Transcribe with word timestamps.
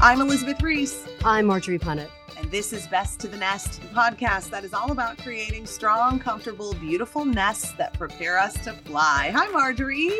I'm 0.00 0.20
Elizabeth 0.20 0.62
Ries. 0.62 1.08
I'm 1.24 1.46
Marjorie 1.46 1.76
Punnett. 1.76 2.08
And 2.36 2.48
this 2.52 2.72
is 2.72 2.86
Best 2.86 3.18
to 3.18 3.26
the 3.26 3.36
Nest, 3.36 3.82
the 3.82 3.88
podcast 3.88 4.48
that 4.50 4.62
is 4.62 4.72
all 4.72 4.92
about 4.92 5.18
creating 5.18 5.66
strong, 5.66 6.20
comfortable, 6.20 6.72
beautiful 6.74 7.24
nests 7.24 7.72
that 7.72 7.94
prepare 7.94 8.38
us 8.38 8.54
to 8.62 8.74
fly. 8.74 9.32
Hi, 9.34 9.48
Marjorie. 9.48 10.12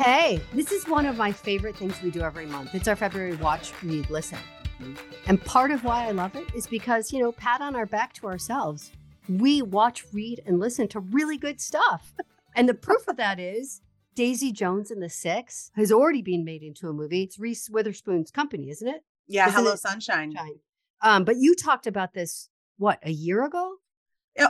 Hey, 0.00 0.40
this 0.52 0.70
is 0.70 0.86
one 0.86 1.04
of 1.04 1.16
my 1.16 1.32
favorite 1.32 1.74
things 1.74 2.00
we 2.00 2.12
do 2.12 2.20
every 2.20 2.46
month. 2.46 2.76
It's 2.76 2.86
our 2.86 2.94
February 2.94 3.34
Watch, 3.34 3.72
Read, 3.82 4.08
Listen. 4.08 4.38
Mm-hmm. 4.80 4.94
And 5.26 5.44
part 5.44 5.72
of 5.72 5.82
why 5.82 6.06
I 6.06 6.12
love 6.12 6.36
it 6.36 6.54
is 6.54 6.68
because, 6.68 7.12
you 7.12 7.18
know, 7.18 7.32
pat 7.32 7.60
on 7.60 7.74
our 7.74 7.86
back 7.86 8.12
to 8.14 8.28
ourselves. 8.28 8.92
We 9.28 9.62
watch, 9.62 10.04
read, 10.12 10.42
and 10.46 10.60
listen 10.60 10.86
to 10.88 11.00
really 11.00 11.38
good 11.38 11.60
stuff. 11.60 12.14
and 12.54 12.68
the 12.68 12.74
proof 12.74 13.08
of 13.08 13.16
that 13.16 13.40
is 13.40 13.80
Daisy 14.14 14.52
Jones 14.52 14.92
and 14.92 15.02
the 15.02 15.10
Six 15.10 15.72
has 15.74 15.90
already 15.90 16.22
been 16.22 16.44
made 16.44 16.62
into 16.62 16.88
a 16.88 16.92
movie. 16.92 17.24
It's 17.24 17.40
Reese 17.40 17.68
Witherspoon's 17.68 18.30
company, 18.30 18.70
isn't 18.70 18.86
it? 18.86 19.02
Yeah, 19.26 19.48
Isn't 19.48 19.58
Hello 19.62 19.76
Sunshine. 19.76 20.32
Sunshine. 20.32 20.58
Um, 21.00 21.24
but 21.24 21.36
you 21.36 21.54
talked 21.54 21.86
about 21.86 22.14
this 22.14 22.48
what 22.78 22.98
a 23.02 23.10
year 23.10 23.44
ago? 23.44 23.76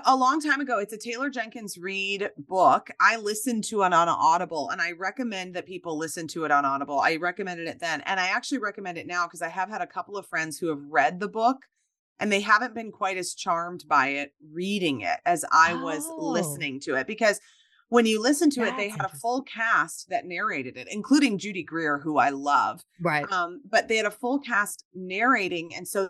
A 0.07 0.17
long 0.17 0.41
time 0.41 0.63
ago. 0.63 0.79
It's 0.79 0.95
a 0.95 0.99
Taylor 0.99 1.29
Jenkins 1.29 1.77
Reid 1.77 2.31
book. 2.39 2.89
I 3.01 3.17
listened 3.17 3.65
to 3.65 3.83
it 3.83 3.93
on 3.93 4.09
Audible, 4.09 4.71
and 4.71 4.81
I 4.81 4.93
recommend 4.93 5.55
that 5.55 5.67
people 5.67 5.99
listen 5.99 6.27
to 6.29 6.45
it 6.45 6.51
on 6.51 6.65
Audible. 6.65 7.01
I 7.01 7.17
recommended 7.17 7.69
it 7.69 7.81
then, 7.81 8.01
and 8.07 8.19
I 8.19 8.29
actually 8.29 8.59
recommend 8.59 8.97
it 8.97 9.07
now 9.07 9.27
because 9.27 9.43
I 9.43 9.49
have 9.49 9.69
had 9.69 9.83
a 9.83 9.87
couple 9.87 10.17
of 10.17 10.27
friends 10.27 10.59
who 10.59 10.69
have 10.69 10.81
read 10.89 11.21
the 11.21 11.29
book 11.29 11.67
and 12.21 12.31
they 12.31 12.41
haven't 12.41 12.75
been 12.75 12.93
quite 12.93 13.17
as 13.17 13.35
charmed 13.35 13.85
by 13.89 14.09
it 14.09 14.33
reading 14.53 15.01
it 15.01 15.19
as 15.27 15.45
I 15.51 15.75
was 15.75 16.07
oh. 16.09 16.31
listening 16.31 16.81
to 16.81 16.95
it 16.95 17.07
because 17.07 17.41
when 17.95 18.07
you 18.07 18.21
listen 18.21 18.51
to 18.51 18.61
That's 18.61 18.73
it, 18.73 18.77
they 18.77 18.89
had 18.89 19.05
a 19.05 19.17
full 19.21 19.43
cast 19.43 20.09
that 20.11 20.27
narrated 20.27 20.77
it, 20.77 20.89
including 20.91 21.39
Judy 21.39 21.63
Greer, 21.63 22.01
who 22.01 22.19
I 22.19 22.31
love. 22.31 22.83
Right. 23.01 23.31
Um, 23.31 23.61
but 23.65 23.87
they 23.87 23.97
had 23.97 24.05
a 24.05 24.11
full 24.11 24.41
cast 24.41 24.85
narrating, 24.95 25.73
and 25.77 25.87
so 25.87 26.09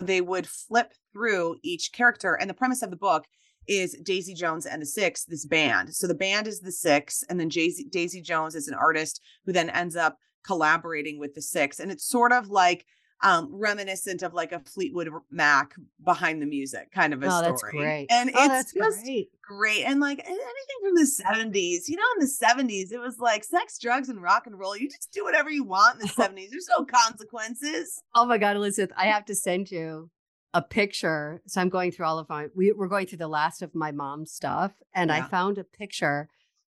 they 0.00 0.20
would 0.20 0.46
flip 0.46 0.92
through 1.14 1.56
each 1.62 1.92
character. 1.92 2.34
And 2.34 2.50
the 2.50 2.54
premise 2.54 2.82
of 2.82 2.90
the 2.90 2.96
book 2.96 3.24
is 3.66 3.96
Daisy 4.04 4.34
Jones 4.34 4.66
and 4.66 4.82
the 4.82 4.86
Six, 4.86 5.24
this 5.24 5.46
band. 5.46 5.94
So 5.94 6.06
the 6.06 6.14
band 6.14 6.46
is 6.46 6.60
the 6.60 6.72
Six, 6.72 7.24
and 7.30 7.40
then 7.40 7.48
Daisy, 7.48 7.86
Daisy 7.90 8.20
Jones 8.20 8.54
is 8.54 8.68
an 8.68 8.74
artist 8.74 9.22
who 9.46 9.52
then 9.52 9.70
ends 9.70 9.96
up 9.96 10.18
collaborating 10.44 11.18
with 11.18 11.34
the 11.34 11.40
Six. 11.40 11.80
And 11.80 11.90
it's 11.90 12.06
sort 12.06 12.32
of 12.32 12.48
like 12.48 12.84
um, 13.22 13.48
reminiscent 13.52 14.22
of 14.22 14.34
like 14.34 14.52
a 14.52 14.60
Fleetwood 14.60 15.08
Mac 15.30 15.74
behind 16.04 16.42
the 16.42 16.46
music 16.46 16.90
kind 16.92 17.14
of 17.14 17.22
a 17.22 17.26
oh, 17.26 17.28
story. 17.30 17.50
That's 17.50 17.62
great. 17.62 18.06
And 18.10 18.30
oh, 18.34 18.58
it's 18.58 18.72
just 18.72 19.04
great. 19.04 19.30
great. 19.42 19.84
And 19.84 20.00
like 20.00 20.18
anything 20.18 20.42
from 20.82 20.94
the 20.94 21.22
70s, 21.24 21.88
you 21.88 21.96
know, 21.96 22.02
in 22.18 22.20
the 22.20 22.26
70s, 22.26 22.92
it 22.92 22.98
was 22.98 23.18
like 23.18 23.44
sex, 23.44 23.78
drugs, 23.78 24.08
and 24.08 24.20
rock 24.20 24.46
and 24.46 24.58
roll. 24.58 24.76
You 24.76 24.88
just 24.88 25.12
do 25.12 25.24
whatever 25.24 25.50
you 25.50 25.64
want 25.64 26.00
in 26.00 26.06
the 26.06 26.12
70s. 26.22 26.50
There's 26.50 26.68
no 26.76 26.84
consequences. 26.84 28.02
Oh 28.14 28.26
my 28.26 28.38
God, 28.38 28.56
Elizabeth, 28.56 28.94
I 28.96 29.06
have 29.06 29.24
to 29.26 29.34
send 29.34 29.70
you 29.70 30.10
a 30.52 30.62
picture. 30.62 31.42
So 31.46 31.60
I'm 31.60 31.68
going 31.68 31.92
through 31.92 32.06
all 32.06 32.18
of 32.18 32.28
my 32.28 32.48
we, 32.54 32.72
we're 32.72 32.88
going 32.88 33.06
through 33.06 33.18
the 33.18 33.28
last 33.28 33.62
of 33.62 33.74
my 33.74 33.92
mom's 33.92 34.32
stuff. 34.32 34.72
And 34.94 35.10
yeah. 35.10 35.18
I 35.18 35.22
found 35.22 35.58
a 35.58 35.64
picture. 35.64 36.28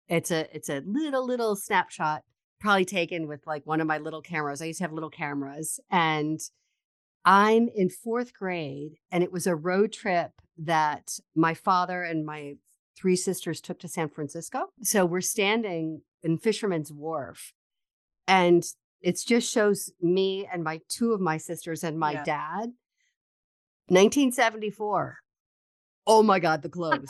It's 0.08 0.32
a 0.32 0.54
it's 0.54 0.70
a 0.70 0.84
little 0.86 1.26
little 1.26 1.56
snapshot 1.56 2.24
probably 2.62 2.86
taken 2.86 3.28
with 3.28 3.46
like 3.46 3.66
one 3.66 3.82
of 3.82 3.88
my 3.88 3.98
little 3.98 4.22
cameras. 4.22 4.62
I 4.62 4.66
used 4.66 4.78
to 4.78 4.84
have 4.84 4.94
little 4.94 5.10
cameras 5.10 5.80
and 5.90 6.40
I'm 7.26 7.68
in 7.76 7.90
fourth 7.90 8.34
grade 8.34 8.94
and 9.12 9.24
it 9.24 9.32
was 9.32 9.48
a 9.48 9.56
road 9.56 9.92
trip 9.92 10.32
that 10.58 11.20
my 11.36 11.54
father 11.54 12.04
and 12.04 12.26
my 12.26 12.56
three 12.96 13.16
sisters 13.16 13.62
took 13.62 13.80
to 13.80 13.88
San 13.88 14.10
Francisco. 14.10 14.68
So 14.84 15.06
we're 15.06 15.22
standing 15.22 16.02
in 16.22 16.38
Fisherman's 16.38 16.92
Wharf 16.92 17.54
and 18.28 18.64
it 19.02 19.20
just 19.26 19.52
shows 19.52 19.92
me 20.00 20.48
and 20.52 20.64
my 20.64 20.82
two 20.88 21.14
of 21.14 21.20
my 21.20 21.38
sisters 21.38 21.84
and 21.84 22.00
my 22.00 22.14
yeah. 22.14 22.24
dad. 22.24 22.74
1974. 23.88 25.18
Oh 26.06 26.22
my 26.22 26.40
God, 26.40 26.62
the 26.62 26.70
clothes. 26.78 27.08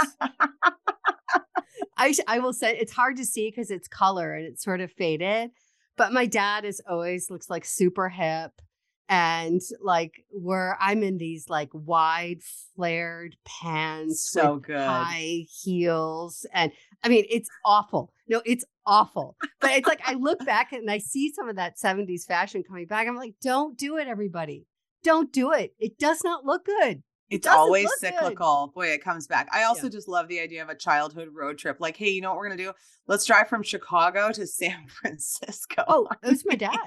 I 1.97 2.13
I 2.27 2.39
will 2.39 2.53
say 2.53 2.77
it's 2.77 2.91
hard 2.91 3.17
to 3.17 3.25
see 3.25 3.49
because 3.49 3.71
it's 3.71 3.87
color 3.87 4.33
and 4.33 4.45
it's 4.45 4.63
sort 4.63 4.81
of 4.81 4.91
faded. 4.91 5.51
But 5.97 6.13
my 6.13 6.25
dad 6.25 6.65
is 6.65 6.81
always 6.89 7.29
looks 7.29 7.49
like 7.49 7.65
super 7.65 8.09
hip 8.09 8.51
and 9.09 9.59
like 9.81 10.23
where 10.29 10.77
I'm 10.79 11.03
in 11.03 11.17
these 11.17 11.49
like 11.49 11.69
wide 11.73 12.39
flared 12.75 13.35
pants, 13.45 14.29
so 14.31 14.57
good 14.57 14.77
high 14.77 15.45
heels, 15.63 16.45
and 16.53 16.71
I 17.03 17.09
mean 17.09 17.25
it's 17.29 17.49
awful. 17.65 18.13
No, 18.27 18.41
it's 18.45 18.65
awful. 18.85 19.35
But 19.59 19.71
it's 19.71 19.87
like 19.87 20.01
I 20.05 20.13
look 20.13 20.43
back 20.45 20.71
and 20.71 20.89
I 20.89 20.97
see 20.97 21.31
some 21.33 21.49
of 21.49 21.57
that 21.57 21.77
70s 21.77 22.25
fashion 22.25 22.63
coming 22.63 22.87
back. 22.87 23.07
I'm 23.07 23.17
like, 23.17 23.35
don't 23.41 23.77
do 23.77 23.97
it, 23.97 24.07
everybody. 24.07 24.65
Don't 25.03 25.31
do 25.31 25.51
it. 25.51 25.73
It 25.77 25.99
does 25.99 26.23
not 26.23 26.45
look 26.45 26.65
good 26.65 27.03
it's 27.31 27.47
always 27.47 27.87
cyclical. 27.99 28.67
Good. 28.67 28.73
Boy, 28.73 28.87
it 28.87 29.03
comes 29.03 29.25
back. 29.25 29.47
I 29.53 29.63
also 29.63 29.83
yeah. 29.83 29.89
just 29.89 30.07
love 30.07 30.27
the 30.27 30.39
idea 30.39 30.61
of 30.61 30.69
a 30.69 30.75
childhood 30.75 31.29
road 31.33 31.57
trip. 31.57 31.77
Like, 31.79 31.97
hey, 31.97 32.09
you 32.09 32.21
know 32.21 32.29
what 32.29 32.37
we're 32.37 32.49
gonna 32.49 32.57
do? 32.57 32.73
Let's 33.07 33.25
drive 33.25 33.47
from 33.47 33.63
Chicago 33.63 34.31
to 34.31 34.45
San 34.45 34.87
Francisco. 34.87 35.83
Oh, 35.87 36.07
it 36.23 36.29
was 36.29 36.43
my 36.45 36.55
dad. 36.55 36.77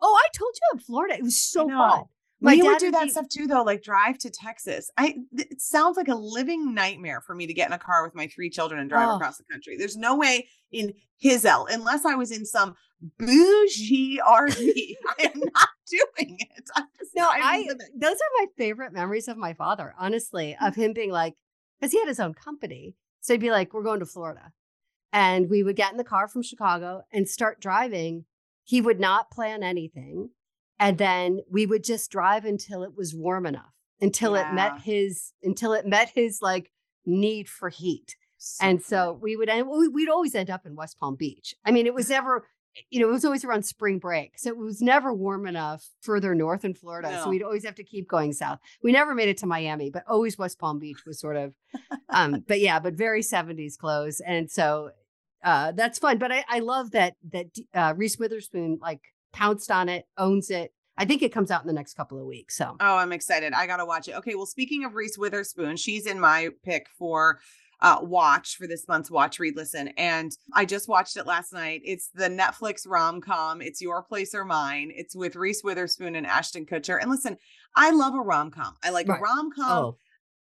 oh, 0.00 0.22
I 0.24 0.28
told 0.36 0.54
you 0.54 0.78
in 0.78 0.80
Florida. 0.80 1.14
It 1.14 1.22
was 1.22 1.40
so 1.40 1.68
fun. 1.68 2.04
My 2.40 2.56
we 2.56 2.62
would 2.62 2.78
do 2.78 2.90
that 2.90 3.04
be- 3.04 3.10
stuff 3.10 3.28
too, 3.28 3.46
though, 3.46 3.62
like 3.62 3.82
drive 3.82 4.18
to 4.18 4.30
Texas. 4.30 4.90
I 4.98 5.16
it 5.32 5.60
sounds 5.60 5.96
like 5.96 6.08
a 6.08 6.14
living 6.14 6.74
nightmare 6.74 7.22
for 7.22 7.34
me 7.34 7.46
to 7.46 7.54
get 7.54 7.68
in 7.68 7.72
a 7.72 7.78
car 7.78 8.04
with 8.04 8.14
my 8.14 8.26
three 8.26 8.50
children 8.50 8.80
and 8.80 8.90
drive 8.90 9.08
oh. 9.08 9.16
across 9.16 9.38
the 9.38 9.44
country. 9.50 9.78
There's 9.78 9.96
no 9.96 10.16
way 10.16 10.46
in 10.70 10.92
his 11.18 11.46
L, 11.46 11.66
unless 11.70 12.04
I 12.04 12.14
was 12.14 12.30
in 12.30 12.44
some 12.44 12.74
bougie 13.18 14.18
RV. 14.18 14.94
I 15.18 15.22
am 15.22 15.40
not 15.54 15.68
doing 15.88 16.36
it. 16.38 16.68
I'm 16.76 16.86
no, 17.14 17.28
I 17.30 17.66
those 17.96 18.14
are 18.14 18.38
my 18.38 18.46
favorite 18.56 18.92
memories 18.92 19.28
of 19.28 19.36
my 19.36 19.54
father, 19.54 19.94
honestly, 19.98 20.56
mm. 20.60 20.66
of 20.66 20.74
him 20.74 20.92
being 20.92 21.10
like, 21.10 21.34
because 21.80 21.92
he 21.92 21.98
had 21.98 22.08
his 22.08 22.20
own 22.20 22.34
company. 22.34 22.94
So 23.20 23.34
he'd 23.34 23.40
be 23.40 23.50
like, 23.50 23.72
We're 23.72 23.82
going 23.82 24.00
to 24.00 24.06
Florida. 24.06 24.52
And 25.12 25.48
we 25.48 25.62
would 25.62 25.76
get 25.76 25.92
in 25.92 25.96
the 25.96 26.04
car 26.04 26.26
from 26.26 26.42
Chicago 26.42 27.02
and 27.12 27.28
start 27.28 27.60
driving. 27.60 28.24
He 28.64 28.80
would 28.80 28.98
not 28.98 29.30
plan 29.30 29.62
anything. 29.62 30.30
And 30.80 30.98
then 30.98 31.40
we 31.48 31.66
would 31.66 31.84
just 31.84 32.10
drive 32.10 32.44
until 32.44 32.82
it 32.82 32.96
was 32.96 33.14
warm 33.14 33.46
enough, 33.46 33.72
until 34.00 34.34
yeah. 34.34 34.50
it 34.50 34.54
met 34.54 34.80
his, 34.80 35.32
until 35.42 35.72
it 35.72 35.86
met 35.86 36.10
his 36.14 36.40
like 36.42 36.72
need 37.06 37.48
for 37.48 37.68
heat. 37.68 38.16
So 38.38 38.66
and 38.66 38.82
so 38.82 39.18
we 39.22 39.36
would 39.36 39.48
end, 39.48 39.68
we'd 39.68 40.08
always 40.08 40.34
end 40.34 40.50
up 40.50 40.66
in 40.66 40.74
West 40.74 40.98
Palm 40.98 41.14
Beach. 41.14 41.54
I 41.64 41.70
mean, 41.70 41.86
it 41.86 41.94
was 41.94 42.10
never, 42.10 42.46
you 42.90 43.00
know, 43.00 43.08
it 43.08 43.12
was 43.12 43.24
always 43.24 43.44
around 43.44 43.64
spring 43.64 43.98
break. 43.98 44.38
So 44.38 44.50
it 44.50 44.56
was 44.56 44.80
never 44.80 45.12
warm 45.12 45.46
enough 45.46 45.88
further 46.00 46.34
north 46.34 46.64
in 46.64 46.74
Florida. 46.74 47.10
No. 47.10 47.24
So 47.24 47.30
we'd 47.30 47.42
always 47.42 47.64
have 47.64 47.74
to 47.76 47.84
keep 47.84 48.08
going 48.08 48.32
south. 48.32 48.58
We 48.82 48.92
never 48.92 49.14
made 49.14 49.28
it 49.28 49.38
to 49.38 49.46
Miami, 49.46 49.90
but 49.90 50.04
always 50.08 50.38
West 50.38 50.58
Palm 50.58 50.78
Beach 50.78 51.04
was 51.06 51.20
sort 51.20 51.36
of, 51.36 51.54
um, 52.08 52.44
but 52.46 52.60
yeah, 52.60 52.80
but 52.80 52.94
very 52.94 53.22
70s 53.22 53.76
clothes. 53.78 54.20
And 54.20 54.50
so 54.50 54.90
uh, 55.44 55.72
that's 55.72 55.98
fun. 55.98 56.18
But 56.18 56.32
I, 56.32 56.44
I 56.48 56.58
love 56.60 56.92
that, 56.92 57.14
that 57.32 57.46
uh, 57.74 57.94
Reese 57.96 58.18
Witherspoon 58.18 58.78
like 58.80 59.00
pounced 59.32 59.70
on 59.70 59.88
it, 59.88 60.06
owns 60.16 60.50
it. 60.50 60.72
I 60.96 61.04
think 61.04 61.22
it 61.22 61.32
comes 61.32 61.50
out 61.50 61.62
in 61.62 61.66
the 61.66 61.72
next 61.72 61.94
couple 61.94 62.20
of 62.20 62.26
weeks. 62.26 62.56
So, 62.56 62.76
oh, 62.78 62.96
I'm 62.96 63.12
excited. 63.12 63.52
I 63.52 63.66
got 63.66 63.78
to 63.78 63.84
watch 63.84 64.06
it. 64.06 64.14
Okay. 64.14 64.36
Well, 64.36 64.46
speaking 64.46 64.84
of 64.84 64.94
Reese 64.94 65.18
Witherspoon, 65.18 65.76
she's 65.76 66.06
in 66.06 66.20
my 66.20 66.50
pick 66.64 66.86
for 66.96 67.40
uh, 67.84 67.98
watch 68.00 68.56
for 68.56 68.66
this 68.66 68.88
month's 68.88 69.10
Watch, 69.10 69.38
Read, 69.38 69.56
Listen. 69.56 69.88
And 69.98 70.34
I 70.54 70.64
just 70.64 70.88
watched 70.88 71.18
it 71.18 71.26
last 71.26 71.52
night. 71.52 71.82
It's 71.84 72.08
the 72.14 72.30
Netflix 72.30 72.88
rom 72.88 73.20
com. 73.20 73.60
It's 73.60 73.82
Your 73.82 74.02
Place 74.02 74.34
or 74.34 74.42
Mine. 74.42 74.90
It's 74.94 75.14
with 75.14 75.36
Reese 75.36 75.62
Witherspoon 75.62 76.16
and 76.16 76.26
Ashton 76.26 76.64
Kutcher. 76.64 76.98
And 76.98 77.10
listen, 77.10 77.36
I 77.76 77.90
love 77.90 78.14
a 78.14 78.20
rom 78.20 78.50
com. 78.50 78.74
I 78.82 78.88
like 78.88 79.06
right. 79.06 79.20
a 79.20 79.22
rom 79.22 79.50
com. 79.54 79.84
Oh. 79.84 79.96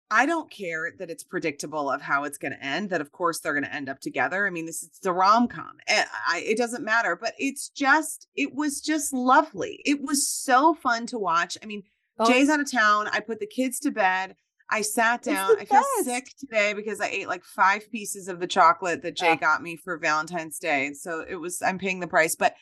I 0.09 0.25
don't 0.25 0.49
care 0.49 0.93
that 0.97 1.09
it's 1.09 1.25
predictable 1.25 1.91
of 1.91 2.01
how 2.01 2.23
it's 2.23 2.37
going 2.37 2.53
to 2.53 2.65
end. 2.65 2.89
That 2.91 3.01
of 3.01 3.11
course 3.11 3.41
they're 3.41 3.53
going 3.53 3.65
to 3.65 3.75
end 3.75 3.89
up 3.89 3.99
together. 3.99 4.47
I 4.47 4.49
mean, 4.49 4.65
this 4.65 4.81
is 4.81 4.91
the 5.03 5.11
rom 5.11 5.49
com. 5.49 5.73
Eh, 5.87 6.05
it 6.35 6.57
doesn't 6.57 6.85
matter, 6.85 7.17
but 7.19 7.33
it's 7.37 7.67
just 7.67 8.29
it 8.33 8.55
was 8.55 8.79
just 8.79 9.11
lovely. 9.11 9.81
It 9.83 10.01
was 10.01 10.25
so 10.25 10.73
fun 10.73 11.05
to 11.07 11.19
watch. 11.19 11.57
I 11.61 11.65
mean, 11.65 11.83
oh. 12.17 12.31
Jay's 12.31 12.47
out 12.47 12.61
of 12.61 12.71
town. 12.71 13.09
I 13.11 13.19
put 13.19 13.41
the 13.41 13.47
kids 13.47 13.77
to 13.79 13.91
bed. 13.91 14.37
I 14.69 14.81
sat 14.81 15.21
down. 15.21 15.59
I 15.59 15.65
feel 15.65 15.83
sick 16.03 16.27
today 16.39 16.73
because 16.73 16.99
I 16.99 17.07
ate 17.07 17.27
like 17.27 17.43
five 17.43 17.89
pieces 17.91 18.27
of 18.27 18.39
the 18.39 18.47
chocolate 18.47 19.03
that 19.03 19.15
Jay 19.15 19.35
got 19.35 19.61
me 19.61 19.75
for 19.75 19.97
Valentine's 19.97 20.57
Day. 20.57 20.93
So 20.93 21.23
it 21.27 21.35
was 21.35 21.61
I'm 21.61 21.77
paying 21.77 21.99
the 21.99 22.07
price, 22.07 22.35
but 22.35 22.55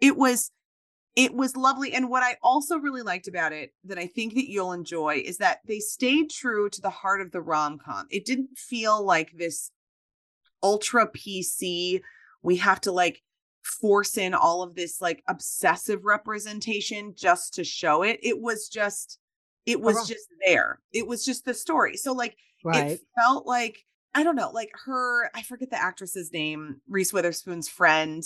it 0.00 0.16
was 0.16 0.52
it 1.16 1.34
was 1.34 1.56
lovely. 1.56 1.92
And 1.94 2.08
what 2.08 2.22
I 2.22 2.36
also 2.44 2.78
really 2.78 3.02
liked 3.02 3.26
about 3.26 3.52
it 3.52 3.74
that 3.84 3.98
I 3.98 4.06
think 4.06 4.34
that 4.34 4.48
you'll 4.48 4.72
enjoy 4.72 5.20
is 5.24 5.38
that 5.38 5.58
they 5.66 5.80
stayed 5.80 6.30
true 6.30 6.70
to 6.70 6.80
the 6.80 6.90
heart 6.90 7.20
of 7.20 7.32
the 7.32 7.40
rom 7.40 7.78
com. 7.78 8.06
It 8.08 8.24
didn't 8.24 8.56
feel 8.56 9.04
like 9.04 9.32
this 9.36 9.72
ultra 10.62 11.08
PC, 11.08 12.00
we 12.42 12.56
have 12.56 12.80
to 12.82 12.92
like 12.92 13.22
force 13.62 14.16
in 14.16 14.32
all 14.32 14.62
of 14.62 14.76
this 14.76 15.00
like 15.00 15.22
obsessive 15.28 16.04
representation 16.04 17.14
just 17.16 17.54
to 17.54 17.64
show 17.64 18.02
it. 18.02 18.20
It 18.22 18.40
was 18.40 18.68
just, 18.68 19.18
it 19.68 19.80
was 19.80 20.06
just 20.08 20.26
there. 20.46 20.80
It 20.92 21.06
was 21.06 21.24
just 21.24 21.44
the 21.44 21.54
story. 21.54 21.96
So, 21.96 22.12
like, 22.12 22.36
Right. 22.64 22.92
it 22.92 23.00
felt 23.16 23.46
like 23.46 23.84
I 24.14 24.22
don't 24.24 24.36
know, 24.36 24.50
like 24.50 24.70
her, 24.86 25.30
I 25.34 25.42
forget 25.42 25.70
the 25.70 25.80
actress's 25.80 26.32
name, 26.32 26.80
Reese 26.88 27.12
Witherspoon's 27.12 27.68
friend 27.68 28.22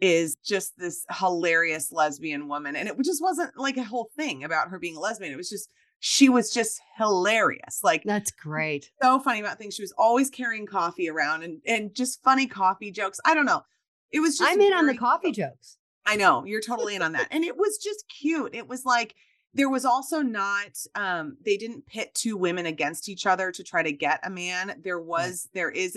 is 0.00 0.36
just 0.44 0.72
this 0.78 1.04
hilarious 1.10 1.92
lesbian 1.92 2.48
woman. 2.48 2.74
And 2.74 2.88
it 2.88 2.96
just 3.04 3.22
wasn't 3.22 3.56
like 3.56 3.76
a 3.76 3.84
whole 3.84 4.10
thing 4.16 4.44
about 4.44 4.68
her 4.70 4.78
being 4.78 4.96
a 4.96 5.00
lesbian. 5.00 5.32
It 5.32 5.36
was 5.36 5.48
just, 5.50 5.68
she 6.00 6.28
was 6.28 6.52
just 6.52 6.80
hilarious. 6.96 7.80
Like 7.82 8.02
That's 8.04 8.30
great. 8.30 8.90
so 9.02 9.18
funny 9.20 9.40
about 9.40 9.58
things. 9.58 9.74
She 9.74 9.82
was 9.82 9.94
always 9.96 10.30
carrying 10.30 10.66
coffee 10.66 11.08
around 11.08 11.42
and, 11.44 11.60
and 11.66 11.94
just 11.94 12.22
funny 12.24 12.46
coffee 12.46 12.90
jokes. 12.90 13.20
I 13.24 13.34
don't 13.34 13.46
know. 13.46 13.62
It 14.10 14.20
was 14.20 14.38
just 14.38 14.50
I'm 14.50 14.60
in 14.60 14.72
on 14.72 14.86
the 14.86 14.96
coffee 14.96 15.32
jokes. 15.32 15.76
I 16.06 16.16
know 16.16 16.44
you're 16.44 16.60
totally 16.62 16.94
in 16.96 17.02
on 17.02 17.12
that. 17.12 17.28
And 17.30 17.44
it 17.44 17.56
was 17.56 17.78
just 17.78 18.04
cute. 18.08 18.54
It 18.54 18.68
was 18.68 18.84
like 18.84 19.14
there 19.56 19.70
was 19.70 19.84
also 19.84 20.20
not 20.20 20.76
um 20.94 21.36
they 21.44 21.56
didn't 21.56 21.86
pit 21.86 22.14
two 22.14 22.36
women 22.36 22.66
against 22.66 23.08
each 23.08 23.26
other 23.26 23.50
to 23.52 23.64
try 23.64 23.82
to 23.82 23.92
get 23.92 24.20
a 24.22 24.30
man. 24.30 24.80
There 24.84 25.00
was 25.00 25.48
there 25.54 25.70
is 25.70 25.96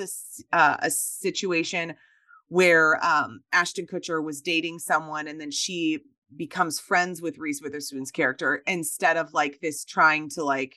a 0.52 0.56
uh, 0.56 0.78
a 0.82 0.90
situation 0.90 1.96
where 2.48 3.04
um 3.06 3.42
Ashton 3.52 3.86
Kutcher 3.86 4.24
was 4.24 4.42
dating 4.42 4.80
someone 4.80 5.28
and 5.28 5.40
then 5.40 5.52
she 5.52 6.00
becomes 6.36 6.80
friends 6.80 7.22
with 7.22 7.38
Reese 7.38 7.62
Witherspoon's 7.62 8.12
character 8.12 8.64
instead 8.68 9.18
of 9.18 9.34
like 9.34 9.60
this 9.62 9.84
trying 9.84 10.30
to 10.32 10.44
like 10.44 10.76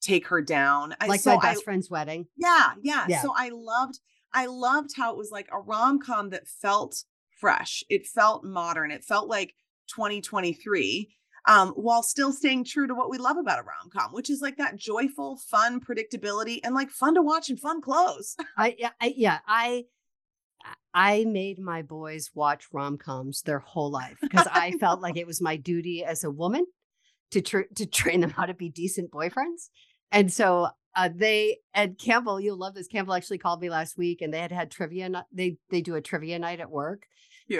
take 0.00 0.28
her 0.28 0.42
down. 0.42 0.94
Like 1.06 1.20
so 1.20 1.36
my 1.36 1.40
I- 1.42 1.52
best 1.52 1.64
friend's 1.64 1.90
wedding. 1.90 2.26
yeah, 2.36 2.72
yeah. 2.82 3.06
Yeah. 3.08 3.22
So 3.22 3.32
I 3.36 3.50
loved 3.52 4.00
I 4.32 4.46
loved 4.46 4.90
how 4.96 5.12
it 5.12 5.16
was 5.16 5.30
like 5.30 5.48
a 5.50 5.58
rom-com 5.58 6.30
that 6.30 6.46
felt 6.46 7.04
fresh. 7.40 7.82
It 7.88 8.06
felt 8.06 8.44
modern. 8.44 8.90
It 8.90 9.02
felt 9.04 9.28
like 9.28 9.54
2023 9.88 11.08
um 11.48 11.70
while 11.70 12.02
still 12.04 12.32
staying 12.32 12.64
true 12.64 12.86
to 12.86 12.94
what 12.94 13.10
we 13.10 13.18
love 13.18 13.36
about 13.36 13.58
a 13.58 13.62
rom-com, 13.62 14.12
which 14.12 14.30
is 14.30 14.40
like 14.40 14.56
that 14.58 14.76
joyful, 14.76 15.36
fun 15.36 15.80
predictability 15.80 16.60
and 16.62 16.74
like 16.74 16.90
fun 16.90 17.14
to 17.14 17.22
watch 17.22 17.48
and 17.50 17.58
fun 17.58 17.80
clothes. 17.80 18.36
I, 18.56 18.76
yeah, 18.78 18.90
I 19.00 19.14
yeah, 19.16 19.38
I 19.48 19.84
I 20.94 21.24
made 21.24 21.58
my 21.58 21.82
boys 21.82 22.30
watch 22.34 22.66
rom 22.72 22.98
coms 22.98 23.42
their 23.42 23.58
whole 23.58 23.90
life 23.90 24.18
because 24.20 24.46
I 24.52 24.72
felt 24.72 25.00
like 25.00 25.16
it 25.16 25.26
was 25.26 25.40
my 25.40 25.56
duty 25.56 26.04
as 26.04 26.22
a 26.22 26.30
woman 26.30 26.66
to 27.32 27.40
tr- 27.40 27.72
to 27.74 27.86
train 27.86 28.20
them 28.20 28.30
how 28.30 28.46
to 28.46 28.54
be 28.54 28.68
decent 28.68 29.10
boyfriends, 29.10 29.70
and 30.12 30.32
so 30.32 30.68
uh, 30.96 31.08
they 31.14 31.58
and 31.74 31.98
Campbell, 31.98 32.40
you'll 32.40 32.58
love 32.58 32.74
this. 32.74 32.88
Campbell 32.88 33.14
actually 33.14 33.38
called 33.38 33.60
me 33.60 33.70
last 33.70 33.96
week, 33.96 34.20
and 34.20 34.34
they 34.34 34.40
had 34.40 34.52
had 34.52 34.70
trivia. 34.70 35.24
They 35.32 35.58
they 35.70 35.80
do 35.80 35.94
a 35.94 36.00
trivia 36.00 36.38
night 36.38 36.60
at 36.60 36.70
work, 36.70 37.04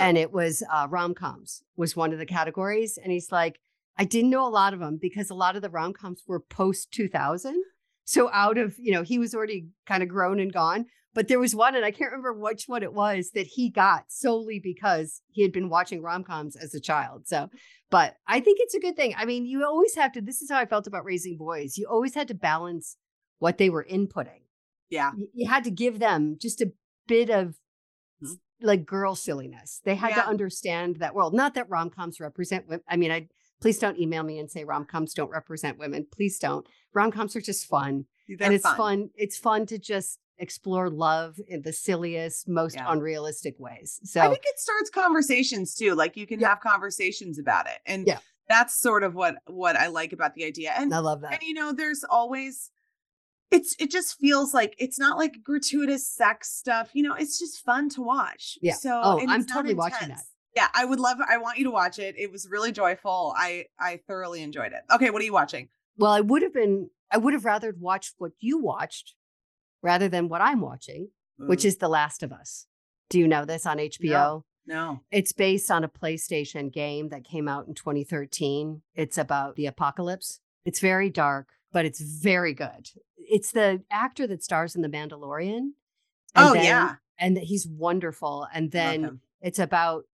and 0.00 0.18
it 0.18 0.32
was 0.32 0.62
uh, 0.72 0.88
rom 0.90 1.14
coms 1.14 1.62
was 1.76 1.96
one 1.96 2.12
of 2.12 2.18
the 2.18 2.26
categories, 2.26 2.98
and 3.00 3.12
he's 3.12 3.30
like, 3.30 3.60
I 3.98 4.04
didn't 4.04 4.30
know 4.30 4.46
a 4.46 4.48
lot 4.48 4.74
of 4.74 4.80
them 4.80 4.98
because 5.00 5.28
a 5.30 5.34
lot 5.34 5.56
of 5.56 5.62
the 5.62 5.70
rom 5.70 5.92
coms 5.92 6.22
were 6.26 6.40
post 6.40 6.92
two 6.92 7.08
thousand. 7.08 7.62
So 8.04 8.30
out 8.32 8.56
of 8.58 8.76
you 8.78 8.92
know, 8.92 9.02
he 9.02 9.18
was 9.18 9.34
already 9.34 9.66
kind 9.86 10.02
of 10.02 10.08
grown 10.08 10.40
and 10.40 10.52
gone. 10.52 10.86
But 11.14 11.26
there 11.26 11.40
was 11.40 11.54
one, 11.54 11.74
and 11.74 11.84
I 11.84 11.90
can't 11.90 12.12
remember 12.12 12.32
which 12.34 12.64
one 12.68 12.82
it 12.84 12.92
was 12.92 13.30
that 13.34 13.46
he 13.46 13.70
got 13.70 14.04
solely 14.08 14.60
because 14.60 15.20
he 15.30 15.42
had 15.42 15.52
been 15.52 15.68
watching 15.68 16.00
rom 16.02 16.22
coms 16.22 16.54
as 16.54 16.74
a 16.74 16.80
child. 16.80 17.26
So, 17.26 17.48
but 17.90 18.14
I 18.26 18.38
think 18.40 18.58
it's 18.60 18.74
a 18.74 18.78
good 18.80 18.94
thing. 18.94 19.14
I 19.16 19.24
mean, 19.24 19.44
you 19.46 19.64
always 19.64 19.94
have 19.96 20.12
to. 20.12 20.20
This 20.20 20.42
is 20.42 20.50
how 20.50 20.58
I 20.58 20.66
felt 20.66 20.86
about 20.86 21.04
raising 21.04 21.36
boys. 21.36 21.76
You 21.76 21.86
always 21.90 22.14
had 22.14 22.28
to 22.28 22.34
balance 22.34 22.96
what 23.40 23.58
they 23.58 23.68
were 23.70 23.84
inputting. 23.84 24.42
yeah. 24.90 25.10
You, 25.34 25.48
had 25.48 25.64
to 25.64 25.70
give 25.70 25.98
them 25.98 26.36
just 26.40 26.60
a 26.60 26.72
bit 27.08 27.30
of 27.30 27.56
Mhm. 28.22 28.38
like 28.62 28.86
girl 28.86 29.14
silliness. 29.16 29.80
They 29.84 29.94
had 29.96 30.10
Yeah. 30.10 30.22
to 30.22 30.28
understand 30.28 30.96
that 30.96 31.14
world. 31.14 31.34
Not 31.34 31.54
that 31.54 31.68
rom 31.68 31.90
coms 31.90 32.20
represent 32.20 32.68
women. 32.68 32.84
I 32.88 32.96
mean, 32.96 33.10
I 33.10 33.28
please 33.60 33.78
don't 33.78 33.98
email 33.98 34.22
me 34.22 34.38
and 34.38 34.50
say 34.50 34.64
rom 34.64 34.84
coms 34.84 35.14
don't 35.14 35.30
represent 35.30 35.78
women. 35.78 36.06
Please 36.12 36.38
don't. 36.38 36.66
Rom 36.94 37.10
coms 37.10 37.34
are 37.36 37.40
just 37.40 37.66
fun 37.66 38.06
They're 38.28 38.38
and 38.46 38.54
it's 38.54 38.68
fun. 38.70 39.10
It's 39.16 39.36
fun 39.36 39.66
to 39.66 39.78
just 39.78 40.18
explore 40.38 40.88
love 40.88 41.36
in 41.48 41.62
the 41.62 41.72
silliest, 41.72 42.48
most 42.48 42.76
Yeah. 42.76 42.86
unrealistic 42.88 43.56
ways. 43.58 43.98
So 44.04 44.20
I 44.20 44.28
think 44.28 44.42
it 44.44 44.58
starts 44.58 44.90
conversations 44.90 45.74
too. 45.74 45.94
Like 45.94 46.16
you 46.16 46.26
can 46.26 46.38
Yeah. 46.40 46.50
have 46.50 46.60
conversations 46.60 47.38
about 47.38 47.66
it. 47.66 47.78
And 47.86 48.06
Yeah. 48.06 48.18
that's 48.48 48.78
sort 48.80 49.02
of 49.02 49.14
what 49.14 49.36
what 49.46 49.74
I 49.76 49.88
like 49.88 50.12
about 50.12 50.34
the 50.34 50.44
idea. 50.44 50.72
And 50.76 50.94
I 50.94 50.98
love 50.98 51.22
that. 51.22 51.32
and 51.32 51.42
you 51.42 51.54
know 51.54 51.72
there's 51.72 52.04
always 52.04 52.70
it's 53.50 53.74
it 53.80 53.90
just 53.90 54.18
feels 54.18 54.52
like 54.54 54.74
it's 54.78 54.98
not 54.98 55.16
like 55.18 55.42
gratuitous 55.42 56.06
sex 56.06 56.52
stuff 56.52 56.90
you 56.92 57.02
know 57.02 57.14
it's 57.14 57.38
just 57.38 57.64
fun 57.64 57.88
to 57.88 58.02
watch 58.02 58.58
Yeah. 58.60 58.74
so 58.74 59.00
Oh, 59.02 59.20
I'm 59.26 59.46
totally 59.46 59.72
watching 59.74 60.08
that. 60.10 60.22
Yeah 60.58 60.68
i 60.74 60.84
would 60.84 61.00
love 61.06 61.18
i 61.34 61.36
want 61.44 61.56
you 61.58 61.64
to 61.64 61.70
watch 61.70 61.96
it 62.06 62.14
it 62.18 62.30
was 62.32 62.48
really 62.50 62.72
joyful 62.72 63.32
i 63.36 63.64
i 63.78 64.00
thoroughly 64.08 64.40
enjoyed 64.42 64.72
it 64.72 64.82
okay 64.94 65.10
what 65.10 65.20
are 65.22 65.24
you 65.24 65.32
watching 65.42 65.68
Well, 65.96 66.12
I 66.12 66.20
would 66.30 66.42
have 66.46 66.54
been. 66.54 66.90
I 67.10 67.16
would 67.22 67.34
have 67.38 67.44
rather 67.44 67.70
watched 67.88 68.14
what 68.18 68.32
you 68.46 68.54
watched 68.72 69.14
rather 69.82 70.08
than 70.08 70.28
what 70.28 70.40
I'm 70.48 70.60
watching, 70.60 71.02
which 71.50 71.64
is 71.64 71.76
The 71.78 71.88
Last 71.88 72.22
of 72.22 72.30
Us. 72.40 72.66
Do 73.10 73.18
you 73.18 73.26
know 73.26 73.44
this 73.44 73.64
on 73.66 73.78
HBO? 73.78 74.42
no 74.66 75.00
It's 75.10 75.32
based 75.32 75.70
on 75.70 75.82
a 75.84 75.88
PlayStation 76.00 76.64
game 76.72 77.08
that 77.12 77.24
came 77.32 77.48
out 77.48 77.66
in 77.68 77.74
2013. 77.74 78.82
It's 78.94 79.18
about 79.18 79.56
the 79.56 79.66
apocalypse. 79.66 80.40
It's 80.68 80.80
very 80.80 81.10
dark, 81.10 81.46
but 81.72 81.84
it's 81.88 82.00
very 82.00 82.54
good. 82.54 82.82
It's 83.16 83.50
the 83.52 83.82
actor 83.90 84.26
that 84.28 84.44
stars 84.44 84.76
in 84.76 84.82
The 84.82 84.88
Mandalorian. 84.98 85.56
and 86.36 86.48
oh 86.48 86.52
then- 86.54 86.64
yeah 86.64 86.88
And 87.18 87.38
he's 87.38 87.66
wonderful. 87.66 88.46
And 88.54 88.70
then 88.70 89.20
it's 89.40 89.58
about 89.58 90.04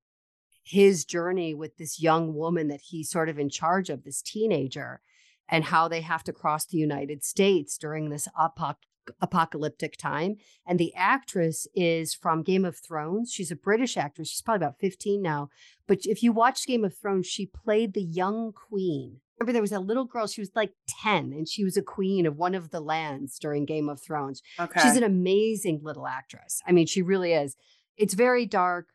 his 0.64 1.04
journey 1.04 1.54
with 1.54 1.76
this 1.76 2.00
young 2.00 2.34
woman 2.34 2.68
that 2.68 2.80
he's 2.88 3.10
sort 3.10 3.28
of 3.28 3.38
in 3.38 3.50
charge 3.50 3.90
of, 3.90 4.02
this 4.02 4.22
teenager, 4.22 5.00
and 5.48 5.64
how 5.64 5.86
they 5.88 6.00
have 6.00 6.24
to 6.24 6.32
cross 6.32 6.64
the 6.64 6.78
United 6.78 7.22
States 7.22 7.76
during 7.76 8.08
this 8.08 8.26
apoc- 8.38 8.76
apocalyptic 9.20 9.96
time. 9.98 10.36
And 10.66 10.78
the 10.78 10.94
actress 10.94 11.66
is 11.74 12.14
from 12.14 12.42
Game 12.42 12.64
of 12.64 12.78
Thrones. 12.78 13.30
She's 13.30 13.50
a 13.50 13.56
British 13.56 13.98
actress. 13.98 14.30
She's 14.30 14.40
probably 14.40 14.64
about 14.64 14.80
15 14.80 15.20
now. 15.20 15.50
But 15.86 16.06
if 16.06 16.22
you 16.22 16.32
watch 16.32 16.66
Game 16.66 16.82
of 16.82 16.96
Thrones, 16.96 17.26
she 17.26 17.46
played 17.46 17.92
the 17.92 18.02
young 18.02 18.52
queen. 18.52 19.20
Remember, 19.38 19.52
there 19.52 19.62
was 19.62 19.72
a 19.72 19.80
little 19.80 20.04
girl, 20.04 20.26
she 20.26 20.40
was 20.40 20.52
like 20.54 20.72
10, 21.02 21.32
and 21.32 21.48
she 21.48 21.64
was 21.64 21.76
a 21.76 21.82
queen 21.82 22.24
of 22.24 22.36
one 22.36 22.54
of 22.54 22.70
the 22.70 22.80
lands 22.80 23.38
during 23.38 23.66
Game 23.66 23.88
of 23.88 24.00
Thrones. 24.00 24.40
okay 24.58 24.80
She's 24.80 24.96
an 24.96 25.02
amazing 25.02 25.80
little 25.82 26.06
actress. 26.06 26.62
I 26.66 26.72
mean, 26.72 26.86
she 26.86 27.02
really 27.02 27.32
is. 27.34 27.56
It's 27.96 28.14
very 28.14 28.46
dark, 28.46 28.88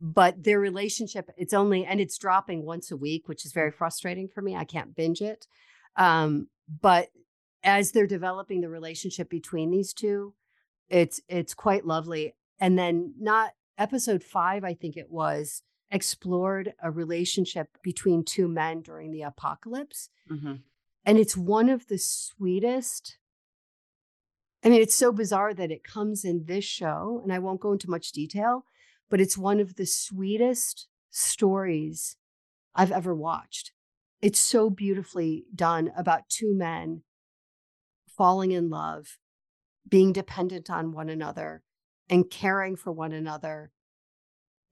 but 0.00 0.44
their 0.44 0.60
relationship, 0.60 1.30
it's 1.36 1.54
only, 1.54 1.84
and 1.84 2.00
it's 2.00 2.18
dropping 2.18 2.64
once 2.64 2.90
a 2.90 2.96
week, 2.96 3.28
which 3.28 3.44
is 3.44 3.52
very 3.52 3.70
frustrating 3.70 4.28
for 4.28 4.42
me. 4.42 4.54
I 4.54 4.64
can't 4.64 4.94
binge 4.94 5.20
it. 5.20 5.46
Um, 5.96 6.48
but 6.80 7.08
as 7.64 7.92
they're 7.92 8.06
developing 8.06 8.60
the 8.60 8.68
relationship 8.68 9.28
between 9.28 9.70
these 9.70 9.92
two, 9.92 10.34
it's 10.88 11.20
it's 11.28 11.54
quite 11.54 11.84
lovely. 11.84 12.34
And 12.60 12.78
then 12.78 13.14
not 13.18 13.52
episode 13.76 14.22
five, 14.22 14.64
I 14.64 14.74
think 14.74 14.96
it 14.96 15.10
was, 15.10 15.62
explored 15.90 16.74
a 16.82 16.90
relationship 16.90 17.78
between 17.82 18.24
two 18.24 18.46
men 18.48 18.82
during 18.82 19.10
the 19.10 19.22
apocalypse. 19.22 20.10
Mhm. 20.30 20.62
And 21.04 21.18
it's 21.18 21.36
one 21.36 21.68
of 21.68 21.88
the 21.88 21.98
sweetest. 21.98 23.18
I 24.62 24.68
mean, 24.68 24.82
it's 24.82 24.94
so 24.94 25.12
bizarre 25.12 25.54
that 25.54 25.70
it 25.70 25.84
comes 25.84 26.24
in 26.24 26.44
this 26.44 26.64
show, 26.64 27.20
and 27.22 27.32
I 27.32 27.38
won't 27.38 27.60
go 27.60 27.72
into 27.72 27.88
much 27.88 28.12
detail, 28.12 28.66
but 29.10 29.20
it's 29.20 29.38
one 29.38 29.60
of 29.60 29.76
the 29.76 29.86
sweetest 29.86 30.86
stories 31.10 32.16
I've 32.74 32.92
ever 32.92 33.14
watched. 33.14 33.72
It's 34.20 34.38
so 34.38 34.70
beautifully 34.70 35.44
done 35.54 35.92
about 35.96 36.28
two 36.28 36.54
men 36.54 37.02
falling 38.06 38.50
in 38.52 38.68
love, 38.68 39.18
being 39.88 40.12
dependent 40.12 40.68
on 40.68 40.92
one 40.92 41.08
another, 41.08 41.62
and 42.10 42.30
caring 42.30 42.76
for 42.76 42.92
one 42.92 43.12
another 43.12 43.70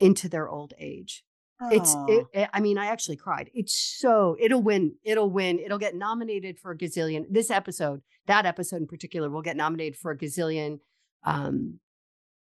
into 0.00 0.28
their 0.28 0.48
old 0.48 0.74
age. 0.78 1.22
It's, 1.70 1.94
it, 2.06 2.26
it, 2.34 2.50
I 2.52 2.60
mean, 2.60 2.76
I 2.76 2.86
actually 2.86 3.16
cried. 3.16 3.50
It's 3.54 3.74
so, 3.74 4.36
it'll 4.38 4.60
win. 4.60 4.96
It'll 5.04 5.30
win. 5.30 5.58
It'll 5.58 5.78
get 5.78 5.94
nominated 5.94 6.58
for 6.58 6.72
a 6.72 6.76
gazillion. 6.76 7.24
This 7.30 7.50
episode, 7.50 8.02
that 8.26 8.44
episode 8.44 8.76
in 8.76 8.86
particular, 8.86 9.30
will 9.30 9.40
get 9.40 9.56
nominated 9.56 9.96
for 9.96 10.10
a 10.10 10.18
gazillion, 10.18 10.80
um, 11.24 11.80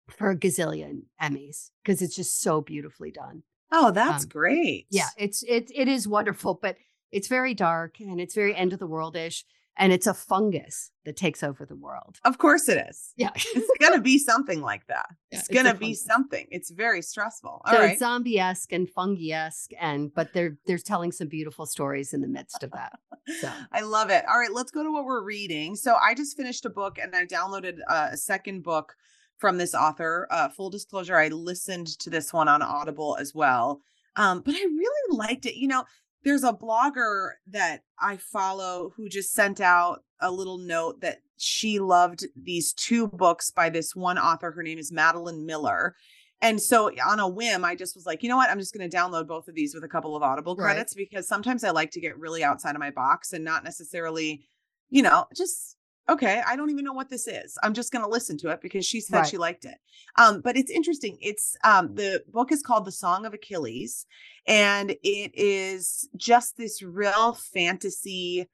for 0.09 0.31
a 0.31 0.35
gazillion 0.37 1.03
Emmys 1.21 1.71
because 1.83 2.01
it's 2.01 2.15
just 2.15 2.41
so 2.41 2.61
beautifully 2.61 3.11
done. 3.11 3.43
oh 3.71 3.91
that's 3.91 4.23
um, 4.23 4.29
great 4.29 4.87
Yeah, 4.89 5.09
it's, 5.17 5.43
it, 5.43 5.71
it 5.73 5.87
is 5.87 6.07
wonderful, 6.07 6.59
but 6.61 6.77
it's 7.11 7.27
very 7.27 7.53
dark 7.53 7.99
and 7.99 8.19
it's 8.19 8.35
very 8.35 8.55
end 8.55 8.73
of 8.73 8.79
the 8.79 8.87
world 8.87 9.15
ish. 9.15 9.45
and 9.77 9.91
it's 9.91 10.07
a 10.07 10.13
fungus 10.13 10.91
that 11.03 11.17
takes 11.17 11.43
over 11.43 11.65
the 11.65 11.75
world. 11.75 12.17
Of 12.23 12.37
course 12.37 12.69
it 12.69 12.85
is. 12.89 13.13
Yeah. 13.17 13.31
it's 13.35 13.71
gonna 13.79 14.01
be 14.01 14.17
something 14.31 14.61
like 14.61 14.87
that. 14.87 15.07
Yeah, 15.31 15.39
it's 15.39 15.49
it's 15.49 15.55
gonna 15.55 15.73
be 15.75 15.93
something. 15.93 16.47
It's 16.49 16.71
very 16.71 17.01
stressful. 17.01 17.61
All 17.65 17.73
so 17.73 17.79
right. 17.79 17.91
it's 17.91 17.99
zombie-esque 17.99 18.71
and 18.71 18.89
fungi-esque 18.89 19.71
and 19.79 20.13
but 20.13 20.33
they're 20.33 20.57
they're 20.65 20.77
telling 20.77 21.11
some 21.11 21.27
beautiful 21.27 21.65
stories 21.65 22.13
in 22.13 22.21
the 22.21 22.27
midst 22.27 22.63
of 22.63 22.71
that. 22.71 22.93
So 23.41 23.51
I 23.71 23.81
love 23.81 24.09
it. 24.11 24.23
All 24.29 24.37
right, 24.37 24.53
let's 24.53 24.71
go 24.71 24.83
to 24.83 24.91
what 24.91 25.05
we're 25.05 25.23
reading. 25.23 25.75
So 25.75 25.95
I 25.95 26.13
just 26.13 26.37
finished 26.37 26.65
a 26.65 26.69
book 26.69 26.97
and 27.01 27.15
I 27.15 27.25
downloaded 27.25 27.79
uh, 27.87 28.09
a 28.11 28.17
second 28.17 28.63
book 28.63 28.95
from 29.37 29.57
this 29.57 29.73
author. 29.73 30.27
Uh, 30.31 30.49
full 30.49 30.69
disclosure, 30.69 31.17
I 31.17 31.27
listened 31.29 31.87
to 31.99 32.09
this 32.09 32.31
one 32.33 32.47
on 32.47 32.61
Audible 32.61 33.17
as 33.19 33.33
well. 33.33 33.81
Um, 34.15 34.41
but 34.45 34.55
I 34.55 34.59
really 34.63 35.17
liked 35.17 35.45
it. 35.45 35.57
You 35.59 35.67
know, 35.67 35.83
there's 36.23 36.43
a 36.43 36.53
blogger 36.53 37.31
that 37.47 37.81
I 37.99 38.17
follow 38.17 38.93
who 38.95 39.09
just 39.09 39.33
sent 39.33 39.59
out 39.61 40.03
a 40.21 40.31
little 40.31 40.57
note 40.57 41.01
that 41.01 41.19
she 41.37 41.79
loved 41.79 42.25
these 42.41 42.73
two 42.73 43.07
books 43.09 43.51
by 43.51 43.69
this 43.69 43.95
one 43.95 44.17
author. 44.17 44.51
Her 44.51 44.63
name 44.63 44.77
is 44.79 44.91
Madeline 44.91 45.45
Miller. 45.45 45.95
And 46.41 46.61
so 46.61 46.91
on 47.05 47.19
a 47.19 47.27
whim, 47.27 47.65
I 47.65 47.75
just 47.75 47.95
was 47.95 48.05
like, 48.05 48.23
you 48.23 48.29
know 48.29 48.37
what? 48.37 48.49
I'm 48.49 48.59
just 48.59 48.73
going 48.73 48.89
to 48.89 48.95
download 48.97 49.27
both 49.27 49.47
of 49.47 49.55
these 49.55 49.73
with 49.73 49.83
a 49.83 49.87
couple 49.89 50.15
of 50.15 50.23
Audible 50.23 50.55
Right. 50.55 50.65
credits 50.65 50.93
because 50.93 51.27
sometimes 51.27 51.63
I 51.63 51.71
like 51.71 51.91
to 51.91 52.01
get 52.01 52.17
really 52.17 52.43
outside 52.43 52.75
of 52.75 52.79
my 52.79 52.91
box 52.91 53.33
and 53.33 53.43
not 53.43 53.63
necessarily, 53.63 54.45
you 54.89 55.01
know, 55.01 55.25
just 55.35 55.74
okay, 56.09 56.41
I 56.45 56.55
don't 56.55 56.69
even 56.69 56.85
know 56.85 56.93
what 56.93 57.09
this 57.09 57.27
is. 57.27 57.57
I'm 57.63 57.73
just 57.73 57.91
going 57.91 58.03
to 58.03 58.09
listen 58.09 58.37
to 58.39 58.49
it 58.49 58.61
because 58.61 58.85
she 58.85 59.01
said 59.01 59.17
Right. 59.17 59.27
she 59.27 59.37
liked 59.37 59.65
it. 59.65 59.77
Um, 60.17 60.41
but 60.41 60.55
it's 60.57 60.71
interesting. 60.71 61.17
It's 61.21 61.57
um, 61.63 61.95
the 61.95 62.23
book 62.31 62.51
is 62.51 62.61
called 62.61 62.85
The 62.85 62.91
Song 62.91 63.25
of 63.25 63.33
Achilles, 63.33 64.05
and 64.47 64.91
it 64.91 65.31
is 65.33 66.07
just 66.15 66.57
this 66.57 66.81
real 66.81 67.33
fantasy 67.33 68.47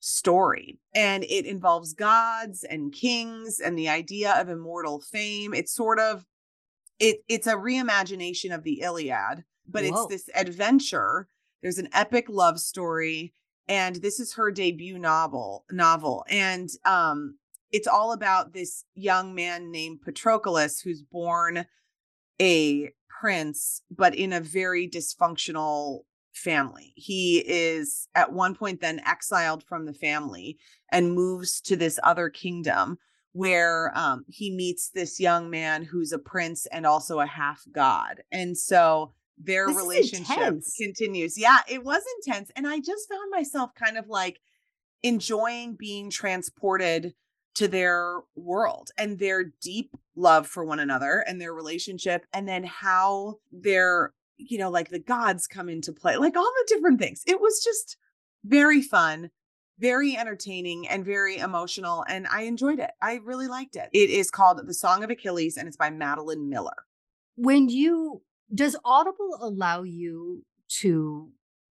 story 0.00 0.78
and 0.94 1.24
it 1.24 1.44
involves 1.44 1.92
gods 1.92 2.62
and 2.62 2.92
kings 2.92 3.58
and 3.58 3.76
the 3.76 3.88
idea 3.88 4.32
of 4.40 4.48
immortal 4.48 5.00
fame 5.00 5.52
it's 5.52 5.72
sort 5.72 5.98
of 5.98 6.24
it 7.00 7.18
it's 7.28 7.48
a 7.48 7.54
reimagination 7.54 8.54
of 8.54 8.62
the 8.62 8.80
iliad 8.80 9.42
but 9.66 9.82
Whoa. 9.82 10.04
it's 10.04 10.06
this 10.06 10.36
adventure 10.36 11.26
there's 11.62 11.78
an 11.78 11.88
epic 11.92 12.26
love 12.28 12.60
story 12.60 13.32
and 13.68 13.96
this 13.96 14.20
is 14.20 14.34
her 14.34 14.50
debut 14.50 14.98
novel 14.98 15.64
novel 15.70 16.24
and 16.28 16.70
um 16.84 17.36
it's 17.70 17.86
all 17.86 18.12
about 18.12 18.52
this 18.52 18.84
young 18.94 19.34
man 19.34 19.70
named 19.70 20.00
patroclus 20.02 20.80
who's 20.80 21.02
born 21.02 21.66
a 22.40 22.90
prince 23.20 23.82
but 23.90 24.14
in 24.14 24.32
a 24.32 24.40
very 24.40 24.88
dysfunctional 24.88 26.00
family. 26.38 26.92
He 26.96 27.44
is 27.46 28.08
at 28.14 28.32
one 28.32 28.54
point 28.54 28.80
then 28.80 29.00
exiled 29.04 29.64
from 29.64 29.84
the 29.84 29.92
family 29.92 30.58
and 30.90 31.12
moves 31.12 31.60
to 31.62 31.76
this 31.76 31.98
other 32.02 32.30
kingdom 32.30 32.98
where 33.32 33.92
um, 33.94 34.24
he 34.28 34.50
meets 34.50 34.90
this 34.90 35.20
young 35.20 35.50
man 35.50 35.82
who's 35.82 36.12
a 36.12 36.18
prince 36.18 36.66
and 36.66 36.86
also 36.86 37.20
a 37.20 37.26
half 37.26 37.62
god 37.72 38.22
and 38.32 38.56
so 38.56 39.12
their 39.38 39.68
This 39.68 39.76
relationship 39.76 40.62
continues. 40.80 41.38
Yeah 41.38 41.60
it 41.68 41.84
was 41.84 42.02
intense 42.16 42.50
and 42.56 42.66
i 42.66 42.80
just 42.80 43.08
found 43.08 43.30
myself 43.30 43.74
kind 43.74 43.96
of 43.96 44.08
like 44.08 44.40
enjoying 45.02 45.74
being 45.74 46.10
transported 46.10 47.14
to 47.54 47.68
their 47.68 48.20
world 48.36 48.90
and 48.96 49.18
their 49.18 49.52
deep 49.60 49.96
love 50.16 50.46
for 50.46 50.64
one 50.64 50.78
another 50.78 51.24
and 51.26 51.40
their 51.40 51.52
relationship 51.52 52.24
and 52.32 52.48
then 52.48 52.64
how 52.64 53.36
their 53.50 54.12
you 54.36 54.58
know 54.58 54.70
like 54.70 54.90
the 54.90 54.98
gods 54.98 55.46
come 55.46 55.68
into 55.68 55.92
play 55.92 56.16
like 56.16 56.36
all 56.36 56.44
the 56.44 56.74
different 56.74 57.00
things. 57.00 57.22
It 57.26 57.40
was 57.40 57.62
just 57.62 57.96
very 58.44 58.82
fun 58.82 59.30
very 59.78 60.16
entertaining 60.16 60.88
and 60.88 61.04
very 61.04 61.38
emotional 61.38 62.04
and 62.08 62.26
i 62.28 62.42
enjoyed 62.42 62.78
it. 62.80 62.90
I 63.00 63.20
really 63.24 63.46
liked 63.46 63.76
it. 63.76 63.88
It 63.92 64.10
is 64.10 64.30
called 64.30 64.64
the 64.64 64.74
song 64.74 65.04
of 65.04 65.10
achilles 65.10 65.56
and 65.56 65.68
it's 65.68 65.76
by 65.76 65.90
madeline 65.90 66.48
miller. 66.48 66.84
When 67.36 67.68
you 67.68 68.22
does 68.52 68.76
Audible 68.84 69.38
allow 69.40 69.82
you 69.82 70.44
to 70.80 71.30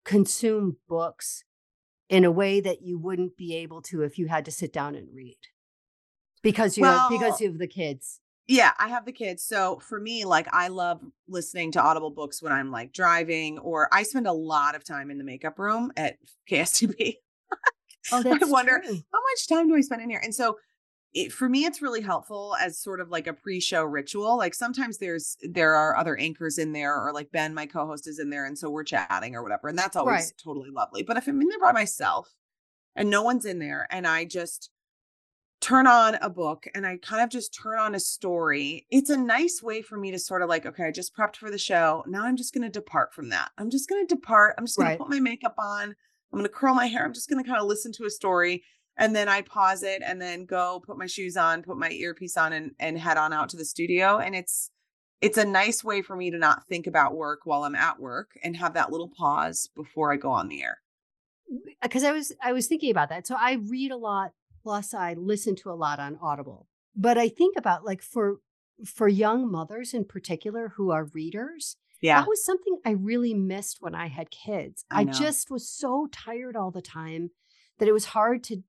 consume 0.05 0.77
books 0.89 1.45
in 2.09 2.25
a 2.25 2.31
way 2.31 2.61
that 2.61 2.83
you 2.83 2.99
wouldn't 2.99 3.37
be 3.37 3.55
able 3.57 3.83
to 3.83 4.03
if 4.03 4.19
you 4.19 4.27
had 4.27 4.45
to 4.47 4.51
sit 4.51 4.73
down 4.73 4.95
and 4.95 5.09
read? 5.15 5.39
Because 6.43 6.79
you 6.79 6.85
have, 6.85 7.11
because 7.11 7.41
you 7.41 7.49
have 7.49 7.59
the 7.59 7.67
kids. 7.67 8.21
Yeah, 8.47 8.73
I 8.79 8.89
have 8.89 9.05
the 9.05 9.13
kids. 9.13 9.45
So 9.45 9.79
for 9.81 10.01
me, 10.01 10.25
like 10.25 10.49
I 10.53 10.69
love 10.69 11.03
listening 11.29 11.73
to 11.73 11.83
Audible 11.83 12.11
books 12.11 12.43
when 12.43 12.53
I'm 12.53 12.71
like 12.71 12.93
driving 12.93 13.59
or 13.59 13.89
I 13.93 14.05
spend 14.05 14.27
a 14.27 14.33
lot 14.33 14.75
of 14.75 14.85
time 14.85 15.11
in 15.11 15.19
the 15.19 15.25
makeup 15.25 15.59
room 15.59 15.93
at 15.97 16.17
KSTP. 16.51 17.17
Oh, 18.13 18.23
I 18.25 18.39
wonder 18.47 18.81
true. 18.83 18.95
how 19.13 19.19
much 19.21 19.49
time 19.49 19.69
do 19.69 19.75
I 19.75 19.81
spend 19.83 20.03
in 20.03 20.09
here? 20.09 20.21
And 20.23 20.35
so 20.35 20.57
it, 21.15 21.33
for 21.33 21.49
me, 21.49 21.65
it's 21.65 21.83
really 21.83 22.03
helpful 22.03 22.55
as 22.61 22.79
sort 22.79 23.01
of 23.01 23.09
like 23.11 23.27
a 23.27 23.33
pre-show 23.33 23.85
ritual. 23.85 24.37
Like 24.37 24.55
sometimes 24.55 24.99
there's 24.99 25.37
there 25.43 25.75
are 25.75 25.97
other 25.97 26.17
anchors 26.19 26.59
in 26.59 26.73
there, 26.73 26.95
or 27.03 27.13
like 27.13 27.31
Ben, 27.33 27.55
my 27.55 27.67
co-host, 27.67 28.07
is 28.07 28.19
in 28.19 28.31
there, 28.31 28.45
and 28.45 28.59
so 28.59 28.71
we're 28.71 28.85
chatting 28.85 29.35
or 29.35 29.43
whatever, 29.43 29.69
and 29.69 29.79
that's 29.79 29.97
always 29.97 30.33
Right. 30.33 30.33
totally 30.33 30.71
lovely. 30.71 31.03
But 31.03 31.17
if 31.17 31.27
I'm 31.27 31.41
in 31.41 31.49
there 31.49 31.61
by 31.61 31.73
myself 31.73 32.35
and 32.97 33.11
no 33.11 33.23
one's 33.23 33.47
in 33.47 33.59
there, 33.61 33.87
and 33.91 34.07
I 34.07 34.25
just 34.27 34.71
turn 35.61 35.89
on 35.89 36.15
a 36.17 36.31
book 36.31 36.67
and 36.75 36.87
I 36.87 36.99
kind 36.99 37.23
of 37.23 37.31
just 37.31 37.53
turn 37.53 37.79
on 37.81 37.95
a 37.95 38.01
story, 38.01 38.87
it's 38.91 39.11
a 39.11 39.17
nice 39.17 39.61
way 39.63 39.83
for 39.83 39.97
me 39.99 40.13
to 40.13 40.19
sort 40.19 40.43
of 40.43 40.49
like, 40.49 40.67
okay, 40.67 40.85
I 40.85 40.93
just 40.93 41.17
prepped 41.17 41.37
for 41.37 41.51
the 41.51 41.59
show. 41.59 42.05
Now 42.07 42.25
I'm 42.25 42.37
just 42.37 42.55
going 42.55 42.63
to 42.63 42.71
depart 42.71 43.13
from 43.13 43.31
that. 43.31 43.51
I'm 43.59 43.71
just 43.71 43.89
going 43.89 44.07
to 44.07 44.15
depart. 44.15 44.55
I'm 44.57 44.67
just 44.67 44.79
going 44.79 44.87
Right. 44.87 44.93
to 44.93 44.97
put 44.97 45.11
my 45.11 45.19
makeup 45.19 45.57
on. 45.59 45.97
I'm 46.33 46.39
going 46.39 46.45
to 46.45 46.49
curl 46.49 46.75
my 46.75 46.87
hair. 46.87 47.05
I'm 47.05 47.15
just 47.15 47.29
going 47.29 47.43
to 47.43 47.49
kind 47.49 47.61
of 47.61 47.67
listen 47.67 47.91
to 47.93 48.05
a 48.05 48.11
story 48.11 48.63
and 48.99 49.15
then 49.17 49.29
I 49.29 49.43
pause 49.43 49.83
it 49.83 50.03
and 50.05 50.21
then 50.21 50.45
go 50.45 50.83
put 50.85 50.99
my 50.99 51.07
shoes 51.07 51.37
on, 51.37 51.63
put 51.63 51.79
my 51.79 51.91
earpiece 51.91 52.37
on 52.37 52.53
and 52.53 52.73
and 52.79 52.99
head 52.99 53.17
on 53.17 53.33
out 53.33 53.49
to 53.51 53.57
the 53.57 53.65
studio 53.65 54.19
and 54.19 54.35
it's 54.35 54.71
it's 55.21 55.39
a 55.39 55.45
nice 55.45 55.83
way 55.83 56.01
for 56.03 56.15
me 56.15 56.31
to 56.31 56.39
not 56.39 56.67
think 56.69 56.87
about 56.87 57.17
work 57.17 57.41
while 57.45 57.65
I'm 57.65 57.75
at 57.75 57.99
work 57.99 58.31
and 58.45 58.57
have 58.57 58.75
that 58.75 58.93
little 58.93 59.09
pause 59.09 59.69
before 59.75 60.13
I 60.13 60.17
go 60.17 60.31
on 60.31 60.47
the 60.49 60.63
air. 60.63 60.79
because 61.83 62.05
uh, 62.05 62.09
I 62.09 62.13
was 62.13 62.33
I 62.43 62.53
was 62.53 62.67
thinking 62.67 62.91
about 62.91 63.09
that. 63.09 63.27
So 63.27 63.35
I 63.39 63.55
read 63.55 63.91
a 63.91 63.97
lot, 63.97 64.33
plus 64.63 64.95
I 64.95 65.15
listen 65.15 65.57
to 65.57 65.71
a 65.71 65.75
lot 65.75 65.99
on 65.99 66.19
Audible. 66.23 66.69
But 66.95 67.19
I 67.19 67.29
think 67.29 67.57
about 67.57 67.85
like 67.85 68.03
for 68.03 68.39
for 68.85 69.09
young 69.09 69.51
mothers 69.51 69.93
in 69.93 70.05
particular 70.05 70.73
who 70.77 70.91
are 70.93 71.05
readers, 71.13 71.77
Yeah. 72.01 72.21
that 72.21 72.29
was 72.29 72.45
something 72.45 72.79
I 72.85 72.91
really 72.91 73.35
missed 73.35 73.79
when 73.81 73.95
I 73.95 74.07
had 74.07 74.31
kids. 74.31 74.85
I 74.91 75.01
I, 75.01 75.05
just 75.05 75.51
was 75.51 75.69
so 75.69 76.07
tired 76.13 76.55
all 76.55 76.71
the 76.71 76.83
time 76.83 77.31
that 77.79 77.89
it 77.89 77.93
was 77.93 78.07
hard 78.07 78.45
to 78.45 78.63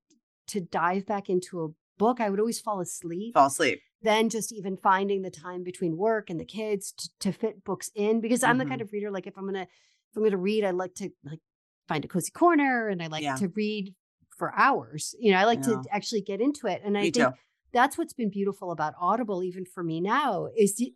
to 0.50 0.62
dive 0.62 1.06
back 1.06 1.30
into 1.30 1.64
a 1.64 1.68
book. 1.98 2.20
I 2.22 2.30
would 2.30 2.40
always 2.40 2.60
fall 2.60 2.80
asleep. 2.80 3.34
Fall 3.34 3.48
asleep. 3.48 3.82
Then 4.02 4.30
just 4.30 4.54
even 4.54 4.78
finding 4.78 5.22
the 5.24 5.30
time 5.30 5.64
between 5.64 5.98
work 5.98 6.30
and 6.30 6.40
the 6.40 6.46
kids 6.46 6.94
to, 6.94 7.10
to 7.20 7.32
fit 7.34 7.64
books 7.64 7.92
in 7.96 8.22
because 8.22 8.44
I'm 8.44 8.58
the 8.58 8.64
Mm-hmm. 8.64 8.70
kind 8.70 8.82
of 8.82 8.92
reader 8.94 9.12
like 9.12 9.28
if 9.28 9.38
I'm 9.38 9.46
gonna 9.46 9.64
if 10.12 10.18
I'm 10.18 10.24
gonna 10.24 10.38
read, 10.38 10.64
I 10.64 10.72
like 10.72 10.96
to 10.96 11.10
like 11.24 11.40
find 11.88 12.06
a 12.06 12.08
cozy 12.08 12.32
corner 12.32 12.88
and 12.88 13.02
I 13.04 13.08
like 13.08 13.24
Yeah. 13.24 13.36
to 13.36 13.50
read 13.50 13.94
for 14.38 14.54
hours. 14.58 15.14
You 15.20 15.32
know, 15.34 15.38
I 15.38 15.44
like 15.46 15.60
Yeah. 15.60 15.82
to 15.82 15.84
actually 15.92 16.22
get 16.22 16.40
into 16.40 16.68
it. 16.68 16.82
And 16.86 16.98
I 16.98 17.02
think 17.02 17.16
too. 17.16 17.32
that's 17.74 17.98
what's 17.98 18.14
been 18.14 18.30
beautiful 18.30 18.72
about 18.72 18.94
Audible, 19.00 19.44
even 19.44 19.66
for 19.66 19.84
me 19.84 20.00
now, 20.00 20.48
is 20.58 20.76
the, 20.78 20.94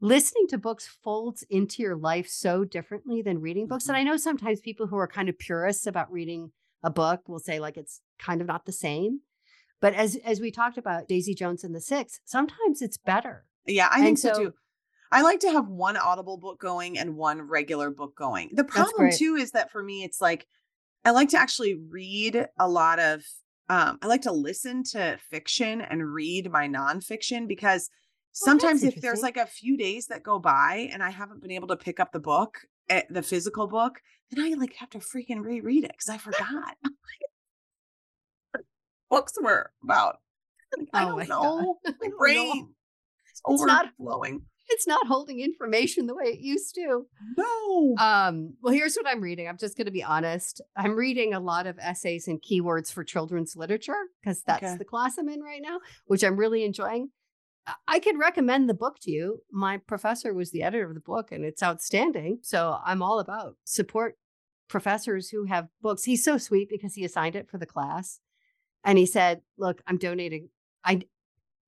listening 0.00 0.46
to 0.48 0.58
books 0.58 0.86
folds 1.02 1.42
into 1.48 1.82
your 1.82 1.96
life 1.96 2.28
so 2.28 2.64
differently 2.64 3.22
than 3.22 3.40
reading 3.40 3.66
books. 3.66 3.86
And 3.88 3.96
Mhm. 3.96 4.00
I 4.00 4.02
know 4.02 4.16
sometimes 4.18 4.60
people 4.60 4.88
who 4.88 4.96
are 4.96 5.06
kind 5.08 5.28
of 5.28 5.38
purists 5.38 5.86
about 5.86 6.12
reading 6.12 6.52
a 6.82 6.90
book 6.90 7.28
will 7.28 7.38
say 7.38 7.60
like 7.60 7.76
it's 7.76 8.00
kind 8.24 8.40
of 8.40 8.46
not 8.46 8.64
the 8.66 8.72
same. 8.72 9.20
But 9.80 9.94
as 9.94 10.16
as 10.24 10.40
we 10.40 10.50
talked 10.50 10.78
about 10.78 11.08
Daisy 11.08 11.34
Jones 11.34 11.64
and 11.64 11.74
the 11.74 11.80
Six, 11.80 12.20
sometimes 12.24 12.80
it's 12.82 12.96
better. 12.98 13.44
Yeah, 13.66 13.88
I 13.90 13.96
And 13.96 14.04
think 14.04 14.18
so, 14.18 14.32
so- 14.32 14.44
too. 14.44 14.52
I 15.14 15.20
like 15.20 15.40
to 15.40 15.50
have 15.52 15.68
one 15.68 15.98
audible 15.98 16.38
book 16.38 16.58
going 16.58 16.98
and 16.98 17.16
one 17.16 17.42
regular 17.42 17.90
book 17.90 18.16
going. 18.16 18.48
The 18.54 18.64
problem 18.64 19.10
too 19.18 19.34
is 19.34 19.50
that 19.50 19.70
for 19.70 19.82
me 19.82 20.04
it's 20.04 20.20
like 20.22 20.46
I 21.04 21.10
like 21.10 21.28
to 21.30 21.36
actually 21.38 21.74
read 21.90 22.46
a 22.58 22.66
lot 22.68 22.98
of 22.98 23.22
um 23.68 23.98
I 24.00 24.06
like 24.06 24.22
to 24.22 24.32
listen 24.32 24.84
to 24.92 25.18
fiction 25.30 25.82
and 25.82 26.10
read 26.12 26.50
my 26.50 26.66
nonfiction 26.66 27.46
because 27.46 27.90
sometimes 28.32 28.82
if 28.84 28.94
there's 29.02 29.20
like 29.20 29.36
a 29.36 29.44
few 29.44 29.76
days 29.76 30.06
that 30.06 30.22
go 30.22 30.38
by 30.38 30.88
and 30.92 31.02
I 31.02 31.10
haven't 31.10 31.42
been 31.42 31.50
able 31.50 31.68
to 31.68 31.76
pick 31.76 32.00
up 32.00 32.12
the 32.12 32.18
book, 32.20 32.60
eh, 32.88 33.02
the 33.10 33.22
physical 33.22 33.66
book, 33.66 34.00
then 34.30 34.42
I 34.42 34.54
like 34.56 34.72
have 34.76 34.88
to 34.90 34.98
freaking 35.00 35.42
reread 35.44 35.84
it 35.84 35.90
because 35.92 36.08
I 36.08 36.16
forgot. 36.16 36.76
Books 39.12 39.34
were 39.40 39.70
about. 39.84 40.16
Like, 40.76 40.88
I 40.94 41.04
Oh 41.04 41.08
don't 41.08 41.16
my 41.18 41.26
God. 41.26 41.42
know. 41.42 41.76
My 41.84 42.06
know. 42.08 42.16
brain. 42.18 42.68
It's 43.30 43.42
It's 43.46 43.62
not- 43.64 43.86
overflowing. 43.98 44.42
It's 44.68 44.86
not 44.86 45.06
holding 45.06 45.40
information 45.40 46.06
the 46.06 46.14
way 46.14 46.26
it 46.26 46.38
used 46.40 46.74
to. 46.76 47.04
No. 47.36 47.94
Um, 47.98 48.54
well, 48.62 48.72
here's 48.72 48.94
what 48.94 49.06
I'm 49.06 49.20
reading. 49.20 49.46
I'm 49.48 49.58
just 49.58 49.76
going 49.76 49.84
to 49.86 49.90
be 49.92 50.04
honest. 50.04 50.62
I'm 50.76 50.94
reading 50.96 51.34
a 51.34 51.40
lot 51.40 51.66
of 51.66 51.78
essays 51.78 52.26
and 52.26 52.40
keywords 52.40 52.90
for 52.90 53.04
children's 53.04 53.54
literature 53.54 53.98
because 54.22 54.42
that's 54.44 54.62
Okay. 54.64 54.76
the 54.78 54.84
class 54.86 55.18
I'm 55.18 55.28
in 55.28 55.40
right 55.42 55.60
now, 55.60 55.80
which 56.06 56.22
I'm 56.22 56.36
really 56.36 56.64
enjoying. 56.64 57.10
I- 57.66 57.74
I 57.86 57.98
could 57.98 58.18
recommend 58.18 58.68
the 58.68 58.74
book 58.74 58.96
to 59.02 59.10
you. 59.10 59.40
My 59.50 59.76
professor 59.78 60.32
was 60.32 60.52
the 60.52 60.62
editor 60.62 60.88
of 60.88 60.94
the 60.94 61.00
book 61.00 61.32
and 61.32 61.44
it's 61.44 61.62
outstanding. 61.62 62.38
So 62.42 62.78
I'm 62.84 63.02
all 63.02 63.18
about 63.20 63.56
support 63.64 64.16
professors 64.68 65.28
who 65.28 65.44
have 65.46 65.68
books. 65.82 66.04
He's 66.04 66.24
so 66.24 66.38
sweet 66.38 66.68
because 66.70 66.94
he 66.94 67.04
assigned 67.04 67.36
it 67.36 67.50
for 67.50 67.58
the 67.58 67.66
class. 67.66 68.20
And 68.84 68.98
he 68.98 69.06
said, 69.06 69.42
Look, 69.58 69.82
I'm 69.86 69.98
donating. 69.98 70.48
I 70.84 71.02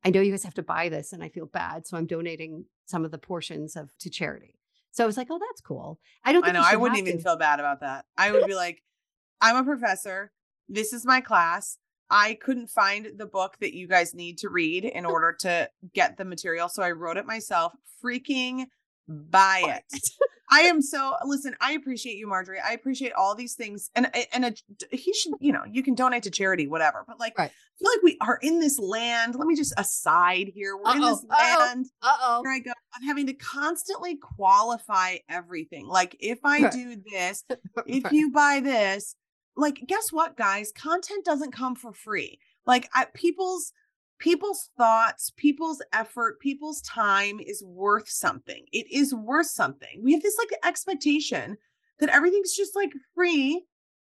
I 0.04 0.10
know 0.10 0.20
you 0.20 0.30
guys 0.30 0.44
have 0.44 0.54
to 0.54 0.62
buy 0.62 0.88
this 0.90 1.12
and 1.12 1.22
I 1.22 1.30
feel 1.30 1.46
bad. 1.46 1.86
So 1.86 1.96
I'm 1.96 2.06
donating 2.06 2.66
some 2.84 3.04
of 3.04 3.10
the 3.10 3.18
portions 3.18 3.74
of 3.74 3.96
to 4.00 4.10
charity. 4.10 4.58
So 4.92 5.02
I 5.02 5.06
was 5.06 5.16
like, 5.16 5.28
oh, 5.30 5.40
that's 5.40 5.60
cool. 5.60 5.98
I 6.24 6.32
don't 6.32 6.46
I 6.46 6.52
know. 6.52 6.62
I 6.62 6.76
wouldn't 6.76 7.00
even 7.00 7.16
to. 7.16 7.22
feel 7.22 7.36
bad 7.36 7.58
about 7.58 7.80
that. 7.80 8.04
I 8.16 8.30
would 8.30 8.46
be 8.46 8.54
like, 8.64 8.82
I'm 9.40 9.56
a 9.56 9.64
professor. 9.64 10.30
This 10.68 10.92
is 10.92 11.04
my 11.04 11.20
class. 11.20 11.78
I 12.10 12.34
couldn't 12.34 12.68
find 12.68 13.12
the 13.16 13.26
book 13.26 13.56
that 13.60 13.74
you 13.74 13.88
guys 13.88 14.14
need 14.14 14.38
to 14.38 14.50
read 14.50 14.84
in 14.84 15.06
order 15.06 15.32
to 15.40 15.68
get 15.94 16.16
the 16.16 16.24
material. 16.24 16.68
So 16.68 16.82
I 16.82 16.92
wrote 16.92 17.16
it 17.16 17.26
myself. 17.26 17.72
Freaking 18.04 18.66
buy 19.08 19.62
it. 19.78 20.00
I 20.50 20.60
am 20.62 20.82
so 20.82 21.14
listen, 21.24 21.56
I 21.60 21.72
appreciate 21.72 22.16
you, 22.16 22.26
Marjorie. 22.28 22.58
I 22.60 22.72
appreciate 22.74 23.12
all 23.14 23.34
these 23.34 23.54
things. 23.54 23.90
And 23.96 24.10
and 24.32 24.44
a, 24.44 24.54
he 24.94 25.12
should, 25.14 25.32
you 25.40 25.52
know, 25.52 25.62
you 25.68 25.82
can 25.82 25.94
donate 25.94 26.22
to 26.24 26.30
charity, 26.30 26.66
whatever. 26.66 27.02
But 27.08 27.18
like 27.18 27.36
Right. 27.38 27.50
I 27.50 27.78
feel 27.80 27.90
like 27.90 28.02
we 28.02 28.18
are 28.20 28.38
in 28.42 28.60
this 28.60 28.78
land. 28.78 29.34
Let 29.34 29.46
me 29.48 29.56
just 29.56 29.72
aside 29.78 30.52
here. 30.54 30.76
We're 30.76 30.96
in 30.96 31.02
Uh-oh, 31.02 31.10
this 31.16 31.24
uh-oh. 31.30 31.58
land 31.60 31.86
Uh 32.02 32.16
oh. 32.22 32.42
where 32.42 32.52
I 32.52 32.58
go, 32.60 32.72
I'm 32.94 33.02
having 33.02 33.26
to 33.26 33.32
constantly 33.32 34.16
qualify 34.16 35.16
everything. 35.28 35.88
Like 35.88 36.14
if 36.20 36.38
I 36.44 36.62
Right. 36.64 36.72
do 36.72 36.96
this, 37.10 37.42
if 37.86 38.12
you 38.12 38.30
buy 38.30 38.60
this, 38.62 39.16
like 39.56 39.82
guess 39.86 40.12
what, 40.12 40.36
guys? 40.36 40.72
Content 40.76 41.24
doesn't 41.24 41.52
come 41.52 41.74
for 41.74 41.92
free. 41.92 42.38
Like 42.66 42.88
I, 42.94 43.06
people's 43.14 43.72
people's 44.18 44.70
thoughts, 44.76 45.32
people's 45.36 45.82
effort, 45.92 46.40
people's 46.40 46.80
time 46.82 47.40
is 47.40 47.62
worth 47.64 48.08
something. 48.08 48.64
It 48.72 48.86
is 48.90 49.14
worth 49.14 49.46
something. 49.48 50.00
We 50.02 50.12
have 50.12 50.22
this 50.22 50.36
like 50.38 50.58
expectation 50.64 51.56
that 52.00 52.08
everything's 52.10 52.54
just 52.54 52.74
like 52.76 52.92
free, 53.14 53.64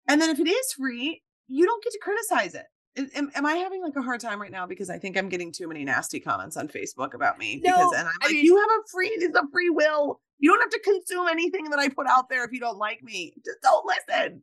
and 0.09 0.21
then 0.21 0.31
if 0.31 0.39
it 0.39 0.49
is 0.49 0.73
free, 0.73 1.23
you 1.49 1.65
don't 1.67 1.83
get 1.83 1.93
to 1.93 1.99
criticize 2.03 2.55
it. 2.55 2.67
Am- 3.15 3.31
Am, 3.35 3.47
I 3.47 3.55
having 3.55 3.83
like 3.83 3.95
a 3.97 4.03
hard 4.03 4.21
time 4.21 4.43
right 4.43 4.51
now 4.51 4.67
because 4.67 4.91
I 4.91 4.99
think 4.99 5.17
I'm 5.17 5.29
getting 5.29 5.53
too 5.53 5.69
many 5.69 5.85
nasty 5.85 6.19
comments 6.19 6.57
on 6.57 6.67
Facebook 6.67 7.15
about 7.15 7.39
me? 7.39 7.61
No, 7.65 7.77
because 7.77 7.93
and 7.93 8.09
I'm 8.09 8.15
I 8.23 8.27
like, 8.27 8.35
mean- 8.35 8.45
you 8.45 8.57
have 8.57 8.69
a 8.71 8.83
free, 8.91 9.09
it's 9.09 9.37
a 9.39 9.45
free 9.53 9.71
will. 9.71 10.21
You 10.41 10.51
don't 10.51 10.61
have 10.61 10.71
to 10.71 10.81
consume 10.81 11.29
anything 11.29 11.65
that 11.71 11.79
I 11.79 11.89
put 11.89 12.07
out 12.09 12.29
there 12.29 12.45
if 12.45 12.53
you 12.53 12.61
don't 12.61 12.79
like 12.79 13.03
me. 13.03 13.35
Just 13.45 13.59
don't 13.63 13.87
listen. 13.87 14.43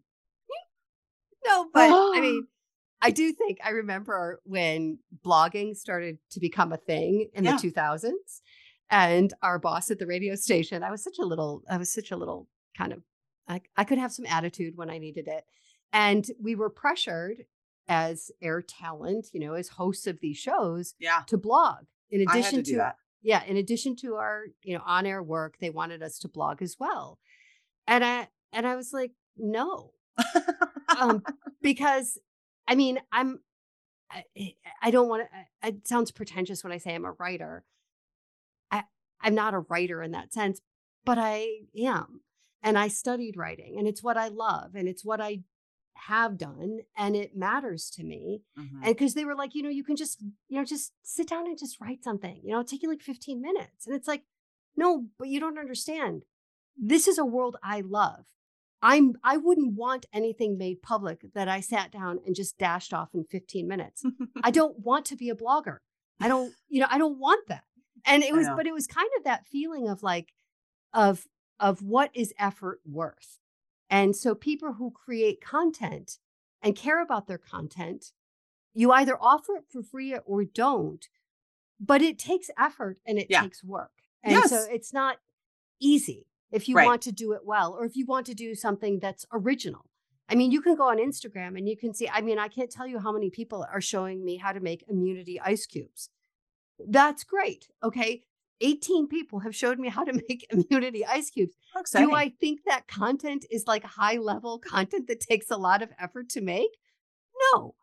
No, 1.45 1.67
but 1.74 1.89
I 1.91 2.19
mean, 2.22 2.48
I 3.01 3.11
do 3.11 3.31
think 3.31 3.59
I 3.63 3.69
remember 3.71 4.41
when 4.45 4.99
blogging 5.23 5.75
started 5.75 6.17
to 6.31 6.39
become 6.39 6.71
a 6.73 6.77
thing 6.77 7.29
in 7.33 7.43
Yeah. 7.43 7.57
the 7.57 7.71
2000s. 7.71 8.41
And 8.89 9.33
our 9.41 9.57
boss 9.59 9.89
at 9.91 9.99
the 9.99 10.05
radio 10.07 10.35
station, 10.35 10.83
I 10.83 10.91
was 10.91 11.03
such 11.03 11.17
a 11.19 11.25
little, 11.25 11.63
I 11.69 11.77
was 11.77 11.91
such 11.91 12.11
a 12.11 12.15
little 12.17 12.47
kind 12.77 12.93
of, 12.93 13.01
I, 13.47 13.61
I 13.75 13.83
could 13.83 13.97
have 13.97 14.11
some 14.11 14.25
attitude 14.27 14.77
when 14.77 14.89
I 14.89 14.97
needed 14.99 15.27
it. 15.27 15.43
And 15.91 16.25
we 16.41 16.55
were 16.55 16.69
pressured 16.69 17.45
as 17.87 18.31
air 18.41 18.61
talent, 18.61 19.27
you 19.33 19.39
know, 19.39 19.53
as 19.53 19.69
hosts 19.69 20.07
of 20.07 20.19
these 20.19 20.37
shows 20.37 20.93
Yeah, 20.99 21.21
to 21.27 21.37
blog. 21.37 21.85
In 22.11 22.21
addition 22.21 22.63
to 22.63 22.77
that. 22.77 22.97
yeah 23.23 23.43
in 23.45 23.57
addition 23.57 23.95
to 23.97 24.15
our 24.15 24.43
you 24.63 24.75
know 24.77 24.83
on 24.85 25.05
air 25.07 25.21
work 25.23 25.57
they 25.59 25.71
wanted 25.71 26.03
us 26.03 26.19
to 26.19 26.27
blog 26.27 26.61
as 26.61 26.77
well 26.79 27.17
and 27.87 28.05
i 28.05 28.27
and 28.53 28.67
i 28.67 28.75
was 28.75 28.93
like 28.93 29.11
no 29.37 29.91
um 30.99 31.23
because 31.63 32.19
i 32.67 32.75
mean 32.75 33.00
i'm 33.12 33.39
i, 34.12 34.24
I 34.81 34.91
don't 34.91 35.10
want 35.10 35.27
to 35.62 35.67
it 35.67 35.88
sounds 35.88 36.12
pretentious 36.12 36.63
when 36.63 36.74
i 36.74 36.77
say 36.77 36.93
i'm 36.95 37.05
a 37.05 37.12
writer 37.13 37.63
i 38.72 38.84
i'm 39.22 39.36
not 39.36 39.53
a 39.53 39.60
writer 39.60 40.01
in 40.01 40.12
that 40.12 40.34
sense 40.34 40.62
but 41.05 41.17
i 41.17 41.48
am 41.77 42.22
and 42.62 42.77
i 42.77 42.88
studied 42.88 43.38
writing 43.38 43.75
and 43.77 43.88
it's 43.88 44.03
what 44.03 44.17
i 44.17 44.27
love 44.27 44.75
and 44.75 44.88
it's 44.88 45.05
what 45.05 45.22
i 45.22 45.41
have 45.98 46.38
done 46.38 46.79
and 46.98 47.15
it 47.15 47.36
matters 47.38 47.89
to 47.89 48.03
me 48.03 48.41
Mhm. 48.57 48.84
and 48.84 48.86
because 48.95 49.13
they 49.13 49.24
were 49.24 49.34
like, 49.36 49.55
you 49.55 49.63
know, 49.63 49.69
you 49.69 49.84
can 49.84 49.95
just, 49.95 50.22
you 50.50 50.57
know, 50.57 50.65
just 50.65 50.91
sit 51.03 51.29
down 51.29 51.45
and 51.48 51.57
just 51.57 51.79
write 51.79 52.03
something. 52.03 52.41
You 52.43 52.50
know, 52.51 52.60
it'll 52.60 52.67
take 52.67 52.84
you 52.84 52.89
like 52.89 53.01
15 53.01 53.41
minutes. 53.41 53.88
And 53.88 53.95
it's 53.95 54.07
like, 54.07 54.24
no, 54.75 55.05
but 55.17 55.29
you 55.29 55.39
don't 55.39 55.57
understand. 55.57 56.24
This 56.77 57.07
is 57.07 57.17
a 57.17 57.24
world 57.24 57.55
I 57.63 57.79
love. 57.79 58.25
I'm 58.82 59.15
I 59.24 59.38
wouldn't 59.38 59.74
want 59.74 60.05
anything 60.13 60.58
made 60.58 60.82
public 60.82 61.25
that 61.34 61.48
I 61.48 61.60
sat 61.62 61.91
down 61.91 62.20
and 62.25 62.36
just 62.36 62.58
dashed 62.58 62.94
off 62.94 63.10
in 63.13 63.24
15 63.25 63.67
minutes. 63.67 64.03
I 64.44 64.51
don't 64.51 64.80
want 64.80 65.06
to 65.08 65.15
be 65.15 65.30
a 65.30 65.36
blogger. 65.36 65.78
I 66.21 66.28
don't, 66.28 66.54
you 66.69 66.80
know, 66.82 66.88
I 66.89 66.97
don't 66.97 67.19
want 67.19 67.47
that. 67.47 67.63
And 68.06 68.23
it 68.23 68.34
was, 68.34 68.47
but 68.56 68.67
it 68.67 68.73
was 68.73 68.86
kind 68.88 69.10
of 69.17 69.23
that 69.23 69.47
feeling 69.47 69.88
of 69.89 70.04
like, 70.04 70.34
of 70.93 71.26
of 71.60 71.82
what 71.82 72.12
is 72.13 72.34
effort 72.38 72.80
worth. 72.86 73.39
And 73.89 74.15
so 74.15 74.36
people 74.36 74.73
who 74.73 74.91
create 74.91 75.41
content 75.41 76.17
and 76.62 76.76
care 76.76 77.02
about 77.02 77.28
their 77.28 77.38
content, 77.38 78.12
you 78.73 78.91
either 78.91 79.17
offer 79.19 79.56
it 79.56 79.65
for 79.69 79.82
free 79.84 80.15
or 80.26 80.43
don't, 80.43 81.08
but 81.80 82.02
it 82.02 82.19
takes 82.19 82.49
effort 82.58 82.99
and 83.06 83.17
it 83.17 83.28
Yeah. 83.30 83.41
takes 83.41 83.63
work. 83.63 83.91
And 84.23 84.43
so 84.49 84.65
it's 84.69 84.91
not 84.93 85.17
easy 85.80 86.28
if 86.56 86.68
you 86.70 86.76
Right. 86.76 86.86
want 86.86 87.02
to 87.04 87.12
do 87.12 87.34
it 87.34 87.41
well 87.46 87.74
or 87.74 87.86
if 87.86 87.96
you 87.96 88.06
want 88.06 88.26
to 88.28 88.34
do 88.34 88.56
something 88.56 89.00
that's 89.00 89.26
original. 89.32 89.86
I 90.30 90.36
mean, 90.36 90.52
you 90.52 90.62
can 90.62 90.76
go 90.76 90.89
on 90.89 90.98
Instagram 90.98 91.58
and 91.58 91.68
you 91.70 91.78
can 91.78 91.94
see, 91.94 92.08
I 92.10 92.22
mean, 92.22 92.39
I 92.39 92.48
can't 92.48 92.72
tell 92.72 92.88
you 92.88 92.98
how 93.00 93.12
many 93.12 93.30
people 93.30 93.65
are 93.72 93.82
showing 93.82 94.24
me 94.24 94.38
how 94.38 94.52
to 94.54 94.60
make 94.60 94.84
immunity 94.88 95.39
ice 95.39 95.65
cubes. 95.68 96.10
That's 96.80 97.24
great. 97.24 97.68
Okay. 97.84 98.24
18 98.62 99.08
people 99.08 99.39
have 99.39 99.54
showed 99.56 99.80
me 99.80 99.89
how 99.89 100.04
to 100.06 100.13
make 100.30 100.48
immunity 100.50 101.06
ice 101.06 101.30
cubes. 101.30 101.56
Do 101.94 102.13
I 102.15 102.30
think 102.39 102.62
that 102.65 102.88
content 102.88 103.46
is 103.52 103.68
like 103.68 103.84
high 103.84 104.18
level 104.18 104.60
content 104.60 105.08
that 105.08 105.20
takes 105.20 105.52
a 105.52 105.58
lot 105.58 105.82
of 105.82 105.89
effort 106.00 106.30
to 106.30 106.41
make? 106.41 106.72
No. 107.54 107.76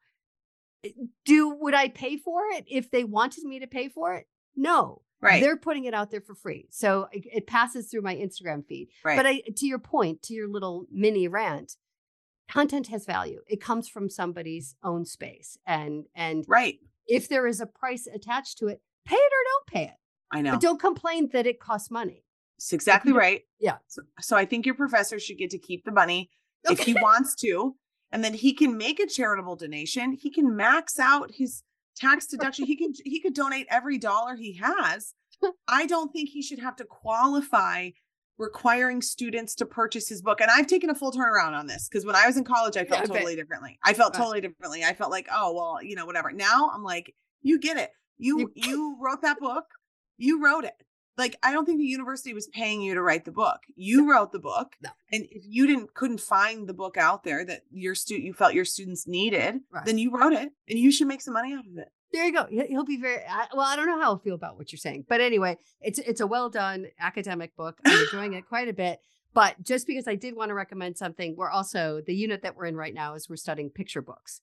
Eh, 0.82 0.90
Do 1.24 1.50
would 1.50 1.74
I 1.74 1.88
pay 1.88 2.16
for 2.16 2.40
it 2.52 2.64
if 2.68 2.90
they 2.90 3.04
wanted 3.04 3.44
me 3.44 3.60
to 3.60 3.66
pay 3.66 3.88
for 3.88 4.14
it? 4.14 4.26
No. 4.56 5.02
Right. 5.22 5.42
They're 5.42 5.56
putting 5.56 5.84
it 5.84 5.94
out 5.94 6.10
there 6.10 6.20
for 6.20 6.34
free. 6.34 6.66
So 6.70 7.08
it, 7.12 7.24
it 7.32 7.46
passes 7.46 7.88
through 7.88 8.02
my 8.02 8.14
Instagram 8.14 8.66
feed. 8.66 8.88
right. 9.04 9.16
But 9.16 9.26
I 9.26 9.42
to 9.56 9.66
your 9.66 9.78
point, 9.78 10.22
to 10.24 10.34
your 10.34 10.48
little 10.48 10.86
mini 10.90 11.28
rant, 11.28 11.76
content 12.50 12.88
has 12.88 13.06
value. 13.06 13.40
It 13.46 13.60
comes 13.60 13.88
from 13.88 14.10
somebody's 14.10 14.74
own 14.82 15.04
space. 15.04 15.56
And 15.66 16.04
and 16.14 16.44
right. 16.48 16.78
if 17.06 17.28
there 17.28 17.46
is 17.46 17.60
a 17.60 17.66
price 17.66 18.06
attached 18.12 18.58
to 18.58 18.68
it, 18.68 18.80
pay 19.04 19.16
it 19.16 19.32
or 19.32 19.44
don't 19.50 19.66
pay 19.66 19.84
it. 19.84 19.96
I 20.30 20.42
know. 20.42 20.52
But 20.52 20.60
don't 20.60 20.80
complain 20.80 21.30
that 21.32 21.46
it 21.46 21.60
costs 21.60 21.90
money. 21.90 22.24
It's 22.58 22.72
exactly 22.72 23.12
right. 23.12 23.42
Yeah. 23.58 23.78
So, 23.88 24.02
so 24.20 24.36
I 24.36 24.44
think 24.44 24.66
your 24.66 24.74
professor 24.74 25.18
should 25.18 25.38
get 25.38 25.50
to 25.50 25.58
keep 25.58 25.84
the 25.84 25.90
money 25.90 26.30
if 26.64 26.78
he 26.78 26.94
wants 26.94 27.34
to, 27.36 27.74
and 28.12 28.22
then 28.22 28.34
he 28.34 28.52
can 28.52 28.76
make 28.76 29.00
a 29.00 29.06
charitable 29.06 29.56
donation. 29.56 30.12
He 30.12 30.30
can 30.30 30.54
max 30.54 31.00
out 31.00 31.32
his 31.32 31.62
tax 31.96 32.26
deduction. 32.34 32.66
he 32.66 32.76
can 32.76 32.92
he 33.04 33.20
could 33.20 33.34
donate 33.34 33.66
every 33.70 33.98
dollar 33.98 34.36
he 34.36 34.54
has. 34.54 35.14
I 35.68 35.86
don't 35.86 36.12
think 36.12 36.28
he 36.30 36.42
should 36.42 36.58
have 36.60 36.76
to 36.76 36.84
qualify 36.84 37.90
requiring 38.38 39.02
students 39.02 39.54
to 39.56 39.66
purchase 39.66 40.08
his 40.08 40.22
book. 40.22 40.40
And 40.40 40.50
I've 40.50 40.66
taken 40.66 40.90
a 40.90 40.94
full 40.94 41.12
turnaround 41.12 41.52
on 41.52 41.66
this 41.66 41.88
because 41.88 42.04
when 42.04 42.16
I 42.16 42.26
was 42.26 42.36
in 42.36 42.44
college, 42.44 42.76
I 42.76 42.84
felt 42.84 43.02
bet. 43.02 43.12
totally 43.12 43.36
differently. 43.36 43.78
I 43.84 43.92
felt 43.94 44.14
totally 44.14 44.40
differently. 44.40 44.82
I 44.84 44.94
felt 44.94 45.10
like, 45.10 45.28
oh 45.32 45.52
well, 45.54 45.78
you 45.82 45.94
know, 45.96 46.06
whatever. 46.06 46.32
Now 46.32 46.70
I'm 46.74 46.82
like, 46.82 47.14
you 47.42 47.58
get 47.60 47.76
it. 47.76 47.90
You- 48.18 48.50
you 48.54 48.96
wrote 49.00 49.22
that 49.22 49.38
book. 49.40 49.64
You 50.16 50.42
wrote 50.44 50.64
it 50.64 50.74
like 51.18 51.36
I 51.42 51.52
don't 51.52 51.64
think 51.66 51.78
the 51.78 51.84
university 51.84 52.32
was 52.34 52.46
paying 52.48 52.80
you 52.82 52.94
to 52.94 53.02
write 53.02 53.24
the 53.24 53.32
book. 53.32 53.60
You 53.76 54.10
wrote 54.10 54.32
the 54.32 54.38
book. 54.38 54.74
No. 54.82 54.90
And 55.12 55.26
if 55.30 55.42
you 55.46 55.66
didn't 55.66 55.94
couldn't 55.94 56.20
find 56.20 56.66
the 56.68 56.74
book 56.74 56.96
out 56.96 57.22
there 57.24 57.44
that 57.44 57.62
your 57.70 57.94
student 57.94 58.24
you 58.26 58.32
felt 58.34 58.54
your 58.54 58.64
students 58.64 59.06
needed, 59.06 59.60
Right. 59.70 59.84
then 59.84 59.98
you 59.98 60.10
wrote 60.10 60.32
it 60.32 60.50
and 60.68 60.78
you 60.78 60.90
should 60.90 61.06
make 61.08 61.20
some 61.20 61.34
money 61.34 61.52
out 61.52 61.66
of 61.66 61.76
it. 61.76 61.88
There 62.12 62.24
you 62.26 62.32
go. 62.32 62.46
He- 62.50 62.66
He'll 62.66 62.84
be 62.84 62.98
very 63.00 63.22
I, 63.28 63.46
well. 63.54 63.66
I 63.66 63.76
don't 63.76 63.86
know 63.86 63.98
how 64.00 64.10
I'll 64.12 64.18
feel 64.18 64.34
about 64.34 64.56
what 64.58 64.72
you're 64.72 64.78
saying, 64.78 65.06
but 65.08 65.20
anyway, 65.20 65.58
it's 65.80 65.98
it's 65.98 66.20
a 66.20 66.26
well 66.26 66.48
done 66.50 66.86
academic 66.98 67.56
book. 67.56 67.78
I'm 67.84 68.04
enjoying 68.04 68.34
it 68.34 68.48
quite 68.48 68.68
a 68.68 68.72
bit. 68.74 69.00
But 69.34 69.62
just 69.62 69.86
because 69.86 70.06
I 70.06 70.14
did 70.14 70.36
want 70.36 70.50
to 70.50 70.54
recommend 70.54 70.98
something, 70.98 71.36
we're 71.36 71.48
also 71.48 72.02
the 72.06 72.14
unit 72.14 72.42
that 72.42 72.54
we're 72.54 72.66
in 72.66 72.76
right 72.76 72.92
now 72.92 73.14
is 73.14 73.30
we're 73.30 73.36
studying 73.36 73.70
picture 73.70 74.02
books, 74.02 74.42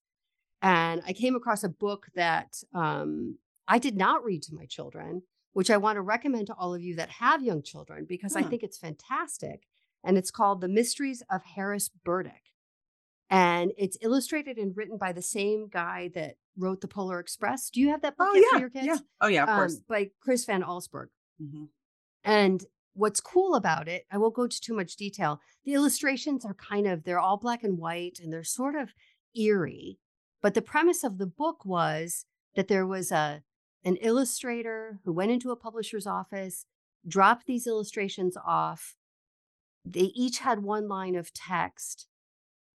and 0.62 1.01
I 1.05 1.13
came 1.13 1.36
across 1.36 1.63
a 1.63 1.69
book 1.69 2.08
that 2.15 2.63
um, 2.73 3.38
I 3.67 3.77
did 3.77 3.95
not 3.95 4.23
read 4.23 4.41
to 4.43 4.55
my 4.55 4.65
children, 4.65 5.21
which 5.53 5.69
I 5.69 5.77
want 5.77 5.97
to 5.97 6.01
recommend 6.01 6.47
to 6.47 6.53
all 6.55 6.73
of 6.75 6.81
you 6.81 6.95
that 6.95 7.09
have 7.09 7.43
young 7.43 7.62
children 7.63 8.05
because 8.05 8.35
I 8.35 8.41
Hmm. 8.43 8.49
think 8.49 8.63
it's 8.63 8.77
fantastic, 8.77 9.67
and 10.03 10.17
it's 10.17 10.31
called 10.31 10.62
The 10.62 10.67
Mysteries 10.67 11.23
of 11.29 11.43
Harris 11.43 11.89
Burdick. 11.89 12.53
And 13.29 13.73
it's 13.77 13.97
illustrated 14.01 14.57
and 14.57 14.75
written 14.75 14.97
by 14.97 15.12
the 15.12 15.21
same 15.21 15.67
guy 15.67 16.09
that 16.15 16.38
wrote 16.57 16.81
the 16.81 16.88
Polar 16.88 17.19
Express. 17.19 17.69
Do 17.69 17.79
you 17.79 17.89
have 17.89 18.01
that 18.01 18.17
book 18.17 18.27
Oh 18.31 18.35
yeah. 18.35 18.49
for 18.57 18.59
your 18.59 18.69
kids? 18.69 18.85
Yeah. 18.88 18.97
Oh 19.21 19.27
yeah, 19.27 19.43
of 19.43 19.49
Um, 19.49 19.55
course. 19.57 19.75
by 19.81 20.12
Chris 20.19 20.45
Van 20.45 20.63
Allsburg. 20.63 21.09
Mhm. 21.41 21.69
And 22.23 22.65
what's 22.93 23.21
cool 23.21 23.53
about 23.55 23.88
it, 23.88 24.05
I 24.12 24.17
won't 24.17 24.33
go 24.33 24.43
into 24.43 24.59
too 24.59 24.73
much 24.73 24.95
detail. 24.95 25.39
The 25.63 25.73
illustrations 25.73 26.43
are 26.43 26.55
kind 26.55 26.88
of, 26.88 27.03
they're 27.03 27.19
all 27.19 27.38
black 27.38 27.63
and 27.63 27.77
white 27.77 28.19
and 28.19 28.33
they're 28.33 28.43
sort 28.43 28.75
of 28.75 28.93
eerie. 29.35 29.99
But 30.41 30.53
the 30.55 30.62
premise 30.62 31.03
of 31.03 31.17
the 31.17 31.27
book 31.27 31.65
was 31.65 32.25
that 32.55 32.67
there 32.67 32.88
was 32.88 33.12
a 33.12 33.43
an 33.84 33.96
illustrator 33.98 35.00
who 35.06 35.13
went 35.13 35.32
into 35.32 35.52
a 35.52 35.56
publisher's 35.56 36.08
office, 36.08 36.65
dropped 37.08 37.46
these 37.46 37.65
illustrations 37.65 38.36
off. 38.46 38.96
They 39.86 40.12
each 40.15 40.39
had 40.39 40.63
one 40.63 40.88
line 40.88 41.15
of 41.15 41.34
text, 41.34 42.08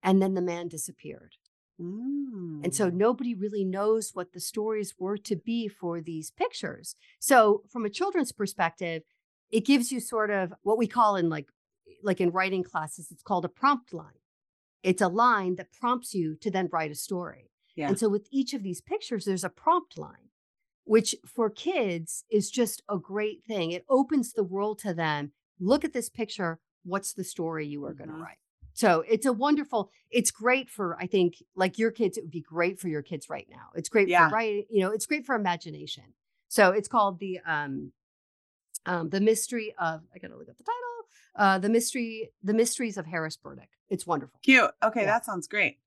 and 0.02 0.22
then 0.22 0.34
the 0.34 0.42
man 0.42 0.68
disappeared. 0.68 1.36
And 1.80 2.74
so 2.74 2.90
Mm. 2.90 2.94
nobody 2.94 3.34
really 3.34 3.66
knows 3.66 4.12
what 4.14 4.32
the 4.32 4.40
stories 4.40 4.94
were 4.98 5.18
to 5.18 5.36
be 5.36 5.68
for 5.68 6.00
these 6.02 6.32
pictures. 6.32 6.96
So 7.20 7.64
from 7.70 7.84
a 7.84 7.90
children's 7.90 8.32
perspective, 8.32 9.04
it 9.50 9.66
gives 9.66 9.92
you 9.92 10.00
sort 10.00 10.30
of 10.30 10.54
what 10.62 10.78
we 10.78 10.88
call 10.88 11.16
in 11.16 11.30
like 11.30 11.50
like 12.02 12.20
in 12.22 12.32
writing 12.32 12.64
classes, 12.64 13.12
it's 13.12 13.24
called 13.24 13.46
a 13.46 13.50
prompt 13.50 13.94
line. 13.94 14.20
It's 14.84 15.02
a 15.02 15.08
line 15.08 15.56
that 15.56 15.72
prompts 15.72 16.14
you 16.14 16.36
to 16.38 16.52
then 16.52 16.70
write 16.72 16.92
a 16.92 16.96
story. 16.96 17.50
Yeah. 17.76 17.88
And 17.88 17.98
so 17.98 18.10
with 18.10 18.28
each 18.32 18.54
of 18.54 18.62
these 18.64 18.82
pictures, 18.82 19.26
there's 19.26 19.44
a 19.46 19.50
prompt 19.50 19.98
line, 19.98 20.30
which 20.86 21.16
for 21.26 21.50
kids 21.50 22.24
is 22.32 22.50
just 22.52 22.84
a 22.90 22.98
great 22.98 23.44
thing. 23.46 23.72
It 23.72 23.86
opens 23.90 24.34
the 24.34 24.44
world 24.44 24.80
to 24.80 24.94
them. 24.94 25.32
Look 25.60 25.84
at 25.86 25.94
this 25.94 26.10
picture. 26.10 26.60
What's 26.84 27.14
the 27.14 27.24
story 27.24 27.66
you 27.68 27.84
are 27.86 27.94
going 27.94 28.10
to 28.10 28.16
Mhm. 28.16 28.22
write? 28.24 28.38
So 28.74 29.02
it's 29.08 29.26
a 29.26 29.32
wonderful, 29.34 29.92
it's 30.10 30.32
great 30.32 30.70
for, 30.70 30.98
I 31.00 31.06
think, 31.08 31.36
like 31.56 31.78
your 31.78 31.92
kids, 31.92 32.18
it 32.18 32.22
would 32.24 32.32
be 32.32 32.42
great 32.42 32.80
for 32.80 32.88
your 32.88 33.04
kids 33.04 33.30
right 33.30 33.48
now. 33.50 33.70
It's 33.76 33.88
great 33.88 34.08
Yeah. 34.08 34.30
for 34.30 34.36
writing, 34.36 34.66
you 34.70 34.82
know, 34.82 34.92
it's 34.92 35.06
great 35.06 35.26
for 35.26 35.36
imagination. 35.36 36.16
So 36.48 36.72
it's 36.72 36.88
called 36.88 37.20
the 37.20 37.40
um 37.46 37.94
um 38.86 39.10
the 39.10 39.22
mystery 39.22 39.74
of 39.78 40.02
I 40.14 40.18
gotta 40.20 40.36
look 40.38 40.50
at 40.50 40.58
the 40.58 40.64
title. 40.64 41.08
Uh 41.36 41.60
the 41.60 41.70
mystery, 41.70 42.32
the 42.42 42.54
mysteries 42.54 42.98
of 42.98 43.06
Harris 43.06 43.38
Burdick. 43.38 43.70
It's 43.90 44.06
wonderful. 44.08 44.40
Cute. 44.44 44.72
Okay, 44.84 45.02
Yeah. 45.02 45.06
that 45.06 45.26
sounds 45.26 45.48
great. 45.48 45.80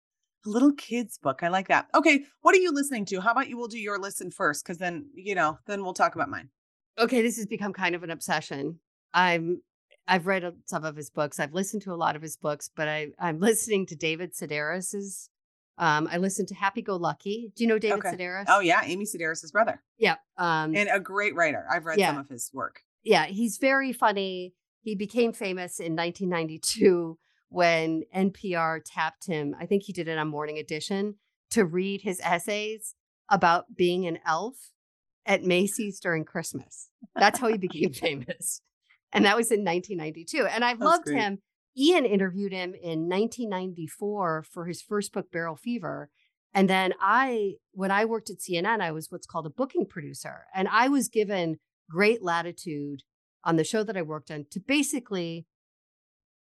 A 0.46 0.48
little 0.48 0.72
kids 0.72 1.18
book. 1.18 1.42
I 1.42 1.48
like 1.48 1.68
that. 1.68 1.88
Okay, 1.94 2.24
what 2.42 2.54
are 2.54 2.58
you 2.58 2.72
listening 2.72 3.04
to? 3.06 3.20
How 3.20 3.32
about 3.32 3.48
you 3.48 3.56
will 3.56 3.68
do 3.68 3.78
your 3.78 3.98
listen 3.98 4.30
first 4.30 4.64
cuz 4.64 4.78
then, 4.78 5.10
you 5.14 5.34
know, 5.34 5.58
then 5.66 5.82
we'll 5.82 5.92
talk 5.94 6.14
about 6.14 6.28
mine. 6.30 6.50
okay, 6.98 7.20
this 7.20 7.36
has 7.36 7.46
become 7.46 7.72
kind 7.72 7.94
of 7.94 8.02
an 8.02 8.10
obsession. 8.10 8.80
I'm 9.12 9.62
I've 10.08 10.26
read 10.28 10.44
some 10.66 10.84
of 10.84 10.94
his 10.94 11.10
books. 11.10 11.40
I've 11.40 11.52
listened 11.52 11.82
to 11.82 11.92
a 11.92 11.96
lot 12.04 12.14
of 12.16 12.22
his 12.22 12.36
books, 12.36 12.70
but 12.74 12.86
I 12.88 13.08
I'm 13.18 13.40
listening 13.50 13.86
to 13.86 13.96
David 13.96 14.32
Sedaris's. 14.34 15.28
Um, 15.78 16.08
I 16.10 16.16
listened 16.18 16.48
to 16.48 16.54
Happy 16.54 16.80
Go 16.80 16.96
Lucky. 16.96 17.52
Do 17.54 17.62
you 17.64 17.68
know 17.68 17.78
David 17.78 17.98
Okay. 18.06 18.16
Sedaris? 18.16 18.44
Oh 18.48 18.60
yeah, 18.60 18.80
Amy 18.84 19.04
Sedaris' 19.04 19.50
brother. 19.52 19.82
yeah. 19.98 20.16
Um, 20.38 20.74
And 20.74 20.88
a 20.90 21.00
great 21.00 21.34
writer. 21.34 21.66
I've 21.70 21.84
read 21.84 21.98
some 22.00 22.16
of 22.18 22.28
his 22.28 22.50
work. 22.54 22.82
yeah, 23.02 23.26
he's 23.26 23.58
very 23.58 23.92
funny. 23.92 24.54
He 24.80 24.94
became 24.94 25.32
famous 25.32 25.78
in 25.80 25.94
1992 25.96 27.18
when 27.48 28.02
NPR 28.14 28.80
tapped 28.84 29.26
him. 29.26 29.54
I 29.58 29.66
think 29.66 29.84
he 29.84 29.92
did 29.92 30.08
it 30.08 30.18
on 30.18 30.28
Morning 30.28 30.58
Edition 30.58 31.16
to 31.50 31.64
read 31.64 32.02
his 32.02 32.20
essays 32.22 32.94
about 33.30 33.76
being 33.76 34.06
an 34.06 34.18
elf 34.26 34.72
at 35.24 35.42
Macy's 35.42 36.00
during 36.00 36.24
Christmas. 36.24 36.90
That's 37.14 37.38
how 37.38 37.48
he 37.48 37.58
became 37.58 37.92
famous. 37.92 38.60
And 39.12 39.24
that 39.24 39.36
was 39.36 39.50
in 39.50 39.64
1992. 39.64 40.46
And 40.46 40.64
I've 40.64 40.78
That's 40.78 40.90
loved 40.90 41.04
great. 41.04 41.18
him. 41.18 41.38
Ian 41.76 42.04
interviewed 42.04 42.52
him 42.52 42.74
in 42.74 43.08
1994 43.08 44.44
for 44.50 44.66
his 44.66 44.82
first 44.82 45.12
book, 45.12 45.30
Barrel 45.30 45.56
Fever. 45.56 46.10
And 46.54 46.70
then 46.70 46.94
I, 47.00 47.54
when 47.72 47.90
I 47.90 48.06
worked 48.06 48.30
at 48.30 48.38
CNN, 48.38 48.80
I 48.80 48.92
was 48.92 49.10
what's 49.10 49.26
called 49.26 49.46
a 49.46 49.50
booking 49.50 49.86
producer. 49.86 50.46
And 50.54 50.68
I 50.68 50.88
was 50.88 51.08
given 51.08 51.56
great 51.90 52.22
latitude 52.22 53.02
on 53.44 53.56
the 53.56 53.64
show 53.64 53.84
that 53.84 53.96
I 53.96 54.02
worked 54.02 54.30
on 54.30 54.46
to 54.50 54.60
basically, 54.60 55.46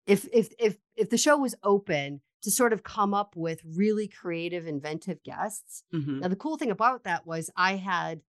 if 0.08 0.28
if 0.34 0.52
if 0.58 0.78
if 0.96 1.10
the 1.10 1.18
show 1.18 1.38
was 1.38 1.54
open, 1.64 2.22
to 2.44 2.52
sort 2.52 2.72
of 2.74 2.84
come 2.84 3.14
up 3.14 3.36
with 3.36 3.62
really 3.66 4.08
creative, 4.08 4.66
inventive 4.68 5.22
guests. 5.24 5.84
Mhm. 5.94 6.22
Now 6.22 6.28
the 6.30 6.36
cool 6.36 6.58
thing 6.58 6.72
about 6.72 7.04
that 7.04 7.26
was 7.28 7.50
I 7.56 7.76
had 7.76 8.22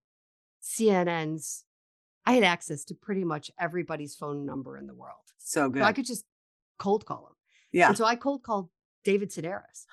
CNN's, 0.62 1.64
I 2.26 2.32
had 2.32 2.42
access 2.44 2.84
to 2.86 2.94
pretty 2.94 3.24
much 3.24 3.50
everybody's 3.58 4.14
phone 4.14 4.44
number 4.44 4.76
in 4.76 4.86
the 4.86 4.94
world. 4.94 5.32
So 5.38 5.68
good. 5.68 5.80
So 5.80 5.84
I 5.86 5.92
could 5.92 6.06
just 6.06 6.24
cold 6.78 7.06
call 7.06 7.24
them. 7.24 7.34
yeah. 7.72 7.88
And 7.88 7.96
so 7.96 8.04
I 8.04 8.16
cold 8.16 8.42
called 8.42 8.70
David 9.04 9.30
Sedaris. 9.30 9.86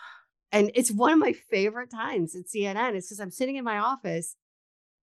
And 0.52 0.72
it's 0.74 0.92
one 0.92 1.12
of 1.14 1.20
my 1.20 1.34
favorite 1.34 1.92
times 1.92 2.36
at 2.36 2.46
CNN. 2.48 2.96
It's 2.96 3.08
because 3.08 3.20
I'm 3.20 3.32
sitting 3.32 3.56
in 3.58 3.64
my 3.64 3.78
office 3.78 4.36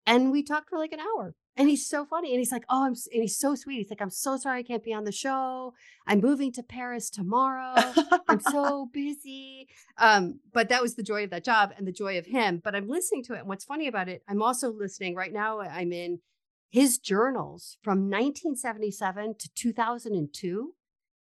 and 0.06 0.30
we 0.30 0.42
talked 0.42 0.70
for 0.70 0.78
like 0.78 0.92
an 0.92 1.00
hour. 1.00 1.34
And 1.60 1.68
he's 1.68 1.86
so 1.86 2.04
funny. 2.06 2.30
And 2.32 2.38
he's 2.38 2.50
like, 2.52 2.64
Oh, 2.70 2.84
I'm, 2.86 2.92
s- 2.92 3.08
and 3.12 3.20
he's 3.22 3.38
so 3.38 3.54
sweet. 3.54 3.76
He's 3.76 3.90
like, 3.90 4.00
I'm 4.00 4.10
so 4.10 4.36
sorry 4.36 4.60
I 4.60 4.62
can't 4.62 4.82
be 4.82 4.94
on 4.94 5.04
the 5.04 5.12
show. 5.12 5.74
I'm 6.06 6.20
moving 6.20 6.50
to 6.52 6.62
Paris 6.62 7.10
tomorrow. 7.10 7.74
I'm 8.28 8.40
so 8.40 8.88
busy. 8.92 9.68
Um, 9.98 10.40
but 10.52 10.68
that 10.70 10.82
was 10.82 10.94
the 10.94 11.02
joy 11.02 11.24
of 11.24 11.30
that 11.30 11.44
job 11.44 11.72
and 11.76 11.86
the 11.86 11.92
joy 11.92 12.18
of 12.18 12.26
him. 12.26 12.60
But 12.64 12.74
I'm 12.74 12.88
listening 12.88 13.22
to 13.24 13.34
it. 13.34 13.40
And 13.40 13.48
what's 13.48 13.64
funny 13.64 13.86
about 13.88 14.08
it, 14.08 14.22
I'm 14.28 14.42
also 14.42 14.72
listening 14.72 15.14
right 15.14 15.32
now. 15.32 15.60
I'm 15.60 15.92
in 15.92 16.20
his 16.70 16.98
journals 16.98 17.76
from 17.82 18.08
1977 18.08 19.34
to 19.38 19.48
2002, 19.54 20.74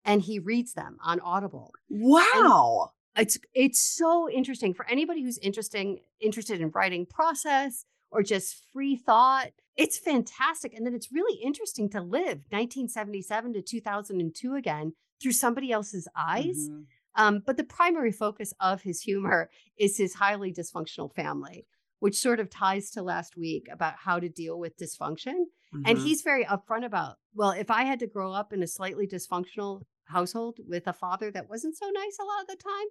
and 0.03 0.21
he 0.23 0.39
reads 0.39 0.73
them 0.73 0.97
on 1.03 1.19
Audible. 1.21 1.71
wow. 1.89 2.91
It's 3.17 3.37
it's 3.53 3.79
so 3.79 4.29
interesting 4.29 4.73
for 4.73 4.85
anybody 4.89 5.23
who's 5.23 5.37
interesting 5.37 5.99
interested 6.19 6.59
in 6.59 6.69
writing 6.71 7.05
process 7.05 7.85
or 8.11 8.21
just 8.23 8.65
free 8.73 8.97
thought. 8.97 9.51
It's 9.77 9.97
fantastic, 9.99 10.73
and 10.73 10.85
then 10.85 10.93
it's 10.93 11.11
really 11.11 11.41
interesting 11.41 11.89
to 11.89 12.01
live 12.01 12.43
1977 12.51 13.53
to 13.53 13.61
2002 13.61 14.55
again 14.55 14.93
through 15.21 15.33
somebody 15.33 15.71
else's 15.71 16.07
eyes. 16.15 16.69
Mhm. 16.69 16.87
Um, 17.15 17.41
but 17.45 17.57
the 17.57 17.63
primary 17.63 18.11
focus 18.11 18.53
of 18.59 18.81
his 18.81 19.01
humor 19.01 19.49
is 19.77 19.97
his 19.97 20.13
highly 20.15 20.53
dysfunctional 20.53 21.13
family, 21.13 21.65
which 21.99 22.17
sort 22.17 22.39
of 22.39 22.49
ties 22.49 22.89
to 22.91 23.01
last 23.01 23.37
week 23.37 23.67
about 23.71 23.95
how 23.97 24.19
to 24.19 24.29
deal 24.29 24.59
with 24.59 24.77
dysfunction. 24.77 25.45
And 25.85 25.97
Mhm. 25.97 26.01
he's 26.03 26.21
very 26.21 26.43
upfront 26.45 26.85
about, 26.85 27.17
well, 27.33 27.51
if 27.51 27.69
I 27.71 27.83
had 27.83 27.99
to 27.99 28.07
grow 28.07 28.31
up 28.33 28.51
in 28.53 28.63
a 28.63 28.67
slightly 28.67 29.07
dysfunctional 29.07 29.85
household 30.05 30.59
with 30.67 30.87
a 30.87 30.93
father 30.93 31.31
that 31.31 31.49
wasn't 31.49 31.77
so 31.77 31.89
nice 31.89 32.17
a 32.19 32.23
lot 32.23 32.41
of 32.41 32.47
the 32.47 32.55
time, 32.57 32.87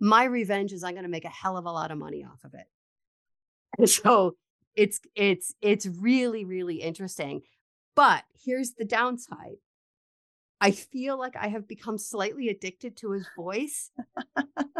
my 0.00 0.24
revenge 0.24 0.72
is 0.72 0.84
I'm 0.84 0.94
going 0.94 1.02
to 1.04 1.08
make 1.08 1.24
a 1.24 1.28
hell 1.28 1.56
of 1.56 1.64
a 1.66 1.72
lot 1.72 1.90
of 1.90 1.98
money 1.98 2.24
off 2.24 2.44
of 2.44 2.54
it. 2.54 2.66
And 3.78 3.88
so 3.90 4.36
it's 4.76 5.00
it's 5.14 5.54
it's 5.60 5.86
really 5.86 6.44
really 6.44 6.76
interesting. 6.76 7.42
But 7.96 8.24
here's 8.44 8.72
the 8.72 8.84
downside. 8.84 9.58
I 10.60 10.70
feel 10.70 11.18
like 11.18 11.36
I 11.36 11.48
have 11.48 11.68
become 11.68 11.98
slightly 11.98 12.48
addicted 12.48 12.96
to 12.98 13.10
his 13.12 13.28
voice 13.36 13.90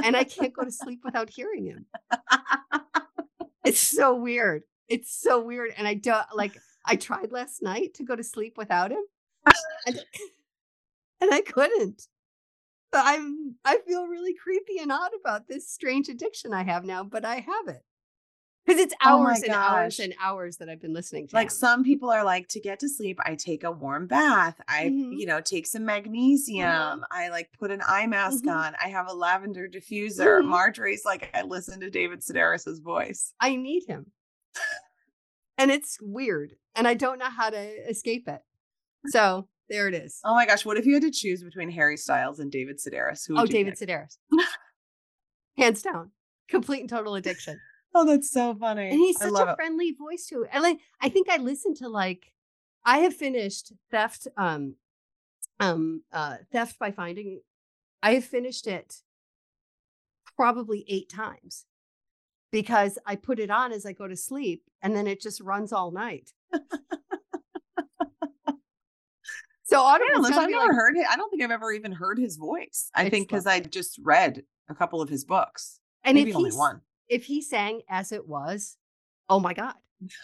and 0.03 0.17
I 0.17 0.25
can't 0.25 0.53
go 0.53 0.65
to 0.65 0.71
sleep 0.71 1.01
without 1.05 1.31
hearing 1.31 1.67
him. 1.67 1.87
It's 3.65 3.81
so 3.81 4.15
weird. 4.15 4.63
It's 4.89 5.15
so 5.15 5.43
weird. 5.43 5.73
And 5.77 5.89
I 5.89 5.95
don't 5.95 6.27
like 6.35 6.57
I 6.85 6.97
tried 6.97 7.33
last 7.33 7.63
night 7.63 7.95
to 7.95 8.05
go 8.05 8.15
to 8.15 8.23
sleep 8.23 8.57
without 8.57 8.93
him. 8.93 9.03
And, 9.87 9.99
and 11.21 11.33
I 11.35 11.41
couldn't. 11.41 12.09
I'm 12.93 13.57
I 13.65 13.79
feel 13.87 14.07
really 14.07 14.35
creepy 14.35 14.79
and 14.79 14.93
odd 14.93 15.11
about 15.19 15.49
this 15.49 15.69
strange 15.69 16.09
addiction 16.09 16.53
I 16.53 16.63
have 16.63 16.85
now, 16.85 17.03
but 17.03 17.25
I 17.25 17.37
have 17.37 17.69
it. 17.69 17.83
Because 18.67 18.81
it's 18.81 18.95
Oh 19.05 19.21
hours 19.27 19.43
and 19.43 19.53
hours 19.53 20.01
and 20.01 20.15
hours 20.23 20.57
that 20.57 20.69
I've 20.71 20.81
been 20.81 20.95
listening 20.95 21.29
to. 21.29 21.37
like 21.37 21.47
him. 21.47 21.51
some 21.51 21.85
people 21.85 22.11
are 22.11 22.25
like 22.25 22.49
to 22.49 22.61
get 22.61 22.79
to 22.81 22.89
sleep 22.89 23.19
i 23.25 23.35
take 23.35 23.63
a 23.65 23.71
warm 23.71 24.07
bath 24.07 24.59
i 24.69 24.85
Mhm. 24.87 25.19
you 25.19 25.27
know 25.27 25.41
take 25.41 25.67
some 25.67 25.85
magnesium 25.85 27.05
i 27.11 27.29
like 27.29 27.51
put 27.59 27.71
an 27.71 27.83
eye 27.87 28.07
mask 28.07 28.45
Mhm. 28.45 28.55
on 28.57 28.75
i 28.83 28.89
have 28.89 29.07
a 29.09 29.13
lavender 29.13 29.69
diffuser 29.69 30.41
Mhm. 30.41 30.47
marjorie's 30.49 31.05
like 31.05 31.31
i 31.35 31.43
listen 31.43 31.81
to 31.81 31.91
david 31.91 32.21
sedaris's 32.21 32.79
voice 32.79 33.35
I 33.41 33.57
need 33.57 33.85
him. 33.87 34.13
and 35.59 35.71
it's 35.71 35.99
weird. 36.01 36.55
And 36.75 36.89
I 36.89 36.95
don't 36.95 37.19
know 37.19 37.31
how 37.31 37.51
to 37.51 37.89
escape 37.89 38.27
it. 38.29 38.41
So 39.07 39.49
there 39.69 39.87
it 39.89 39.95
is. 39.95 40.21
oh 40.25 40.35
my 40.35 40.47
gosh 40.47 40.65
what 40.65 40.77
if 40.79 40.87
you 40.87 40.95
had 40.95 41.03
to 41.03 41.11
choose 41.11 41.43
between 41.45 41.71
harry 41.71 41.97
styles 41.99 42.39
and 42.41 42.51
david 42.51 42.79
sedaris 42.79 43.27
who 43.27 43.35
would 43.35 43.43
Oh, 43.43 43.47
David 43.47 43.77
pick? 43.79 43.89
Sedaris. 43.89 44.17
Hands 45.59 45.81
down. 45.83 46.11
Complete 46.49 46.81
and 46.81 46.89
total 46.91 47.15
addiction. 47.15 47.61
Oh 47.95 48.05
that's 48.05 48.31
so 48.31 48.55
funny 48.55 48.89
And 48.91 48.99
he's 48.99 49.19
such 49.19 49.33
a 49.33 49.51
it. 49.53 49.57
friendly 49.57 49.93
voice 49.93 50.27
too. 50.27 50.47
And 50.51 50.63
like 50.63 50.79
I 51.01 51.09
think 51.09 51.29
I 51.31 51.37
listened 51.39 51.77
to 51.79 51.89
like 51.89 52.33
I 52.85 52.99
have 52.99 53.15
finished 53.15 53.73
Theft 53.91 54.29
um 54.37 54.75
um 55.61 56.03
uh 56.13 56.37
Theft 56.53 56.79
by 56.79 56.91
Finding 56.91 57.41
I 58.03 58.15
have 58.15 58.25
finished 58.25 58.67
it 58.67 58.97
probably 60.37 60.85
8 60.89 61.09
times 61.09 61.65
because 62.51 62.99
I 63.07 63.17
put 63.17 63.39
it 63.39 63.51
on 63.51 63.73
as 63.73 63.87
I 63.87 63.93
go 63.93 64.07
to 64.09 64.17
sleep 64.17 64.63
and 64.83 64.95
then 64.95 65.07
it 65.07 65.21
just 65.21 65.41
runs 65.41 65.73
all 65.73 65.91
night. 65.91 66.33
so 66.53 66.61
Yeah, 69.71 69.79
Audible 69.79 70.21
Liz, 70.23 70.37
I've 70.37 70.51
never 70.51 70.75
heard 70.75 70.97
it. 70.97 71.07
I 71.11 71.17
don't 71.17 71.31
think 71.31 71.43
I've 71.43 71.51
ever 71.51 71.73
even 71.73 71.93
heard 71.93 72.19
his 72.19 72.37
voice. 72.37 72.91
I 72.95 73.09
think 73.09 73.29
because 73.29 73.47
I 73.47 73.61
just 73.61 73.99
read 74.03 74.43
a 74.69 74.75
couple 74.75 75.01
of 75.01 75.09
his 75.09 75.25
books. 75.25 75.81
and 76.05 76.17
Maybe 76.17 76.35
only 76.35 76.51
one. 76.53 76.81
If 77.09 77.25
he 77.25 77.43
sang 77.43 77.83
as 77.89 78.13
it 78.13 78.27
was, 78.29 78.77
oh 79.29 79.41
my 79.41 79.55
God, 79.55 79.75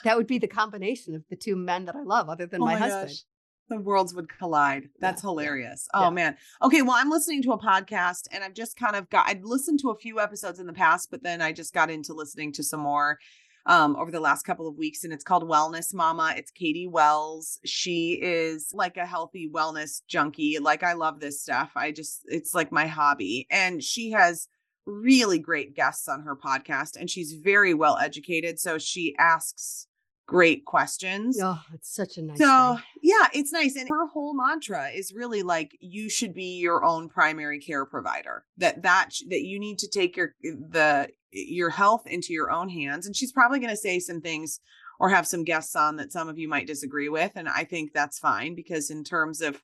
that 0.04 0.16
would 0.16 0.26
be 0.26 0.38
the 0.38 0.46
combination 0.48 1.14
of 1.14 1.22
the 1.30 1.36
two 1.36 1.56
men 1.56 1.84
that 1.86 1.96
I 1.96 2.02
love, 2.02 2.28
other 2.28 2.46
than 2.46 2.62
Oh 2.62 2.66
my, 2.66 2.74
my 2.74 2.78
husband. 2.80 3.08
gosh. 3.08 3.24
The 3.68 3.78
worlds 3.78 4.12
would 4.14 4.28
collide. 4.28 4.88
That's 4.98 5.22
Yeah, 5.22 5.28
yeah, 5.28 5.30
hilarious. 5.30 5.88
Oh 5.94 6.02
yeah. 6.04 6.10
man. 6.10 6.36
Okay, 6.60 6.82
well, 6.82 6.96
I'm 6.96 7.08
listening 7.08 7.40
to 7.44 7.52
a 7.52 7.58
podcast 7.58 8.26
and 8.32 8.42
I've 8.42 8.54
just 8.54 8.76
kind 8.76 8.96
of 8.96 9.08
got 9.10 9.28
I'd 9.28 9.44
listened 9.44 9.78
to 9.80 9.90
a 9.90 9.96
few 9.96 10.18
episodes 10.18 10.58
in 10.58 10.66
the 10.66 10.72
past, 10.72 11.08
but 11.10 11.22
then 11.22 11.40
I 11.40 11.52
just 11.52 11.72
got 11.72 11.88
into 11.88 12.12
listening 12.12 12.52
to 12.54 12.64
some 12.64 12.80
more 12.80 13.18
um 13.66 13.94
over 13.94 14.10
the 14.10 14.18
last 14.18 14.42
couple 14.42 14.66
of 14.66 14.76
weeks 14.76 15.04
and 15.04 15.12
it's 15.12 15.22
called 15.22 15.44
Wellness 15.48 15.94
Mama. 15.94 16.34
It's 16.36 16.50
Katie 16.50 16.88
Wells. 16.88 17.60
She 17.64 18.14
is 18.20 18.70
like 18.72 18.96
a 18.96 19.06
healthy 19.06 19.48
wellness 19.48 20.02
junkie. 20.08 20.58
Like 20.58 20.82
I 20.82 20.94
love 20.94 21.20
this 21.20 21.40
stuff. 21.40 21.70
I 21.76 21.92
just 21.92 22.22
it's 22.26 22.52
like 22.54 22.72
my 22.72 22.88
hobby. 22.88 23.46
And 23.52 23.84
she 23.84 24.10
has 24.10 24.48
really 24.86 25.38
great 25.38 25.74
guests 25.74 26.08
on 26.08 26.22
her 26.22 26.36
podcast 26.36 26.96
and 26.98 27.10
she's 27.10 27.32
very 27.32 27.74
well 27.74 27.98
educated. 27.98 28.58
So 28.58 28.78
she 28.78 29.14
asks 29.18 29.86
great 30.26 30.64
questions. 30.64 31.38
Oh, 31.42 31.60
it's 31.74 31.92
such 31.94 32.16
a 32.16 32.22
nice. 32.22 32.38
So 32.38 32.76
thing. 32.76 32.84
yeah, 33.02 33.26
it's 33.34 33.52
nice. 33.52 33.76
And 33.76 33.88
her 33.88 34.06
whole 34.06 34.32
mantra 34.34 34.88
is 34.88 35.12
really 35.12 35.42
like 35.42 35.76
you 35.80 36.08
should 36.08 36.34
be 36.34 36.58
your 36.58 36.84
own 36.84 37.08
primary 37.08 37.58
care 37.58 37.84
provider. 37.84 38.44
That 38.56 38.82
that 38.82 39.10
that 39.28 39.42
you 39.42 39.58
need 39.58 39.78
to 39.80 39.88
take 39.88 40.16
your 40.16 40.34
the 40.42 41.08
your 41.32 41.70
health 41.70 42.06
into 42.06 42.32
your 42.32 42.50
own 42.50 42.68
hands. 42.68 43.06
And 43.06 43.14
she's 43.16 43.32
probably 43.32 43.58
going 43.58 43.70
to 43.70 43.76
say 43.76 43.98
some 43.98 44.20
things 44.20 44.60
or 45.00 45.08
have 45.08 45.26
some 45.26 45.44
guests 45.44 45.74
on 45.74 45.96
that 45.96 46.12
some 46.12 46.28
of 46.28 46.38
you 46.38 46.48
might 46.48 46.66
disagree 46.66 47.08
with. 47.08 47.32
And 47.34 47.48
I 47.48 47.64
think 47.64 47.92
that's 47.92 48.18
fine 48.18 48.54
because 48.54 48.90
in 48.90 49.02
terms 49.02 49.40
of 49.40 49.62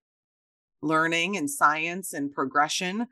learning 0.82 1.36
and 1.36 1.48
science 1.48 2.12
and 2.12 2.32
progression, 2.32 3.06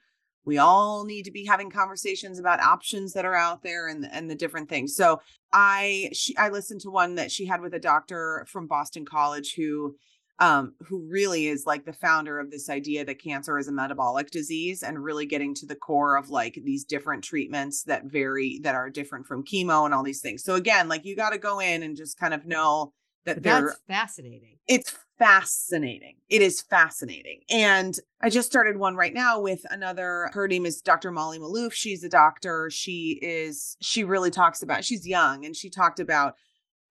we 0.44 0.58
all 0.58 1.04
need 1.04 1.24
to 1.24 1.30
be 1.30 1.44
having 1.44 1.70
conversations 1.70 2.38
about 2.38 2.60
options 2.60 3.12
that 3.12 3.24
are 3.24 3.34
out 3.34 3.62
there 3.62 3.88
and 3.88 4.06
and 4.10 4.30
the 4.30 4.34
different 4.34 4.68
things. 4.68 4.94
So 4.94 5.20
I 5.52 6.10
she 6.12 6.36
I 6.36 6.48
listened 6.50 6.80
to 6.82 6.90
one 6.90 7.14
that 7.16 7.32
she 7.32 7.46
had 7.46 7.60
with 7.60 7.74
a 7.74 7.78
doctor 7.78 8.46
from 8.48 8.66
Boston 8.66 9.04
College 9.04 9.54
who 9.54 9.96
um 10.40 10.74
who 10.80 11.06
really 11.08 11.46
is 11.46 11.64
like 11.64 11.84
the 11.84 11.92
founder 11.92 12.40
of 12.40 12.50
this 12.50 12.68
idea 12.68 13.04
that 13.04 13.22
cancer 13.22 13.56
is 13.56 13.68
a 13.68 13.72
metabolic 13.72 14.30
disease 14.30 14.82
and 14.82 15.02
really 15.02 15.26
getting 15.26 15.54
to 15.54 15.66
the 15.66 15.76
core 15.76 16.16
of 16.16 16.28
like 16.28 16.58
these 16.64 16.84
different 16.84 17.22
treatments 17.22 17.84
that 17.84 18.04
vary 18.04 18.60
that 18.64 18.74
are 18.74 18.90
different 18.90 19.26
from 19.26 19.44
chemo 19.44 19.84
and 19.84 19.94
all 19.94 20.02
these 20.02 20.20
things. 20.20 20.42
So 20.42 20.56
again, 20.56 20.88
like 20.88 21.04
you 21.04 21.14
got 21.14 21.30
to 21.30 21.38
go 21.38 21.60
in 21.60 21.82
and 21.82 21.96
just 21.96 22.18
kind 22.18 22.34
of 22.34 22.46
know 22.46 22.92
that 23.24 23.42
they're 23.42 23.68
that's 23.68 23.80
fascinating. 23.86 24.58
it's 24.66 24.94
fascinating. 25.18 26.16
It 26.28 26.42
is 26.42 26.60
fascinating. 26.62 27.40
And 27.50 27.98
I 28.20 28.30
just 28.30 28.48
started 28.48 28.76
one 28.76 28.96
right 28.96 29.14
now 29.14 29.40
with 29.40 29.60
another. 29.70 30.30
Her 30.32 30.48
name 30.48 30.66
is 30.66 30.80
Dr. 30.80 31.10
Molly 31.10 31.38
Maloof. 31.38 31.72
She's 31.72 32.02
a 32.04 32.08
doctor. 32.08 32.70
She 32.70 33.18
is, 33.22 33.76
she 33.80 34.04
really 34.04 34.30
talks 34.30 34.62
about, 34.62 34.84
she's 34.84 35.06
young 35.06 35.44
and 35.44 35.54
she 35.54 35.70
talked 35.70 36.00
about 36.00 36.34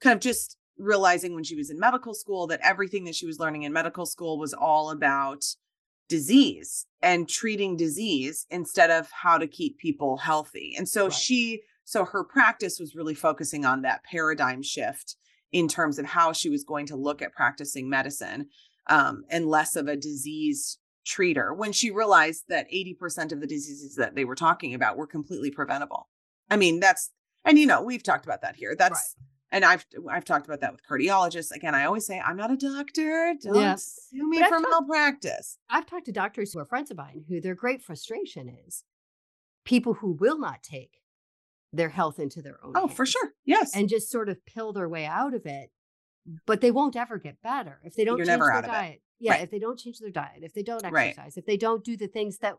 kind 0.02 0.16
of 0.16 0.22
just 0.22 0.58
realizing 0.78 1.36
when 1.36 1.44
she 1.44 1.56
was 1.56 1.70
in 1.70 1.80
medical 1.80 2.14
school 2.14 2.48
that 2.48 2.60
everything 2.64 3.04
that 3.06 3.16
she 3.16 3.26
was 3.26 3.40
learning 3.40 3.64
in 3.64 3.74
medical 3.74 4.06
school 4.06 4.40
was 4.40 4.54
all 4.54 4.90
about 4.90 5.44
disease 6.10 6.86
and 7.02 7.30
treating 7.30 7.76
disease 7.78 8.46
instead 8.50 8.90
of 8.90 9.10
how 9.12 9.38
to 9.38 9.48
keep 9.48 9.78
people 9.78 10.18
healthy. 10.18 10.76
And 10.78 10.88
so 10.88 11.06
Right. 11.06 11.14
she, 11.14 11.62
so 11.86 12.06
her 12.06 12.24
practice 12.24 12.80
was 12.80 12.96
really 12.96 13.14
focusing 13.14 13.66
on 13.66 13.82
that 13.82 14.04
paradigm 14.04 14.62
shift 14.62 15.16
in 15.54 15.68
terms 15.70 15.98
of 16.00 16.06
how 16.06 16.34
she 16.34 16.50
was 16.50 16.64
going 16.66 16.88
to 16.88 16.96
look 16.98 17.22
at 17.22 17.32
practicing 17.32 17.90
medicine 17.90 18.48
um, 18.88 19.24
and 19.30 19.46
less 19.48 19.78
of 19.78 19.88
a 19.88 19.96
disease 19.96 20.80
treater 21.06 21.56
when 21.56 21.72
she 21.72 21.92
realized 21.92 22.44
that 22.50 22.70
80% 22.72 23.32
of 23.32 23.40
the 23.40 23.48
diseases 23.48 23.96
that 23.96 24.16
they 24.16 24.26
were 24.26 24.36
talking 24.36 24.74
about 24.74 24.98
were 24.98 25.08
completely 25.08 25.52
preventable. 25.52 26.10
I 26.50 26.58
mean, 26.58 26.80
that's, 26.80 27.12
and 27.46 27.58
you 27.58 27.68
know, 27.68 27.82
we've 27.82 28.04
talked 28.04 28.26
about 28.26 28.42
that 28.42 28.56
here. 28.56 28.76
That's, 28.78 29.16
and 29.52 29.64
I've, 29.64 29.86
I've 30.10 30.26
talked 30.26 30.48
about 30.48 30.62
that 30.62 30.72
with 30.72 30.82
cardiologists. 30.90 31.52
Again, 31.52 31.76
I 31.76 31.86
always 31.86 32.06
say, 32.08 32.20
I'm 32.20 32.38
not 32.38 32.52
a 32.52 32.58
doctor. 32.58 33.34
Don't 33.42 33.56
Yeah. 33.56 33.76
sue 33.78 34.28
me 34.30 34.40
But 34.40 34.46
I've 34.46 34.50
for 34.50 34.58
talked- 34.60 34.70
malpractice. 34.72 35.58
I've 35.70 35.86
talked 35.86 36.06
to 36.08 36.12
doctors 36.12 36.52
who 36.52 36.60
are 36.60 36.66
friends 36.66 36.90
of 36.90 36.98
mine 36.98 37.26
who 37.30 37.40
their 37.40 37.56
great 37.56 37.82
frustration 37.84 38.50
is 38.68 38.84
people 39.66 39.94
who 39.94 40.12
will 40.14 40.40
not 40.40 40.64
take 40.64 41.00
their 41.74 41.90
health 41.90 42.20
into 42.20 42.42
their 42.42 42.64
own 42.64 42.74
Oh, 42.76 42.88
for 42.88 43.06
sure. 43.06 43.34
Yes. 43.46 43.76
and 43.76 43.90
just 43.90 44.10
sort 44.12 44.30
of 44.30 44.46
pill 44.46 44.72
their 44.74 44.88
way 44.88 45.06
out 45.06 45.34
of 45.34 45.46
it 45.46 45.72
but 46.46 46.62
they 46.62 46.72
won't 46.72 46.96
ever 46.96 47.18
get 47.18 47.42
better 47.42 47.82
if 47.84 47.96
they 47.96 48.06
don't 48.06 48.18
You're 48.18 48.26
change 48.28 48.40
their 48.40 48.52
out 48.54 48.64
of 48.64 48.70
it. 48.70 48.74
diet 48.74 49.02
yeah 49.20 49.32
Right. 49.34 49.42
if 49.42 49.52
they 49.52 49.60
don't 49.60 49.78
change 49.78 50.00
their 50.00 50.10
diet 50.12 50.44
if 50.44 50.54
they 50.54 50.64
don't 50.64 50.82
Right. 50.90 51.10
exercise 51.10 51.36
if 51.36 51.46
they 51.46 51.58
don't 51.58 51.84
do 51.84 51.98
the 51.98 52.08
things 52.08 52.38
that 52.38 52.56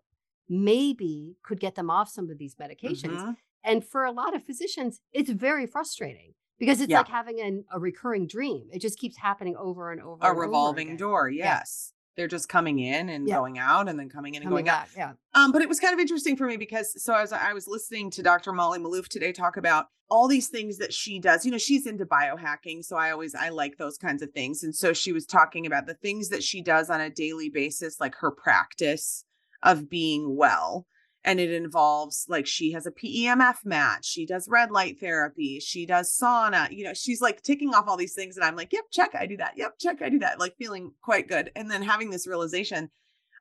maybe 0.49 1.37
could 1.43 1.61
get 1.61 1.75
them 1.75 1.91
off 1.91 2.09
some 2.11 2.29
of 2.31 2.39
these 2.39 2.55
medications 2.57 3.19
Mhm. 3.21 3.37
and 3.63 3.85
for 3.85 4.05
a 4.05 4.13
lot 4.13 4.35
of 4.35 4.45
physicians 4.45 5.01
it's 5.13 5.31
very 5.31 5.67
frustrating 5.67 6.35
because 6.59 6.81
it's 6.81 6.91
Yeah. 6.91 6.99
like 6.99 7.09
having 7.09 7.41
an, 7.41 7.65
a 7.73 7.81
recurring 7.81 8.27
dream 8.27 8.69
it 8.73 8.81
just 8.81 8.99
keeps 8.99 9.17
happening 9.19 9.57
over 9.57 9.91
and 9.91 10.01
over 10.03 10.23
a 10.23 10.27
and 10.29 10.33
over 10.37 10.41
revolving 10.43 10.89
again. 10.89 10.97
door. 10.99 11.29
Yes. 11.31 11.93
They're 12.17 12.29
just 12.29 12.49
coming 12.49 12.79
in 12.79 13.09
and 13.09 13.27
Yeah. 13.27 13.37
going 13.37 13.59
out 13.59 13.89
and 13.89 13.99
then 13.99 14.09
coming 14.09 14.35
in 14.35 14.43
and 14.43 14.51
Coming 14.51 14.65
going 14.67 14.69
out. 14.69 14.87
back, 14.87 14.91
yeah 14.97 15.13
Um, 15.35 15.51
but 15.53 15.63
it 15.63 15.69
was 15.69 15.81
kind 15.81 15.93
of 15.95 16.01
interesting 16.01 16.37
for 16.37 16.47
me 16.47 16.57
because 16.57 17.03
so 17.03 17.15
as 17.15 17.33
I 17.33 17.53
was 17.53 17.67
listening 17.67 18.11
to 18.13 18.23
Dr. 18.23 18.53
Molly 18.53 18.79
Maloof 18.79 19.09
today 19.09 19.33
talk 19.33 19.57
about 19.57 19.87
all 20.11 20.29
these 20.29 20.49
things 20.49 20.77
that 20.79 20.93
she 20.93 21.19
does. 21.19 21.45
You 21.47 21.51
know, 21.51 21.59
she's 21.59 21.87
into 21.87 22.05
biohacking, 22.05 22.85
so 22.85 22.95
I 22.97 23.11
always 23.11 23.35
I 23.35 23.49
like 23.49 23.79
those 23.79 23.97
kinds 23.97 24.23
of 24.23 24.31
things. 24.33 24.63
And 24.63 24.77
so 24.77 24.93
she 24.93 25.13
was 25.13 25.25
talking 25.27 25.65
about 25.67 25.87
the 25.87 25.95
things 25.95 26.29
that 26.29 26.43
she 26.43 26.61
does 26.63 26.91
on 26.91 27.01
a 27.01 27.09
daily 27.11 27.49
basis, 27.49 27.99
like 28.01 28.15
her 28.17 28.31
practice 28.31 29.25
of 29.63 29.89
being 29.89 30.37
well. 30.37 30.87
And 31.27 31.41
it 31.41 31.51
involves 31.51 32.27
like 32.29 32.47
she 32.47 32.73
has 32.73 32.87
a 32.87 32.91
PEMF 32.91 33.65
mat, 33.65 34.05
she 34.05 34.27
does 34.27 34.47
red 34.47 34.71
light 34.71 35.01
therapy, 35.01 35.59
she 35.59 35.87
does 35.87 36.15
sauna. 36.15 36.71
You 36.71 36.85
know, 36.85 36.93
she's 36.95 37.23
like 37.23 37.41
ticking 37.43 37.75
off 37.75 37.89
all 37.89 37.97
these 37.97 38.15
things, 38.15 38.37
and 38.37 38.45
I'm 38.45 38.57
like, 38.57 38.73
yep, 38.73 38.85
check, 38.93 39.15
I 39.15 39.27
do 39.27 39.39
that. 39.39 39.55
Yep, 39.57 39.79
check, 39.81 40.03
I 40.03 40.11
do 40.11 40.19
that. 40.19 40.39
Like 40.39 40.55
feeling 40.59 40.93
quite 41.03 41.27
good. 41.27 41.51
And 41.57 41.71
then 41.71 41.83
having 41.83 42.11
this 42.11 42.27
realization 42.27 42.91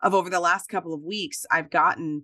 of 0.02 0.14
over 0.14 0.30
the 0.30 0.40
last 0.40 0.68
couple 0.70 0.94
of 0.94 1.02
weeks, 1.02 1.46
I've 1.52 1.70
gotten 1.70 2.24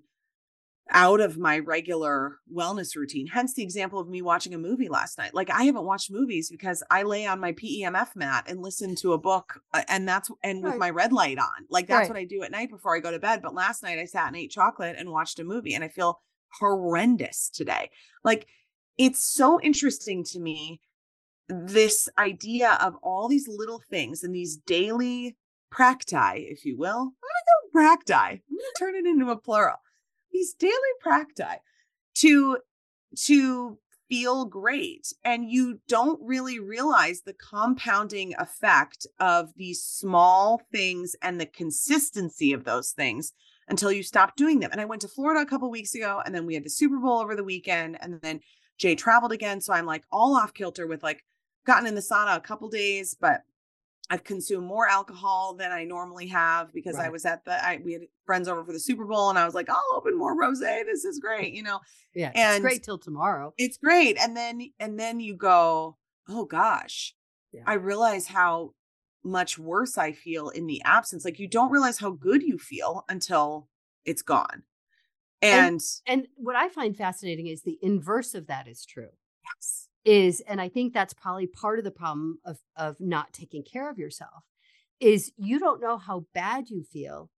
out 0.92 1.22
of 1.22 1.38
my 1.38 1.60
regular 1.60 2.40
wellness 2.54 2.96
routine. 2.96 3.28
Hence 3.28 3.54
the 3.54 3.62
example 3.64 4.00
of 4.00 4.10
me 4.10 4.22
watching 4.22 4.54
a 4.54 4.58
movie 4.58 4.90
last 4.90 5.18
night. 5.18 5.34
Like 5.36 5.50
I 5.52 5.64
haven't 5.64 5.84
watched 5.86 6.12
movies 6.12 6.50
because 6.50 6.82
I 6.90 7.04
lay 7.04 7.26
on 7.28 7.40
my 7.40 7.54
PEMF 7.54 8.16
mat 8.16 8.46
and 8.48 8.62
listen 8.62 8.96
to 8.96 9.14
a 9.14 9.18
book 9.20 9.62
uh, 9.74 9.84
and 9.88 10.08
that's 10.08 10.32
and 10.44 10.64
with 10.64 10.72
Right. 10.72 10.80
my 10.80 10.90
red 10.90 11.14
light 11.14 11.38
on. 11.38 11.66
Like 11.70 11.88
that's 11.88 12.02
Right. 12.02 12.10
what 12.10 12.18
I 12.20 12.26
do 12.26 12.42
at 12.44 12.52
night 12.52 12.70
before 12.72 12.96
I 12.96 13.00
go 13.00 13.12
to 13.12 13.20
bed. 13.20 13.42
But 13.42 13.54
last 13.54 13.84
night 13.84 14.00
I 14.00 14.06
sat 14.06 14.28
and 14.28 14.36
ate 14.36 14.52
chocolate 14.52 14.96
and 14.98 15.12
watched 15.12 15.40
a 15.40 15.44
movie 15.44 15.76
and 15.76 15.84
I 15.84 15.90
feel 15.90 16.22
horrendous 16.60 17.50
today. 17.50 17.90
Like 18.24 18.48
it's 18.98 19.24
so 19.24 19.60
interesting 19.62 20.24
to 20.26 20.40
me 20.40 20.82
this 21.48 22.08
idea 22.18 22.78
of 22.82 22.96
all 23.02 23.28
these 23.28 23.48
little 23.48 23.82
things 23.90 24.24
and 24.24 24.36
these 24.36 24.58
daily 24.58 25.36
practi, 25.74 26.52
if 26.52 26.66
you 26.66 26.78
will. 26.78 27.14
I'm 27.14 27.80
gonna 27.80 27.94
go 27.94 27.96
practi. 27.96 28.32
I'm 28.32 28.40
gonna 28.50 28.72
turn 28.78 28.96
it 28.96 29.06
into 29.08 29.30
a 29.32 29.38
plural. 29.38 29.78
These 30.32 30.54
daily 30.54 30.74
practi 31.06 31.58
to 32.16 32.58
to 33.26 33.78
feel 34.10 34.46
great. 34.46 35.14
And 35.24 35.50
you 35.50 35.80
don't 35.88 36.20
really 36.22 36.60
realize 36.60 37.22
the 37.22 37.34
compounding 37.34 38.34
effect 38.40 39.06
of 39.20 39.54
these 39.56 39.84
small 39.84 40.62
things 40.72 41.16
and 41.22 41.40
the 41.40 41.46
consistency 41.46 42.52
of 42.52 42.64
those 42.64 42.92
things 42.92 43.34
until 43.68 43.92
you 43.92 44.02
stop 44.02 44.36
doing 44.36 44.60
them. 44.60 44.72
And 44.72 44.82
I 44.82 44.86
went 44.86 45.04
to 45.04 45.08
Florida 45.08 45.42
a 45.42 45.46
couple 45.46 45.70
weeks 45.70 45.94
ago 45.94 46.22
and 46.26 46.34
then 46.34 46.48
we 46.48 46.56
had 46.56 46.66
the 46.66 46.72
Super 46.72 46.98
Bowl 46.98 47.20
over 47.20 47.36
the 47.36 47.44
weekend 47.44 48.00
and 48.02 48.20
then 48.22 48.40
Jay 48.80 48.96
traveled 48.96 49.32
again. 49.32 49.62
So 49.62 49.74
I'm 49.74 49.86
like 49.86 50.04
all 50.12 50.36
off 50.36 50.54
kilter 50.56 50.88
with 50.88 51.04
like 51.04 51.24
gotten 51.66 51.88
in 51.88 51.94
the 51.94 52.02
sauna 52.02 52.36
a 52.36 52.42
couple 52.42 52.68
days, 52.68 53.16
but 53.20 53.42
I've 54.12 54.24
consumed 54.24 54.66
more 54.66 54.88
alcohol 54.88 55.54
than 55.54 55.72
I 55.72 55.84
normally 55.84 56.28
have 56.28 56.74
because 56.74 56.96
I 56.96 57.10
was 57.10 57.26
at 57.26 57.46
the 57.46 57.64
I 57.64 57.80
we 57.84 57.94
had 57.94 58.02
friends 58.26 58.48
over 58.48 58.64
for 58.66 58.74
the 58.74 58.80
Super 58.80 59.06
Bowl 59.06 59.30
and 59.30 59.38
I 59.38 59.46
was 59.46 59.54
like, 59.54 59.70
I'll 59.70 59.84
open 59.94 60.18
more 60.18 60.36
rosé. 60.36 60.84
This 60.86 61.06
is 61.06 61.20
great, 61.20 61.54
you 61.54 61.62
know. 61.64 61.80
yeah 62.16 62.32
And- 62.34 62.56
it's 62.56 62.62
great 62.62 62.84
till 62.84 62.98
tomorrow 62.98 63.54
It's 63.58 63.78
great. 63.78 64.18
And 64.20 64.36
then 64.36 64.72
and 64.80 65.00
then 65.00 65.20
you 65.20 65.36
go, 65.36 65.98
oh 66.28 66.46
gosh, 66.46 67.14
Yeah. 67.52 67.64
I 67.68 67.74
realize 67.74 68.26
how 68.28 68.74
much 69.24 69.60
worse 69.60 69.98
I 69.98 70.14
feel 70.14 70.50
in 70.50 70.66
the 70.66 70.82
absence. 70.86 71.24
Like 71.26 71.38
you 71.40 71.48
don't 71.48 71.72
realize 71.72 72.00
how 72.00 72.12
good 72.12 72.42
you 72.42 72.58
feel 72.58 73.06
until 73.10 73.68
it's 74.06 74.22
gone. 74.24 74.64
And, 75.42 75.80
And 76.08 76.28
what 76.36 76.56
I 76.56 76.68
find 76.70 76.96
fascinating 76.98 77.48
is 77.48 77.62
the 77.62 77.78
inverse 77.82 78.34
of 78.34 78.48
that 78.48 78.68
is 78.68 78.86
true. 78.86 79.10
yes. 79.46 79.89
Is 80.10 80.42
and 80.42 80.60
I 80.62 80.70
think 80.70 80.94
that's 80.94 81.14
probably 81.14 81.46
part 81.48 81.78
of 81.78 81.86
the 81.86 81.92
problem 81.92 82.40
of 82.46 82.60
of 82.76 83.00
not 83.00 83.34
taking 83.34 83.64
care 83.64 83.90
of 83.90 83.98
yourself 84.00 84.44
is 85.00 85.32
you 85.38 85.60
don't 85.60 85.82
know 85.82 85.98
how 85.98 86.26
bad 86.34 86.70
you 86.70 86.84
feel 86.84 87.30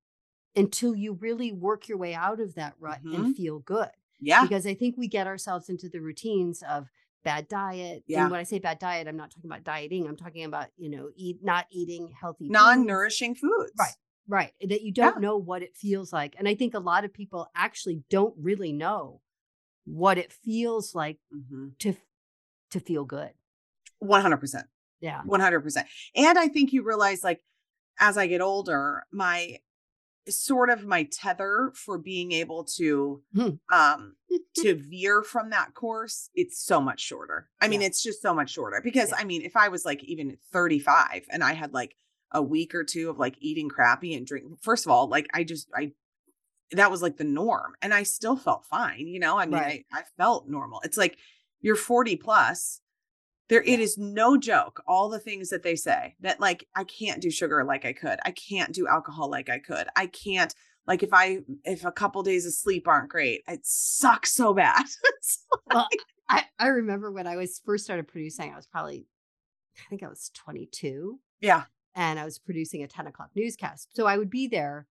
until 0.56 0.96
you 0.96 1.14
really 1.14 1.52
work 1.52 1.88
your 1.90 1.98
way 1.98 2.14
out 2.16 2.40
of 2.40 2.56
that 2.56 2.76
rut 2.80 3.02
Mhm. 3.04 3.26
and 3.26 3.36
feel 3.36 3.60
good. 3.60 3.92
Yeah. 4.20 4.44
Because 4.44 4.66
I 4.68 4.76
think 4.76 4.98
we 4.98 5.08
get 5.08 5.28
ourselves 5.28 5.70
into 5.70 5.90
the 5.90 6.02
routines 6.02 6.64
of 6.64 6.90
bad 7.24 7.48
diet. 7.48 8.04
Yeah. 8.08 8.24
And 8.24 8.32
when 8.32 8.40
I 8.40 8.44
say 8.44 8.60
bad 8.60 8.80
diet, 8.80 9.08
I'm 9.08 9.18
not 9.18 9.32
talking 9.32 9.50
about 9.52 9.64
dieting. 9.64 10.08
I'm 10.08 10.18
talking 10.18 10.44
about, 10.46 10.70
you 10.78 10.90
know, 10.90 11.12
eat 11.16 11.44
not 11.44 11.68
eating 11.72 12.10
healthy. 12.20 12.50
Non-nourishing 12.50 13.36
foods. 13.36 13.74
Right. 13.78 13.96
Right. 14.28 14.54
That 14.62 14.82
you 14.82 14.92
don't 14.94 15.16
Yeah. 15.16 15.22
know 15.22 15.38
what 15.38 15.64
it 15.64 15.76
feels 15.76 16.14
like. 16.14 16.36
And 16.38 16.48
I 16.48 16.56
think 16.56 16.74
a 16.74 16.80
lot 16.80 17.06
of 17.06 17.14
people 17.14 17.50
actually 17.56 18.04
don't 18.10 18.36
really 18.38 18.74
know 18.74 19.22
what 19.86 20.18
it 20.18 20.32
feels 20.34 20.96
like 20.96 21.20
hmm 21.32 21.70
to 21.80 21.96
to 22.72 22.80
feel 22.80 23.06
good. 23.06 23.32
100%. 24.04 24.64
Yeah. 25.00 25.22
100%. 25.28 25.84
And 26.16 26.38
I 26.40 26.48
think 26.48 26.74
you 26.74 26.84
realize 26.84 27.24
like 27.24 27.42
as 28.00 28.18
I 28.18 28.28
get 28.28 28.42
older, 28.42 29.04
my 29.12 29.58
sort 30.30 30.70
of 30.70 30.86
my 30.86 31.04
tether 31.12 31.72
for 31.76 31.98
being 31.98 32.32
able 32.32 32.64
to 32.64 33.24
Hmm. 33.34 33.50
um 33.74 34.16
to 34.58 34.76
veer 34.76 35.24
from 35.24 35.50
that 35.50 35.74
course, 35.74 36.30
it's 36.36 36.64
so 36.64 36.80
much 36.80 37.00
shorter. 37.02 37.50
I 37.60 37.68
mean, 37.68 37.82
Yeah. 37.82 37.88
it's 37.88 38.04
just 38.04 38.22
so 38.22 38.34
much 38.34 38.52
shorter 38.52 38.82
because 38.84 39.10
Yeah. 39.10 39.18
I 39.18 39.24
mean, 39.24 39.42
if 39.42 39.56
I 39.56 39.70
was 39.70 39.84
like 39.86 40.04
even 40.04 40.38
35 40.52 41.26
and 41.32 41.44
I 41.44 41.54
had 41.54 41.74
like 41.74 41.96
a 42.32 42.42
week 42.42 42.74
or 42.76 42.84
two 42.84 43.10
of 43.10 43.18
like 43.20 43.36
eating 43.40 43.68
crappy 43.70 44.14
and 44.14 44.26
drink 44.26 44.46
first 44.62 44.86
of 44.86 44.92
all, 44.92 45.08
like 45.08 45.28
I 45.34 45.44
just 45.44 45.68
I 45.76 45.94
that 46.74 46.92
was 46.92 47.02
like 47.02 47.18
the 47.18 47.24
norm. 47.26 47.74
And 47.82 47.94
I 47.94 48.04
still 48.04 48.38
felt 48.38 48.66
fine, 48.66 49.08
you 49.08 49.20
know. 49.20 49.38
I 49.38 49.46
mean, 49.46 49.60
Right. 49.60 49.86
I, 49.92 50.00
I 50.00 50.04
felt 50.18 50.48
normal. 50.48 50.80
It's 50.86 50.98
like 50.98 51.18
you're 51.62 51.76
40 51.76 52.16
plus. 52.18 52.82
There, 53.50 53.62
it 53.62 53.82
is 53.82 53.98
no 53.98 54.38
joke. 54.38 54.82
All 54.88 55.10
the 55.10 55.20
things 55.20 55.50
that 55.50 55.62
they 55.62 55.76
say 55.76 56.16
that 56.22 56.40
like 56.40 56.66
I 56.76 56.86
can't 56.86 57.22
do 57.22 57.30
sugar 57.30 57.64
like 57.66 57.84
I 57.84 57.92
could. 57.92 58.18
I 58.24 58.32
can't 58.32 58.72
do 58.72 58.88
alcohol 58.88 59.30
like 59.30 59.50
I 59.50 59.60
could. 59.60 59.88
I 59.96 60.08
can't 60.08 60.54
like 60.88 61.04
if 61.04 61.10
I 61.12 61.40
if 61.66 61.84
a 61.84 61.92
couple 61.92 62.24
days 62.24 62.46
of 62.46 62.54
sleep 62.54 62.88
aren't 62.88 63.10
great, 63.10 63.44
it 63.48 63.60
sucks 63.64 64.34
so 64.34 64.54
bad. 64.54 64.86
It's 65.18 65.46
Well, 65.68 65.88
I, 66.30 66.46
I 66.58 66.68
remember 66.68 67.12
when 67.12 67.28
I 67.28 67.36
was 67.36 67.62
first 67.66 67.84
started 67.84 68.08
producing, 68.08 68.54
I 68.54 68.56
was 68.56 68.68
probably, 68.68 69.06
I 69.78 69.82
think 69.90 70.02
I 70.02 70.08
was 70.08 70.32
22 70.34 71.20
yeah. 71.42 71.64
and 71.94 72.18
I 72.18 72.24
was 72.24 72.40
producing 72.40 72.84
a 72.84 72.88
10 72.88 73.08
o'clock 73.08 73.32
newscast. 73.36 73.90
So 73.94 74.06
I 74.08 74.18
would 74.18 74.30
be 74.30 74.48
there 74.48 74.88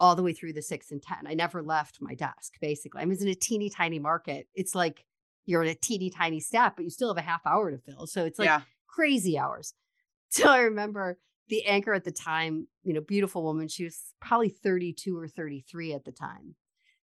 all 0.00 0.16
the 0.16 0.22
way 0.22 0.32
through 0.32 0.54
the 0.54 0.62
six 0.62 0.90
and 0.90 1.02
10. 1.02 1.26
I 1.26 1.34
never 1.34 1.62
left 1.62 1.98
my 2.00 2.14
desk, 2.14 2.54
basically. 2.62 3.02
I 3.02 3.04
was 3.04 3.20
in 3.20 3.28
a 3.28 3.34
teeny 3.34 3.68
tiny 3.68 3.98
market. 3.98 4.48
It's 4.54 4.74
like 4.74 5.04
you're 5.46 5.62
in 5.62 5.68
a 5.68 5.74
teeny 5.74 6.10
tiny 6.10 6.40
step, 6.40 6.74
but 6.76 6.84
you 6.84 6.90
still 6.90 7.08
have 7.08 7.22
a 7.22 7.26
half 7.26 7.40
hour 7.46 7.70
to 7.70 7.78
fill. 7.78 8.06
So 8.06 8.24
it's 8.24 8.38
like 8.38 8.46
yeah. 8.46 8.62
crazy 8.86 9.38
hours. 9.38 9.74
So 10.32 10.48
I 10.48 10.60
remember 10.60 11.18
the 11.48 11.64
anchor 11.64 11.92
at 11.92 12.04
the 12.04 12.12
time, 12.12 12.68
you 12.84 12.94
know, 12.94 13.00
beautiful 13.00 13.42
woman. 13.42 13.66
She 13.66 13.82
was 13.82 14.14
probably 14.20 14.48
32 14.48 15.18
or 15.18 15.26
33 15.26 15.92
at 15.92 16.04
the 16.04 16.12
time. 16.12 16.54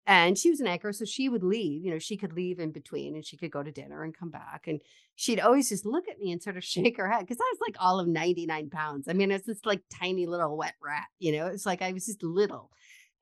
And 0.07 0.37
she 0.37 0.49
was 0.49 0.59
an 0.59 0.67
anchor. 0.67 0.91
So 0.91 1.05
she 1.05 1.29
would 1.29 1.43
leave, 1.43 1.85
you 1.85 1.91
know, 1.91 1.99
she 1.99 2.17
could 2.17 2.33
leave 2.33 2.59
in 2.59 2.71
between 2.71 3.15
and 3.15 3.25
she 3.25 3.37
could 3.37 3.51
go 3.51 3.61
to 3.61 3.71
dinner 3.71 4.03
and 4.03 4.17
come 4.17 4.31
back. 4.31 4.63
And 4.67 4.81
she'd 5.15 5.39
always 5.39 5.69
just 5.69 5.85
look 5.85 6.09
at 6.09 6.19
me 6.19 6.31
and 6.31 6.41
sort 6.41 6.57
of 6.57 6.63
shake 6.65 6.97
her 6.97 7.07
head 7.07 7.21
because 7.21 7.39
I 7.39 7.53
was 7.53 7.59
like 7.61 7.75
all 7.79 7.99
of 7.99 8.07
99 8.07 8.69
pounds. 8.71 9.07
I 9.07 9.13
mean, 9.13 9.31
it's 9.31 9.45
this 9.45 9.65
like 9.65 9.83
tiny 9.91 10.25
little 10.25 10.57
wet 10.57 10.73
rat, 10.83 11.05
you 11.19 11.31
know, 11.31 11.45
it's 11.45 11.65
like 11.65 11.81
I 11.81 11.93
was 11.93 12.07
just 12.07 12.23
little. 12.23 12.71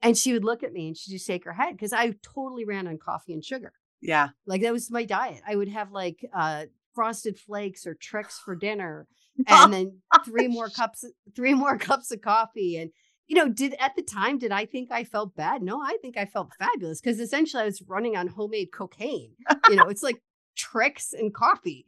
And 0.01 0.17
she 0.17 0.31
would 0.31 0.45
look 0.45 0.63
at 0.63 0.71
me 0.71 0.87
and 0.87 0.97
she'd 0.97 1.11
just 1.11 1.27
shake 1.27 1.43
her 1.43 1.51
head 1.53 1.73
because 1.73 1.91
I 1.91 2.13
totally 2.23 2.63
ran 2.63 2.87
on 2.87 2.97
coffee 2.97 3.33
and 3.33 3.43
sugar. 3.43 3.73
Yeah. 4.01 4.29
Like 4.45 4.61
that 4.61 4.73
was 4.73 4.91
my 4.91 5.05
diet. 5.05 5.41
I 5.47 5.55
would 5.55 5.69
have 5.69 5.91
like 5.91 6.25
uh 6.33 6.65
frosted 6.95 7.39
flakes 7.39 7.85
or 7.85 7.93
Trix 7.93 8.39
for 8.39 8.55
dinner 8.55 9.07
and 9.47 9.73
then 9.73 10.01
three 10.25 10.47
more 10.47 10.69
cups 10.69 11.05
three 11.35 11.53
more 11.53 11.77
cups 11.87 12.11
of 12.11 12.21
coffee 12.21 12.77
and 12.77 12.91
you 13.27 13.35
know 13.35 13.47
did 13.47 13.75
at 13.79 13.95
the 13.95 14.01
time 14.01 14.37
did 14.37 14.51
i 14.51 14.65
think 14.65 14.91
i 14.91 15.03
felt 15.03 15.35
bad 15.35 15.61
no 15.61 15.81
i 15.81 15.97
think 16.01 16.17
i 16.17 16.25
felt 16.25 16.51
fabulous 16.59 16.99
because 16.99 17.19
essentially 17.19 17.61
i 17.61 17.65
was 17.65 17.81
running 17.87 18.17
on 18.17 18.27
homemade 18.27 18.69
cocaine 18.73 19.31
you 19.69 19.75
know 19.75 19.85
it's 19.85 20.03
like 20.03 20.21
Trix 20.57 21.13
and 21.13 21.33
coffee 21.33 21.85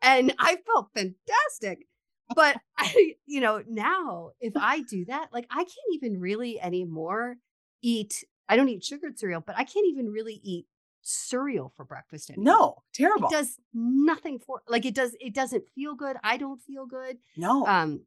and 0.00 0.34
i 0.38 0.56
felt 0.66 0.88
fantastic 0.94 1.86
but 2.34 2.56
i 2.78 3.14
you 3.26 3.40
know 3.40 3.62
now 3.68 4.30
if 4.40 4.54
i 4.56 4.80
do 4.82 5.04
that 5.06 5.28
like 5.32 5.46
i 5.50 5.58
can't 5.58 5.92
even 5.92 6.20
really 6.20 6.60
anymore 6.60 7.36
eat 7.82 8.24
i 8.48 8.56
don't 8.56 8.68
eat 8.68 8.84
sugared 8.84 9.18
cereal 9.18 9.42
but 9.46 9.58
i 9.58 9.64
can't 9.64 9.86
even 9.88 10.06
really 10.06 10.40
eat 10.42 10.66
cereal 11.04 11.72
for 11.76 11.84
breakfast 11.84 12.30
anymore 12.30 12.44
No, 12.54 12.82
terrible. 12.94 13.28
it 13.28 13.32
does 13.32 13.58
nothing 13.72 14.38
for 14.38 14.62
like 14.66 14.84
it 14.86 14.94
does 14.94 15.14
it 15.20 15.34
doesn't 15.34 15.64
feel 15.74 15.94
good 15.94 16.16
i 16.24 16.36
don't 16.36 16.60
feel 16.62 16.86
good 16.86 17.18
no. 17.36 17.66
um 17.66 18.00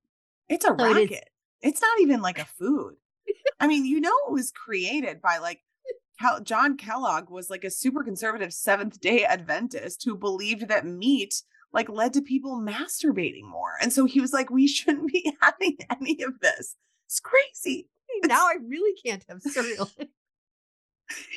It's 0.50 0.66
a 0.66 0.70
So 0.70 0.74
it 0.86 0.90
is- 0.90 0.96
racket. 1.12 1.30
it's 1.62 1.82
not 1.82 2.00
even 2.02 2.22
like 2.22 2.40
a 2.40 2.46
food. 2.46 2.96
I 3.60 3.68
mean, 3.68 3.86
you 3.86 4.00
know, 4.00 4.16
it 4.28 4.32
was 4.32 4.52
created 4.52 5.22
by 5.22 5.38
like 5.40 5.62
Kel- 6.20 6.42
John 6.42 6.78
Kellogg 6.78 7.30
was 7.30 7.50
like 7.50 7.64
a 7.64 7.70
super 7.70 8.04
conservative 8.04 8.54
Seventh 8.54 9.00
Day 9.02 9.24
Adventist 9.26 10.04
who 10.06 10.16
believed 10.16 10.68
that 10.68 10.86
meat 10.86 11.44
like 11.74 11.90
led 11.90 12.14
to 12.14 12.22
people 12.22 12.60
masturbating 12.62 13.44
more, 13.44 13.74
and 13.82 13.92
so 13.92 14.06
he 14.06 14.22
was 14.22 14.32
like, 14.34 14.50
we 14.50 14.68
shouldn't 14.68 15.12
be 15.12 15.34
having 15.42 15.78
any 15.92 16.22
of 16.24 16.40
this. 16.40 16.76
It's 17.08 17.20
crazy. 17.20 17.90
now 18.26 18.46
i 18.48 18.56
really 18.66 18.94
can't 19.06 19.26
have 19.30 19.42
cereal 19.42 19.90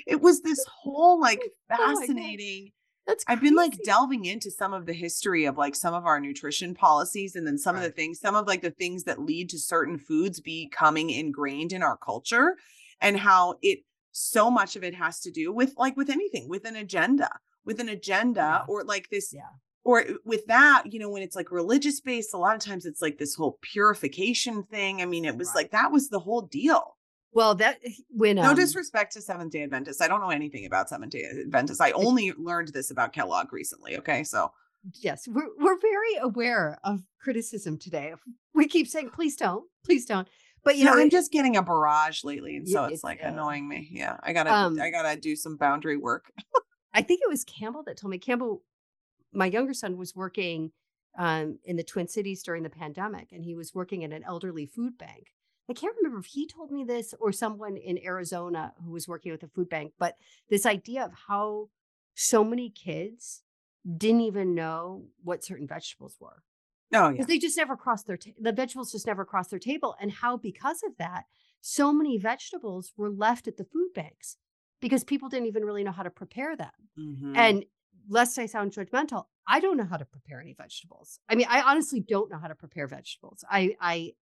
It 0.06 0.20
was 0.20 0.42
this 0.42 0.64
whole 0.82 1.20
like 1.28 1.40
Oh 1.70 1.76
fascinating. 1.76 2.72
that's 3.06 3.24
I've 3.28 3.40
been 3.40 3.54
like 3.56 3.78
delving 3.84 4.24
into 4.24 4.50
some 4.50 4.72
of 4.72 4.86
the 4.86 4.92
history 4.92 5.44
of 5.44 5.56
like 5.58 5.74
some 5.74 5.94
of 5.94 6.04
our 6.06 6.20
nutrition 6.20 6.74
policies 6.74 7.34
and 7.36 7.46
then 7.46 7.58
some 7.58 7.76
of 7.76 7.82
the 7.82 7.90
things, 7.90 8.20
some 8.20 8.34
of 8.34 8.46
like 8.46 8.62
the 8.62 8.70
things 8.70 9.04
that 9.04 9.20
lead 9.20 9.50
to 9.50 9.58
certain 9.58 9.98
foods 9.98 10.40
becoming 10.40 11.10
ingrained 11.10 11.72
in 11.72 11.82
our 11.82 11.96
culture 11.96 12.56
and 13.00 13.16
how 13.18 13.54
it 13.62 13.80
so 14.12 14.50
much 14.50 14.74
of 14.76 14.82
it 14.84 14.94
has 14.94 15.20
to 15.20 15.30
do 15.30 15.52
with 15.52 15.74
like 15.76 15.96
with 15.96 16.10
anything, 16.10 16.48
with 16.48 16.64
an 16.66 16.76
agenda, 16.76 17.30
with 17.64 17.78
an 17.80 17.88
agenda 17.88 18.40
Yeah. 18.40 18.64
or 18.68 18.84
like 18.84 19.08
this 19.10 19.32
yeah 19.32 19.42
or 19.82 20.04
with 20.26 20.44
that, 20.46 20.82
you 20.92 20.98
know, 20.98 21.08
when 21.08 21.22
it's 21.22 21.34
like 21.34 21.50
religious 21.50 22.02
based, 22.02 22.34
a 22.34 22.36
lot 22.36 22.54
of 22.54 22.60
times 22.60 22.84
it's 22.84 23.00
like 23.00 23.16
this 23.16 23.34
whole 23.34 23.58
purification 23.62 24.62
thing. 24.64 25.00
I 25.00 25.06
mean, 25.06 25.24
it 25.24 25.36
was 25.38 25.48
Right. 25.48 25.56
like 25.62 25.70
that 25.70 25.90
was 25.90 26.10
the 26.10 26.18
whole 26.20 26.42
deal. 26.42 26.98
Well 27.32 27.54
that 27.56 27.78
when 28.10 28.36
No 28.36 28.50
um, 28.50 28.56
disrespect 28.56 29.12
to 29.14 29.22
Seventh 29.22 29.52
day 29.52 29.62
Adventists. 29.62 30.00
I 30.00 30.08
don't 30.08 30.20
know 30.20 30.30
anything 30.30 30.66
about 30.66 30.88
Seventh 30.88 31.12
day 31.12 31.24
Adventists. 31.24 31.80
I 31.80 31.92
only 31.92 32.32
learned 32.32 32.68
this 32.68 32.90
about 32.90 33.12
Kellogg 33.12 33.52
recently. 33.52 33.96
Okay. 33.98 34.24
So 34.24 34.52
yes 34.94 35.28
we're, 35.28 35.50
we're 35.58 35.78
very 35.78 36.16
aware 36.22 36.78
of 36.84 37.02
criticism 37.20 37.76
today 37.76 38.14
we 38.54 38.66
keep 38.66 38.88
saying 38.88 39.10
please 39.10 39.36
don't 39.36 39.64
please 39.84 40.06
don't 40.06 40.26
but 40.64 40.76
you 40.76 40.80
you 40.80 40.84
know 40.86 40.92
I'm 40.92 41.06
it- 41.06 41.12
just 41.12 41.32
getting 41.32 41.56
a 41.56 41.62
barrage 41.62 42.24
lately. 42.24 42.56
And 42.56 42.68
so 42.68 42.84
it's 42.84 42.94
it's, 42.94 43.04
like 43.04 43.20
uh, 43.22 43.28
annoying 43.28 43.68
me. 43.68 43.88
Yeah. 43.90 44.16
I 44.22 44.32
gotta 44.32 44.52
Um, 44.52 44.80
I 44.80 44.90
gotta 44.90 45.18
do 45.18 45.36
some 45.36 45.56
boundary 45.56 45.96
work. 45.96 46.32
I 46.92 47.02
think 47.02 47.20
it 47.22 47.28
was 47.28 47.44
Campbell 47.44 47.82
that 47.84 47.96
told 47.96 48.10
me. 48.10 48.18
Campbell, 48.18 48.62
my 49.32 49.46
younger 49.46 49.74
son 49.74 49.96
was 49.96 50.14
working 50.14 50.72
um, 51.18 51.58
in 51.64 51.76
the 51.76 51.84
Twin 51.84 52.08
Cities 52.08 52.42
during 52.42 52.62
the 52.62 52.70
pandemic, 52.70 53.28
and 53.32 53.44
he 53.44 53.54
was 53.54 53.74
working 53.74 54.04
at 54.04 54.12
an 54.12 54.24
elderly 54.24 54.66
food 54.66 54.98
bank. 54.98 55.28
I 55.70 55.74
can't 55.74 55.96
remember 55.96 56.18
if 56.18 56.26
he 56.26 56.46
told 56.46 56.70
me 56.72 56.84
this 56.84 57.14
or 57.20 57.32
someone 57.32 57.76
in 57.76 57.98
Arizona 58.04 58.74
who 58.84 58.90
was 58.90 59.06
working 59.08 59.32
with 59.32 59.42
a 59.44 59.48
food 59.48 59.68
bank, 59.68 59.92
but 59.98 60.16
this 60.48 60.66
idea 60.66 61.04
of 61.04 61.12
how 61.28 61.70
so 62.14 62.42
many 62.44 62.70
kids 62.70 63.42
didn't 63.96 64.22
even 64.22 64.54
know 64.54 65.06
what 65.22 65.44
certain 65.44 65.66
vegetables 65.66 66.16
were 66.20 66.42
Oh 66.92 67.08
yeah. 67.08 67.12
because 67.12 67.26
they 67.26 67.38
just 67.38 67.56
never 67.56 67.76
crossed 67.76 68.06
their 68.06 68.16
ta- 68.18 68.32
the 68.38 68.52
vegetables 68.52 68.92
just 68.92 69.06
never 69.06 69.24
crossed 69.24 69.50
their 69.50 69.58
table 69.58 69.94
and 70.00 70.12
how 70.12 70.36
because 70.36 70.82
of 70.82 70.96
that 70.98 71.24
so 71.62 71.92
many 71.92 72.18
vegetables 72.18 72.92
were 72.96 73.08
left 73.10 73.48
at 73.48 73.56
the 73.56 73.64
food 73.64 73.88
banks 73.94 74.36
because 74.80 75.04
people 75.04 75.28
didn't 75.30 75.46
even 75.46 75.64
really 75.64 75.82
know 75.84 75.92
how 75.92 76.02
to 76.02 76.10
prepare 76.10 76.56
them 76.56 76.72
Mhm. 76.98 77.36
and 77.36 77.64
lest 78.08 78.38
I 78.38 78.46
sound 78.46 78.72
judgmental, 78.72 79.26
I 79.46 79.60
don't 79.60 79.76
know 79.78 79.84
how 79.84 79.96
to 79.96 80.04
prepare 80.04 80.40
any 80.40 80.52
vegetables. 80.52 81.20
I 81.28 81.36
mean, 81.36 81.46
I 81.48 81.62
honestly 81.62 82.00
don't 82.00 82.30
know 82.30 82.38
how 82.38 82.48
to 82.48 82.54
prepare 82.54 82.86
vegetables. 82.86 83.44
I, 83.48 83.76
I, 83.80 84.12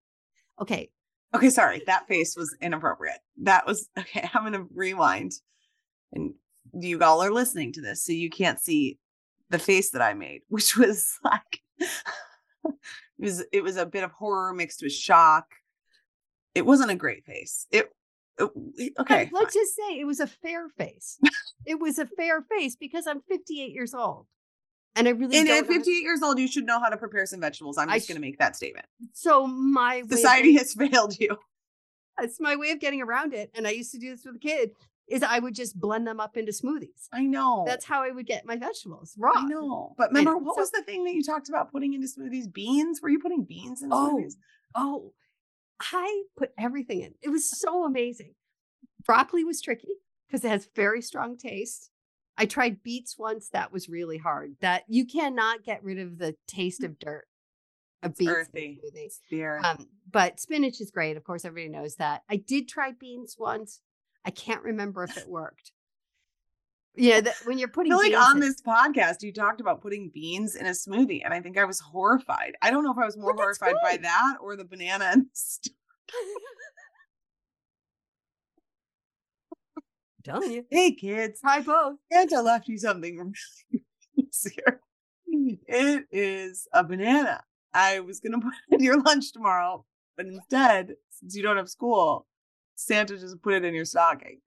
okay, 0.61 0.91
okay, 1.35 1.51
sorry. 1.51 1.83
That 1.87 2.07
face 2.09 2.37
was 2.37 2.57
inappropriate. 2.61 3.19
That 3.43 3.67
was 3.67 3.89
okay. 3.99 4.29
I'm 4.35 4.45
gonna 4.45 4.67
rewind. 4.75 5.33
And 6.13 6.35
you 6.73 7.01
all 7.01 7.23
are 7.23 7.31
listening 7.31 7.73
to 7.75 7.81
this, 7.81 8.03
so 8.05 8.13
you 8.13 8.31
can't 8.31 8.61
see 8.61 8.99
the 9.51 9.59
face 9.59 9.91
that 9.91 10.03
I 10.03 10.15
made, 10.15 10.43
which 10.49 10.77
was 10.77 11.19
like 11.25 11.61
it 11.79 12.75
was 13.19 13.45
it 13.53 13.63
was 13.63 13.77
a 13.77 13.87
bit 13.87 14.05
of 14.05 14.13
horror 14.13 14.53
mixed 14.53 14.83
with 14.83 14.93
shock. 14.93 15.47
It 16.55 16.67
wasn't 16.67 16.91
a 16.91 16.97
great 16.97 17.25
face. 17.25 17.67
It, 17.71 17.91
it- 18.39 18.93
okay. 18.99 19.31
Let's 19.33 19.55
just 19.55 19.77
say 19.77 19.99
it 19.99 20.07
was 20.07 20.21
a 20.21 20.27
fair 20.27 20.69
face. 20.77 21.19
it 21.67 21.79
was 21.79 21.99
a 21.99 22.07
fair 22.07 22.43
face 22.43 22.77
because 22.77 23.07
I'm 23.07 23.21
58 23.29 23.73
years 23.73 23.95
old, 23.95 24.27
and 24.97 25.07
I 25.09 25.13
really 25.13 25.37
And 25.39 25.49
at 25.49 25.53
know 25.67 25.69
how- 25.69 25.79
58 25.81 26.03
years 26.03 26.23
old, 26.23 26.39
you 26.39 26.49
should 26.49 26.65
know 26.67 26.81
how 26.81 26.89
to 26.89 26.97
prepare 26.97 27.25
some 27.27 27.41
vegetables. 27.41 27.79
I'm 27.79 27.89
just 27.91 28.09
going 28.09 28.17
to 28.17 28.21
make 28.21 28.39
that 28.39 28.57
statement. 28.57 28.87
So 29.13 29.47
my 29.47 29.97
way 29.97 30.01
of 30.01 30.11
Society 30.11 30.55
has 30.57 30.75
failed 30.79 31.19
you. 31.19 31.37
it's 32.21 32.41
my 32.41 32.57
way 32.57 32.71
of 32.71 32.81
getting 32.81 33.01
around 33.03 33.33
it, 33.35 33.51
and 33.55 33.67
I 33.67 33.71
used 33.71 33.93
to 33.93 33.99
do 33.99 34.11
this 34.11 34.25
with 34.25 34.37
a 34.37 34.39
kid. 34.41 34.71
Is 35.07 35.23
I 35.23 35.39
would 35.39 35.55
just 35.55 35.81
blend 35.81 36.07
them 36.07 36.21
up 36.21 36.37
into 36.37 36.53
smoothies. 36.53 37.09
I 37.15 37.23
know. 37.23 37.65
That's 37.67 37.87
how 37.87 38.03
I 38.03 38.11
would 38.11 38.27
get 38.27 38.45
my 38.45 38.57
vegetables 38.57 39.15
raw. 39.17 39.33
I 39.37 39.45
know. 39.47 39.95
But 39.97 40.11
remember, 40.11 40.33
know. 40.33 40.37
what 40.39 40.57
So- 40.57 40.61
was 40.61 40.71
the 40.71 40.83
thing 40.83 41.05
that 41.05 41.15
you 41.15 41.23
talked 41.23 41.49
about 41.49 41.73
putting 41.73 41.95
into 41.95 42.07
smoothies? 42.09 42.53
Beans? 42.53 43.01
Were 43.01 43.09
you 43.09 43.19
putting 43.19 43.45
beans 43.45 43.81
in 43.83 43.89
Oh, 43.91 44.19
smoothies? 44.21 44.35
oh, 44.75 45.15
I 45.81 46.25
put 46.37 46.51
everything 46.59 47.01
in. 47.01 47.15
It 47.23 47.31
was 47.31 47.49
so 47.49 47.85
amazing. 47.87 48.35
Broccoli 49.07 49.45
was 49.45 49.63
tricky 49.63 49.89
because 50.27 50.45
it 50.45 50.49
has 50.51 50.69
very 50.77 51.01
strong 51.01 51.39
taste. 51.39 51.91
I 52.39 52.47
tried 52.47 52.83
beets 52.85 53.19
once. 53.19 53.49
That 53.51 53.73
was 53.73 53.89
really 53.89 54.17
hard. 54.17 54.55
That 54.61 54.85
you 54.89 55.05
cannot 55.05 55.65
get 55.65 55.83
rid 55.83 55.99
of 55.99 56.19
the 56.19 56.35
taste 56.47 56.85
of 56.85 56.99
dirt 56.99 57.27
of 58.03 58.13
It's 58.13 58.19
beets. 58.21 58.31
earthy. 58.31 58.81
smoothie. 58.83 59.05
It's 59.07 59.21
beer. 59.29 59.61
Um, 59.65 59.89
but 60.11 60.39
spinach 60.39 60.81
is 60.81 60.91
great. 60.93 61.17
Of 61.17 61.25
course, 61.25 61.45
everybody 61.45 61.69
knows 61.77 61.97
that. 61.97 62.23
I 62.31 62.37
did 62.37 62.69
try 62.69 62.93
beans 62.93 63.35
once. 63.39 63.81
I 64.25 64.31
can't 64.31 64.63
remember 64.63 65.03
if 65.05 65.17
it 65.17 65.29
worked. 65.29 65.73
Yeah, 66.97 67.21
that 67.21 67.35
when 67.45 67.59
you're 67.59 67.69
I 67.71 67.73
putting 67.73 67.93
like 67.93 68.15
on 68.17 68.37
in- 68.37 68.41
this 68.41 68.61
podcast, 68.63 69.23
you 69.23 69.33
talked 69.33 69.61
about 69.61 69.81
putting 69.83 70.11
beans 70.13 70.55
in 70.55 70.67
a 70.67 70.71
smoothie, 70.71 71.23
and 71.25 71.35
I 71.35 71.41
think 71.41 71.59
I 71.59 71.65
was 71.65 71.81
horrified. 71.81 72.55
I 72.63 72.71
don't 72.71 72.85
know 72.85 72.93
if 72.93 72.99
I 72.99 73.05
was 73.05 73.17
more 73.17 73.35
horrified 73.35 73.75
by 73.83 73.97
that 73.99 74.37
or 74.41 74.55
the 74.57 74.65
banana 74.65 75.05
and 75.13 75.23
the 75.25 75.29
st- 75.33 75.75
telling 80.25 80.53
you, 80.53 80.65
Hey, 80.71 80.93
kids, 80.93 81.41
try 81.41 81.61
both. 81.61 81.97
Santa 82.13 82.43
left 82.43 82.69
you 82.69 82.79
something 82.79 83.17
really 83.19 83.85
easier. 84.17 84.81
It 85.27 86.05
is 86.11 86.67
a 86.73 86.83
banana. 86.85 87.43
I 87.75 88.01
was 88.01 88.21
gonna 88.21 88.41
put 88.43 88.53
it 88.71 88.75
in 88.77 88.83
your 88.83 89.01
lunch 89.01 89.33
tomorrow, 89.33 89.85
but 90.17 90.27
instead, 90.27 90.95
since 91.11 91.37
you 91.37 91.43
don't 91.43 91.57
have 91.57 91.69
school, 91.69 92.27
Santa 92.75 93.19
just 93.19 93.43
put 93.43 93.55
it 93.55 93.65
in 93.65 93.75
your 93.75 93.85
stocking. 93.85 94.41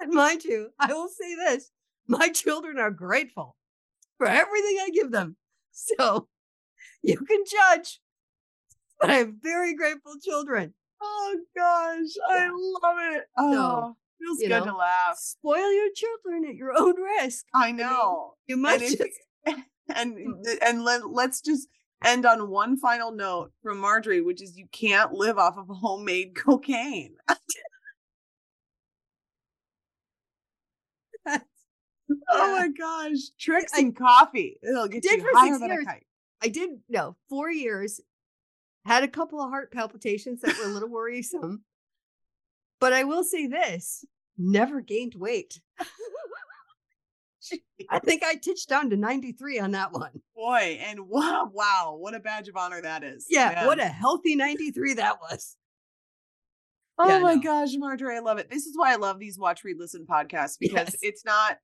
And 0.00 0.10
mind 0.12 0.44
you, 0.44 0.70
I 0.78 0.92
will 0.92 1.08
say 1.08 1.34
this 1.34 1.70
my 2.06 2.28
children 2.28 2.78
are 2.78 2.90
grateful 2.90 3.56
for 4.18 4.26
everything 4.26 4.78
I 4.82 4.90
give 4.90 5.10
them. 5.10 5.36
So 5.72 6.28
you 7.02 7.16
can 7.18 7.44
judge, 7.50 8.00
but 9.00 9.10
I 9.10 9.14
have 9.14 9.34
very 9.42 9.74
grateful 9.74 10.14
children. 10.22 10.74
Oh 11.06 11.36
gosh, 11.56 12.08
I 12.30 12.48
love 12.48 12.96
it. 13.16 13.24
Oh, 13.36 13.94
feels 14.20 14.38
good 14.38 14.48
know, 14.48 14.64
to 14.64 14.76
laugh. 14.76 15.16
Spoil 15.18 15.72
your 15.72 15.88
children 15.94 16.44
at 16.48 16.54
your 16.54 16.72
own 16.76 16.94
risk. 17.00 17.44
I 17.54 17.72
know. 17.72 18.34
You 18.46 18.56
must 18.56 18.82
if- 18.84 18.98
just 18.98 19.20
and 19.94 20.16
Mm. 20.16 20.56
and 20.64 20.82
let, 20.84 21.10
let's 21.10 21.40
just 21.42 21.68
end 22.04 22.24
on 22.26 22.48
one 22.48 22.78
final 22.78 23.12
note 23.12 23.52
from 23.62 23.78
Marjorie, 23.78 24.22
which 24.22 24.42
is 24.42 24.56
you 24.56 24.66
can't 24.72 25.12
live 25.12 25.38
off 25.38 25.56
of 25.58 25.66
homemade 25.68 26.34
cocaine. 26.36 27.16
Oh 32.30 32.58
my 32.58 32.68
gosh, 32.68 33.18
Trix 33.40 33.72
I 33.74 33.80
and 33.80 33.96
coffee. 33.96 34.58
It'll 34.62 34.88
get 34.88 35.02
did 35.02 35.20
you 35.20 35.30
higher 35.32 35.58
than 35.58 35.70
a 35.70 35.84
kite. 35.84 36.06
I 36.42 36.48
did 36.48 36.70
no 36.88 37.16
four 37.30 37.50
years, 37.50 38.00
had 38.84 39.02
a 39.04 39.08
couple 39.08 39.40
of 39.40 39.50
heart 39.50 39.72
palpitations 39.72 40.40
that 40.42 40.56
were 40.58 40.64
a 40.64 40.68
little 40.68 40.88
worrisome. 40.90 41.64
But 42.80 42.92
I 42.92 43.04
will 43.04 43.24
say 43.24 43.46
this 43.46 44.04
never 44.36 44.80
gained 44.80 45.14
weight. 45.14 45.60
I 47.90 47.98
think 47.98 48.22
I 48.24 48.34
titched 48.42 48.68
down 48.68 48.90
to 48.90 48.96
93 48.96 49.58
on 49.60 49.70
that 49.72 49.92
one. 49.92 50.10
Boy, 50.34 50.78
and 50.82 51.00
wow, 51.08 51.50
wow, 51.52 51.96
what 51.98 52.14
a 52.14 52.20
badge 52.20 52.48
of 52.48 52.56
honor 52.56 52.80
that 52.82 53.04
is. 53.04 53.26
Yeah, 53.28 53.66
what 53.66 53.78
a 53.78 53.86
healthy 53.86 54.34
93 54.34 54.94
that 54.94 55.18
was. 55.20 55.56
Oh 56.98 57.08
Yeah, 57.08 57.18
my 57.20 57.36
gosh, 57.36 57.70
Marjorie, 57.76 58.16
I 58.16 58.20
love 58.20 58.38
it. 58.38 58.48
This 58.50 58.66
is 58.66 58.76
why 58.76 58.92
I 58.92 58.96
love 58.96 59.18
these 59.18 59.38
watch, 59.38 59.64
read, 59.64 59.78
listen 59.78 60.06
podcasts 60.08 60.56
because 60.58 60.88
Yes. 60.90 60.96
it's 61.02 61.24
not. 61.24 61.58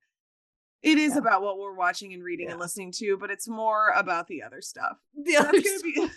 It 0.81 0.97
is 0.97 1.13
Yeah. 1.13 1.19
about 1.19 1.41
what 1.41 1.57
we're 1.57 1.75
watching 1.75 2.13
and 2.13 2.23
reading 2.23 2.49
and 2.49 2.59
listening 2.59 2.91
to, 2.97 3.17
but 3.17 3.31
it's 3.31 3.47
more 3.47 3.89
about 3.95 4.27
the 4.27 4.43
other 4.43 4.61
stuff. 4.61 4.97
The 5.15 5.33
That's 5.33 5.45
other, 5.47 5.61
gonna 5.61 5.79
be 5.83 6.09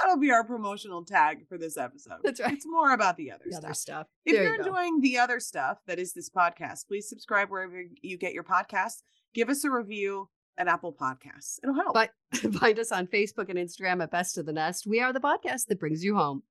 that'll 0.00 0.18
be 0.18 0.30
our 0.30 0.44
promotional 0.44 1.04
tag 1.04 1.46
for 1.48 1.58
this 1.58 1.76
episode. 1.76 2.18
That's 2.22 2.40
right. 2.40 2.52
It's 2.52 2.66
more 2.66 2.92
about 2.92 3.16
the 3.16 3.30
other 3.30 3.44
the 3.46 3.52
stuff. 3.52 3.64
other 3.64 3.74
stuff. 3.74 4.06
If 4.24 4.34
There 4.34 4.44
you're 4.44 4.54
you 4.54 4.60
enjoying 4.60 5.00
the 5.00 5.18
other 5.18 5.40
stuff 5.40 5.78
that 5.86 5.98
is 5.98 6.12
this 6.12 6.30
podcast, 6.30 6.86
please 6.88 7.08
subscribe 7.08 7.50
wherever 7.50 7.82
you 8.02 8.18
get 8.18 8.32
your 8.32 8.44
podcasts. 8.44 9.02
Give 9.34 9.48
us 9.48 9.64
a 9.64 9.70
review 9.70 10.28
at 10.56 10.68
Apple 10.68 10.92
Podcasts. 10.92 11.58
It'll 11.62 11.74
help. 11.74 11.94
But 11.94 12.10
find 12.58 12.78
us 12.78 12.92
on 12.92 13.06
Facebook 13.06 13.48
and 13.48 13.58
Instagram 13.58 14.02
at 14.02 14.10
Best 14.10 14.38
of 14.38 14.46
the 14.46 14.52
Nest. 14.52 14.86
We 14.86 15.00
are 15.00 15.12
the 15.12 15.20
podcast 15.20 15.66
that 15.68 15.80
brings 15.80 16.04
you 16.04 16.16
home. 16.16 16.42